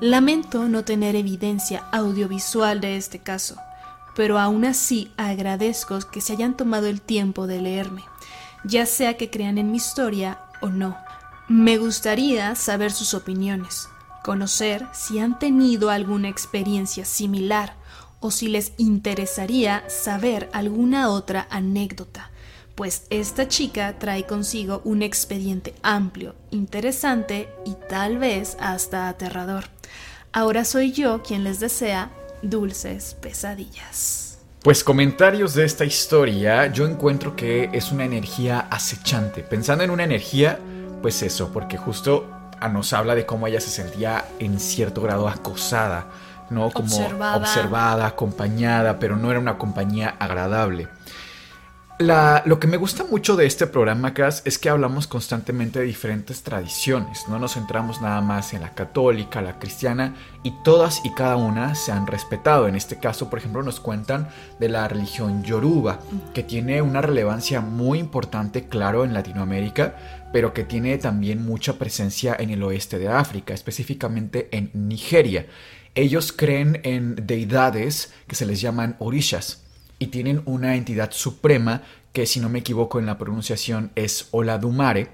Lamento 0.00 0.68
no 0.68 0.84
tener 0.84 1.16
evidencia 1.16 1.86
audiovisual 1.90 2.82
de 2.82 2.98
este 2.98 3.18
caso, 3.18 3.56
pero 4.14 4.38
aún 4.38 4.66
así 4.66 5.10
agradezco 5.16 5.98
que 6.12 6.20
se 6.20 6.34
hayan 6.34 6.54
tomado 6.54 6.86
el 6.86 7.00
tiempo 7.00 7.46
de 7.46 7.62
leerme, 7.62 8.02
ya 8.62 8.84
sea 8.84 9.16
que 9.16 9.30
crean 9.30 9.56
en 9.56 9.70
mi 9.70 9.78
historia 9.78 10.38
o 10.60 10.68
no. 10.68 10.98
Me 11.48 11.78
gustaría 11.78 12.54
saber 12.56 12.92
sus 12.92 13.14
opiniones, 13.14 13.88
conocer 14.22 14.86
si 14.92 15.18
han 15.18 15.38
tenido 15.38 15.88
alguna 15.88 16.28
experiencia 16.28 17.06
similar 17.06 17.74
o 18.20 18.30
si 18.30 18.48
les 18.48 18.74
interesaría 18.76 19.82
saber 19.88 20.50
alguna 20.52 21.08
otra 21.08 21.46
anécdota 21.48 22.30
pues 22.76 23.06
esta 23.08 23.48
chica 23.48 23.98
trae 23.98 24.24
consigo 24.24 24.82
un 24.84 25.02
expediente 25.02 25.74
amplio, 25.82 26.36
interesante 26.50 27.48
y 27.64 27.74
tal 27.88 28.18
vez 28.18 28.56
hasta 28.60 29.08
aterrador. 29.08 29.64
Ahora 30.32 30.64
soy 30.64 30.92
yo 30.92 31.22
quien 31.22 31.42
les 31.42 31.58
desea 31.58 32.10
dulces 32.42 33.16
pesadillas. 33.20 34.38
Pues 34.62 34.84
comentarios 34.84 35.54
de 35.54 35.64
esta 35.64 35.86
historia, 35.86 36.66
yo 36.66 36.86
encuentro 36.86 37.34
que 37.34 37.70
es 37.72 37.92
una 37.92 38.04
energía 38.04 38.66
acechante. 38.70 39.42
Pensando 39.42 39.82
en 39.82 39.90
una 39.90 40.04
energía, 40.04 40.58
pues 41.00 41.22
eso, 41.22 41.52
porque 41.52 41.78
justo 41.78 42.28
nos 42.70 42.92
habla 42.92 43.14
de 43.14 43.24
cómo 43.24 43.46
ella 43.46 43.60
se 43.60 43.70
sentía 43.70 44.26
en 44.38 44.60
cierto 44.60 45.00
grado 45.00 45.28
acosada, 45.28 46.08
¿no? 46.50 46.70
Como 46.70 46.94
observada, 46.94 47.36
observada 47.36 48.06
acompañada, 48.06 48.98
pero 48.98 49.16
no 49.16 49.30
era 49.30 49.40
una 49.40 49.56
compañía 49.56 50.16
agradable. 50.18 50.88
La, 51.98 52.42
lo 52.44 52.60
que 52.60 52.66
me 52.66 52.76
gusta 52.76 53.04
mucho 53.04 53.36
de 53.36 53.46
este 53.46 53.66
programa, 53.66 54.12
Cas, 54.12 54.42
es 54.44 54.58
que 54.58 54.68
hablamos 54.68 55.06
constantemente 55.06 55.78
de 55.78 55.86
diferentes 55.86 56.42
tradiciones. 56.42 57.26
No 57.26 57.38
nos 57.38 57.54
centramos 57.54 58.02
nada 58.02 58.20
más 58.20 58.52
en 58.52 58.60
la 58.60 58.74
católica, 58.74 59.40
la 59.40 59.58
cristiana, 59.58 60.14
y 60.42 60.52
todas 60.62 61.00
y 61.06 61.14
cada 61.14 61.36
una 61.36 61.74
se 61.74 61.92
han 61.92 62.06
respetado. 62.06 62.68
En 62.68 62.74
este 62.74 62.98
caso, 62.98 63.30
por 63.30 63.38
ejemplo, 63.38 63.62
nos 63.62 63.80
cuentan 63.80 64.28
de 64.60 64.68
la 64.68 64.86
religión 64.88 65.42
yoruba, 65.42 66.00
que 66.34 66.42
tiene 66.42 66.82
una 66.82 67.00
relevancia 67.00 67.62
muy 67.62 67.98
importante, 67.98 68.68
claro, 68.68 69.02
en 69.02 69.14
Latinoamérica, 69.14 69.96
pero 70.34 70.52
que 70.52 70.64
tiene 70.64 70.98
también 70.98 71.46
mucha 71.46 71.78
presencia 71.78 72.36
en 72.38 72.50
el 72.50 72.62
oeste 72.62 72.98
de 72.98 73.08
África, 73.08 73.54
específicamente 73.54 74.50
en 74.52 74.70
Nigeria. 74.74 75.46
Ellos 75.94 76.30
creen 76.30 76.78
en 76.84 77.26
deidades 77.26 78.12
que 78.26 78.36
se 78.36 78.44
les 78.44 78.60
llaman 78.60 78.96
orishas 78.98 79.65
y 79.98 80.08
tienen 80.08 80.42
una 80.44 80.76
entidad 80.76 81.10
suprema 81.12 81.82
que 82.12 82.26
si 82.26 82.40
no 82.40 82.48
me 82.48 82.60
equivoco 82.60 82.98
en 82.98 83.06
la 83.06 83.18
pronunciación 83.18 83.90
es 83.94 84.28
Oladumare, 84.30 85.10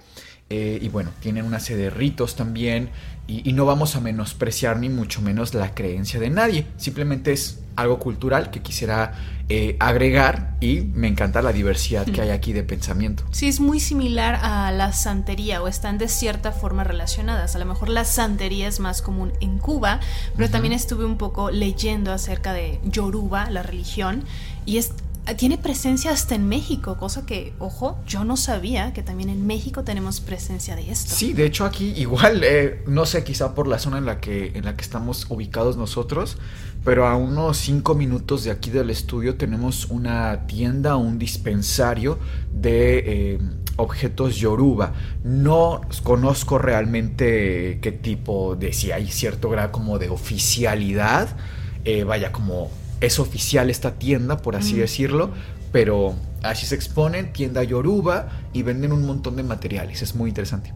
eh, 0.54 0.78
y 0.82 0.90
bueno, 0.90 1.10
tienen 1.20 1.46
una 1.46 1.60
serie 1.60 1.84
de 1.84 1.90
ritos 1.90 2.36
también 2.36 2.90
y, 3.26 3.54
no 3.54 3.64
vamos 3.64 3.96
a 3.96 4.00
menospreciar 4.00 4.78
ni 4.78 4.90
mucho 4.90 5.22
menos 5.22 5.54
la 5.54 5.74
creencia 5.74 6.20
de 6.20 6.28
nadie, 6.28 6.66
simplemente 6.76 7.32
es 7.32 7.60
algo 7.74 7.98
cultural 7.98 8.50
que 8.50 8.60
quisiera 8.60 9.14
eh, 9.48 9.76
agregar 9.80 10.56
y 10.60 10.82
me 10.82 11.08
encanta 11.08 11.40
la 11.40 11.52
diversidad 11.52 12.04
que 12.04 12.20
hay 12.20 12.28
aquí 12.28 12.52
de 12.52 12.64
pensamiento. 12.64 13.24
Sí, 13.30 13.48
es 13.48 13.60
muy 13.60 13.80
similar 13.80 14.38
a 14.42 14.70
la 14.72 14.92
santería 14.92 15.62
o 15.62 15.68
están 15.68 15.96
de 15.96 16.08
cierta 16.08 16.52
forma 16.52 16.84
relacionadas. 16.84 17.56
A 17.56 17.58
lo 17.58 17.64
mejor 17.64 17.88
la 17.88 18.04
santería 18.04 18.68
es 18.68 18.78
más 18.78 19.00
común 19.00 19.32
en 19.40 19.58
Cuba, 19.58 20.00
pero 20.36 20.50
también 20.50 20.74
estuve 20.74 21.06
un 21.06 21.16
poco 21.16 21.50
leyendo 21.50 22.12
acerca 22.12 22.52
de 22.52 22.78
Yoruba, 22.84 23.48
la 23.48 23.62
religión, 23.62 24.24
y 24.66 24.78
es 24.78 24.92
tiene 25.36 25.56
presencia 25.56 26.10
hasta 26.10 26.34
en 26.34 26.48
México, 26.48 26.96
cosa 26.96 27.24
que, 27.24 27.52
ojo, 27.60 27.96
yo 28.06 28.24
no 28.24 28.36
sabía 28.36 28.92
que 28.92 29.04
también 29.04 29.28
en 29.28 29.46
México 29.46 29.84
tenemos 29.84 30.20
presencia 30.20 30.74
de 30.74 30.90
esto. 30.90 31.14
Sí, 31.14 31.32
de 31.32 31.46
hecho 31.46 31.64
aquí 31.64 31.94
igual, 31.96 32.42
eh, 32.44 32.82
no 32.88 33.06
sé, 33.06 33.22
quizá 33.22 33.54
por 33.54 33.68
la 33.68 33.78
zona 33.78 33.98
en 33.98 34.06
la 34.06 34.20
que, 34.20 34.50
en 34.54 34.64
la 34.64 34.74
que 34.74 34.82
estamos 34.82 35.26
ubicados 35.28 35.76
nosotros, 35.76 36.38
pero 36.84 37.06
a 37.06 37.16
unos 37.16 37.56
cinco 37.58 37.94
minutos 37.94 38.42
de 38.42 38.50
aquí 38.50 38.70
del 38.70 38.90
estudio 38.90 39.36
tenemos 39.36 39.86
una 39.86 40.48
tienda, 40.48 40.96
un 40.96 41.20
dispensario 41.20 42.18
de 42.52 43.34
eh, 43.34 43.38
objetos 43.76 44.36
yoruba. 44.36 44.92
No 45.22 45.82
conozco 46.02 46.58
realmente 46.58 47.78
qué 47.80 47.92
tipo 47.92 48.56
de, 48.56 48.72
si 48.72 48.90
hay 48.90 49.06
cierto 49.06 49.48
grado 49.50 49.70
como 49.70 50.00
de 50.00 50.08
oficialidad, 50.08 51.28
eh, 51.84 52.02
vaya 52.02 52.32
como 52.32 52.70
es 53.02 53.18
oficial 53.18 53.68
esta 53.68 53.98
tienda, 53.98 54.38
por 54.38 54.56
así 54.56 54.74
mm. 54.74 54.78
decirlo, 54.78 55.30
pero 55.72 56.14
así 56.42 56.66
se 56.66 56.76
exponen, 56.76 57.32
tienda 57.32 57.62
Yoruba 57.64 58.28
y 58.52 58.62
venden 58.62 58.92
un 58.92 59.04
montón 59.04 59.36
de 59.36 59.42
materiales, 59.42 60.02
es 60.02 60.14
muy 60.14 60.30
interesante. 60.30 60.72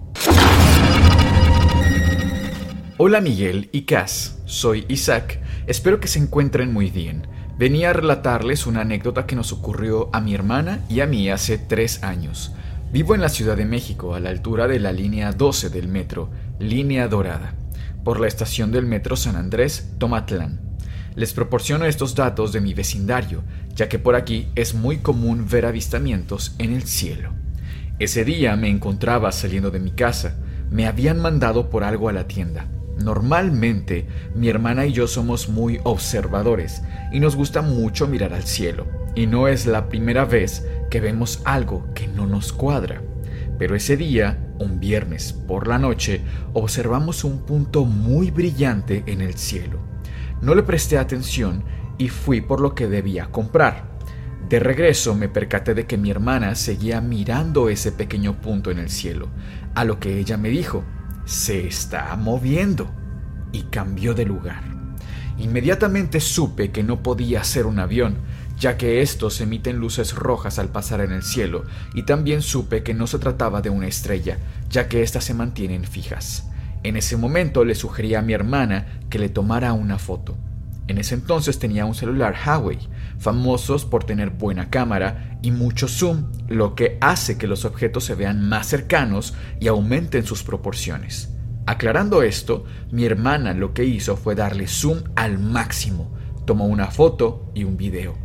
Hola 2.99 3.21
Miguel 3.21 3.69
y 3.73 3.83
Cass, 3.83 4.39
soy 4.45 4.85
Isaac, 4.89 5.41
espero 5.67 6.01
que 6.01 6.09
se 6.09 6.19
encuentren 6.19 6.73
muy 6.73 6.91
bien. 6.91 7.29
Venía 7.59 7.91
a 7.91 7.93
relatarles 7.95 8.67
una 8.67 8.83
anécdota 8.83 9.25
que 9.25 9.37
nos 9.37 9.53
ocurrió 9.53 10.11
a 10.13 10.21
mi 10.21 10.35
hermana 10.35 10.81
y 10.89 11.01
a 11.01 11.07
mí 11.07 11.31
hace 11.31 11.57
tres 11.57 12.03
años. 12.03 12.53
Vivo 12.93 13.15
en 13.15 13.21
la 13.21 13.29
Ciudad 13.29 13.57
de 13.57 13.65
México, 13.65 14.15
a 14.15 14.21
la 14.21 14.31
altura 14.31 14.67
de 14.67 14.81
la 14.81 14.93
línea 14.93 15.33
12 15.33 15.71
del 15.71 15.89
metro, 15.89 16.31
línea 16.59 17.09
dorada, 17.09 17.55
por 18.05 18.21
la 18.21 18.27
estación 18.27 18.73
del 18.73 18.85
metro 18.85 19.17
San 19.17 19.37
Andrés, 19.37 19.93
Tomatlán. 19.99 20.66
Les 21.17 21.33
proporciono 21.33 21.87
estos 21.87 22.15
datos 22.15 22.53
de 22.53 22.61
mi 22.61 22.75
vecindario, 22.75 23.43
ya 23.75 23.89
que 23.89 23.99
por 23.99 24.17
aquí 24.17 24.49
es 24.55 24.75
muy 24.75 24.99
común 24.99 25.47
ver 25.51 25.65
avistamientos 25.65 26.55
en 26.59 26.75
el 26.75 26.83
cielo. 26.83 27.31
Ese 27.99 28.27
día 28.27 28.55
me 28.57 28.69
encontraba 28.69 29.33
saliendo 29.33 29.71
de 29.71 29.81
mi 29.81 29.93
casa. 29.93 30.37
Me 30.71 30.87
habían 30.87 31.19
mandado 31.19 31.71
por 31.71 31.85
algo 31.85 32.11
a 32.11 32.13
la 32.13 32.29
tienda. 32.29 32.69
Normalmente 33.03 34.07
mi 34.35 34.51
hermana 34.51 34.85
y 34.85 34.93
yo 34.93 35.07
somos 35.07 35.49
muy 35.49 35.81
observadores 35.85 36.83
y 37.11 37.19
nos 37.19 37.35
gusta 37.35 37.63
mucho 37.63 38.07
mirar 38.07 38.35
al 38.35 38.45
cielo, 38.45 38.87
y 39.15 39.27
no 39.27 39.49
es 39.49 39.65
la 39.65 39.89
primera 39.89 40.27
vez 40.27 40.67
que 40.91 41.01
vemos 41.01 41.41
algo 41.45 41.87
que 41.95 42.09
no 42.09 42.27
nos 42.27 42.53
cuadra. 42.53 43.01
Pero 43.59 43.75
ese 43.75 43.97
día, 43.97 44.39
un 44.59 44.81
viernes 44.81 45.33
por 45.33 45.67
la 45.67 45.79
noche, 45.79 46.21
observamos 46.53 47.25
un 47.25 47.39
punto 47.47 47.87
muy 47.87 48.31
brillante 48.31 49.03
en 49.07 49.23
el 49.23 49.35
cielo. 49.35 49.86
No 50.41 50.55
le 50.55 50.63
presté 50.63 50.99
atención 50.99 51.65
y 51.99 52.09
fui 52.09 52.41
por 52.41 52.61
lo 52.61 52.75
que 52.75 52.89
debía 52.89 53.27
comprar. 53.27 53.97
De 54.49 54.61
regreso 54.61 55.15
me 55.15 55.29
percaté 55.29 55.75
de 55.75 55.87
que 55.87 55.97
mi 55.97 56.11
hermana 56.11 56.55
seguía 56.55 57.01
mirando 57.01 57.69
ese 57.69 57.91
pequeño 57.91 58.41
punto 58.41 58.71
en 58.71 58.79
el 58.79 58.91
cielo, 58.91 59.29
a 59.75 59.85
lo 59.85 59.99
que 59.99 60.19
ella 60.19 60.37
me 60.37 60.51
dijo, 60.51 60.85
se 61.25 61.67
está 61.67 62.15
moviendo, 62.17 62.89
y 63.51 63.63
cambió 63.65 64.15
de 64.15 64.25
lugar. 64.25 64.63
Inmediatamente 65.39 66.21
supe 66.21 66.71
que 66.71 66.85
no 66.85 67.03
podía 67.03 67.43
ser 67.43 67.67
un 67.67 67.81
avión, 67.81 68.19
ya 68.59 68.77
que 68.77 69.03
estos 69.03 69.41
emiten 69.41 69.79
luces 69.79 70.15
rojas 70.15 70.59
al 70.59 70.69
pasar 70.69 71.01
en 71.01 71.13
el 71.13 71.23
cielo, 71.23 71.65
y 71.95 72.05
también 72.05 72.41
supe 72.41 72.83
que 72.83 72.95
no 72.95 73.07
se 73.07 73.19
trataba 73.19 73.63
de 73.63 73.71
una 73.71 73.89
estrella, 73.89 74.39
ya 74.71 74.89
que 74.89 75.03
éstas 75.03 75.25
se 75.25 75.35
mantienen 75.35 75.85
fijas. 75.85 76.49
En 76.87 76.95
ese 76.95 77.17
momento 77.17 77.65
le 77.65 77.75
sugerí 77.75 78.15
a 78.15 78.23
mi 78.23 78.33
hermana 78.33 79.01
que 79.11 79.19
le 79.19 79.29
tomara 79.29 79.73
una 79.73 79.99
foto. 79.99 80.37
En 80.87 80.99
ese 80.99 81.17
entonces 81.17 81.59
tenía 81.59 81.85
un 81.85 81.97
celular 81.97 82.37
Huawei, 82.47 82.79
famosos 83.19 83.85
por 83.85 84.05
tener 84.05 84.31
buena 84.31 84.71
cámara 84.71 85.37
y 85.43 85.51
mucho 85.51 85.89
zoom, 85.89 86.31
lo 86.47 86.77
que 86.77 86.97
hace 87.01 87.39
que 87.39 87.49
los 87.49 87.65
objetos 87.65 88.05
se 88.05 88.15
vean 88.15 88.49
más 88.49 88.69
cercanos 88.69 89.35
y 89.59 89.67
aumenten 89.67 90.25
sus 90.25 90.45
proporciones. 90.45 91.35
Aclarando 91.67 92.23
esto, 92.23 92.67
mi 92.93 93.05
hermana 93.05 93.53
lo 93.53 93.75
que 93.75 93.85
hizo 93.85 94.17
fue 94.17 94.37
darle 94.37 94.69
zoom 94.69 95.03
al 95.17 95.41
máximo. 95.41 96.15
Tomó 96.45 96.67
una 96.67 96.93
foto 96.93 97.51
y 97.53 97.65
un 97.65 97.77
video. 97.77 98.17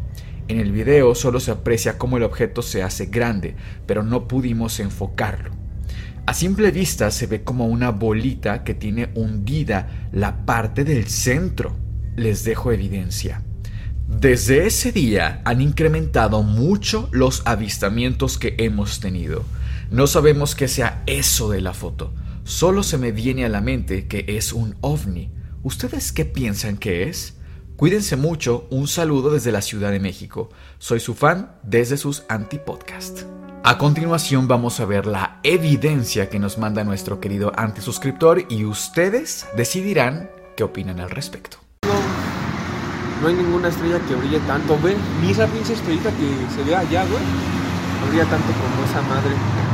En 0.48 0.60
el 0.60 0.72
video 0.72 1.16
solo 1.16 1.40
se 1.40 1.50
aprecia 1.50 1.98
cómo 1.98 2.18
el 2.18 2.24
objeto 2.24 2.62
se 2.62 2.84
hace 2.84 3.08
grande, 3.08 3.56
pero 3.88 4.04
no 4.04 4.28
pudimos 4.28 4.80
enfocarlo. 4.80 5.61
A 6.32 6.34
simple 6.34 6.72
vista 6.72 7.12
se 7.12 7.28
ve 7.28 7.44
como 7.44 7.68
una 7.68 7.92
bolita 7.92 8.64
que 8.64 8.74
tiene 8.74 9.10
hundida 9.16 10.08
la 10.14 10.46
parte 10.46 10.86
del 10.86 11.08
centro. 11.08 11.76
Les 12.16 12.46
dejo 12.46 12.72
evidencia. 12.72 13.44
Desde 14.08 14.66
ese 14.66 14.94
día 14.94 15.42
han 15.44 15.60
incrementado 15.60 16.42
mucho 16.42 17.10
los 17.12 17.42
avistamientos 17.44 18.38
que 18.38 18.56
hemos 18.60 19.02
tenido. 19.02 19.44
No 19.90 20.08
sabemos 20.08 20.56
qué 20.56 20.70
sea 20.70 21.04
eso 21.06 21.50
de 21.50 21.60
la 21.60 21.74
foto. 21.74 22.14
Solo 22.46 22.84
se 22.84 22.98
me 22.98 23.12
viene 23.12 23.44
a 23.44 23.50
la 23.50 23.60
mente 23.60 24.08
que 24.08 24.24
es 24.30 24.54
un 24.54 24.78
ovni. 24.80 25.32
¿Ustedes 25.64 26.14
qué 26.14 26.24
piensan 26.24 26.78
que 26.78 27.10
es? 27.10 27.40
Cuídense 27.76 28.16
mucho, 28.16 28.70
un 28.70 28.88
saludo 28.88 29.34
desde 29.34 29.52
la 29.52 29.62
Ciudad 29.62 29.92
de 29.92 30.00
México. 30.00 30.50
Soy 30.80 31.02
su 31.02 31.14
fan 31.14 31.58
desde 31.64 31.98
sus 31.98 32.24
antipodcast. 32.30 33.24
A 33.64 33.78
continuación 33.78 34.48
vamos 34.48 34.80
a 34.80 34.86
ver 34.86 35.06
la 35.06 35.38
evidencia 35.44 36.32
que 36.32 36.40
nos 36.40 36.58
manda 36.58 36.84
nuestro 36.84 37.20
querido 37.20 37.52
antisuscriptor 37.56 38.46
y 38.50 38.66
ustedes 38.66 39.46
decidirán 39.56 40.32
qué 40.58 40.64
opinan 40.64 41.00
al 41.00 41.12
respecto. 41.12 41.58
No, 43.22 43.28
hay 43.28 43.36
ninguna 43.36 43.68
estrella 43.68 44.00
que 44.08 44.16
brille 44.16 44.40
tanto, 44.48 44.80
güey. 44.80 44.96
Ni 45.22 45.30
esa 45.30 45.46
pinche 45.46 45.74
estrellita 45.74 46.10
que 46.10 46.56
se 46.56 46.64
ve 46.64 46.76
allá, 46.76 47.06
güey. 47.06 47.24
No 48.02 48.08
brilla 48.10 48.26
tanto 48.26 48.48
como 48.48 48.84
esa 48.84 49.02
madre. 49.04 49.71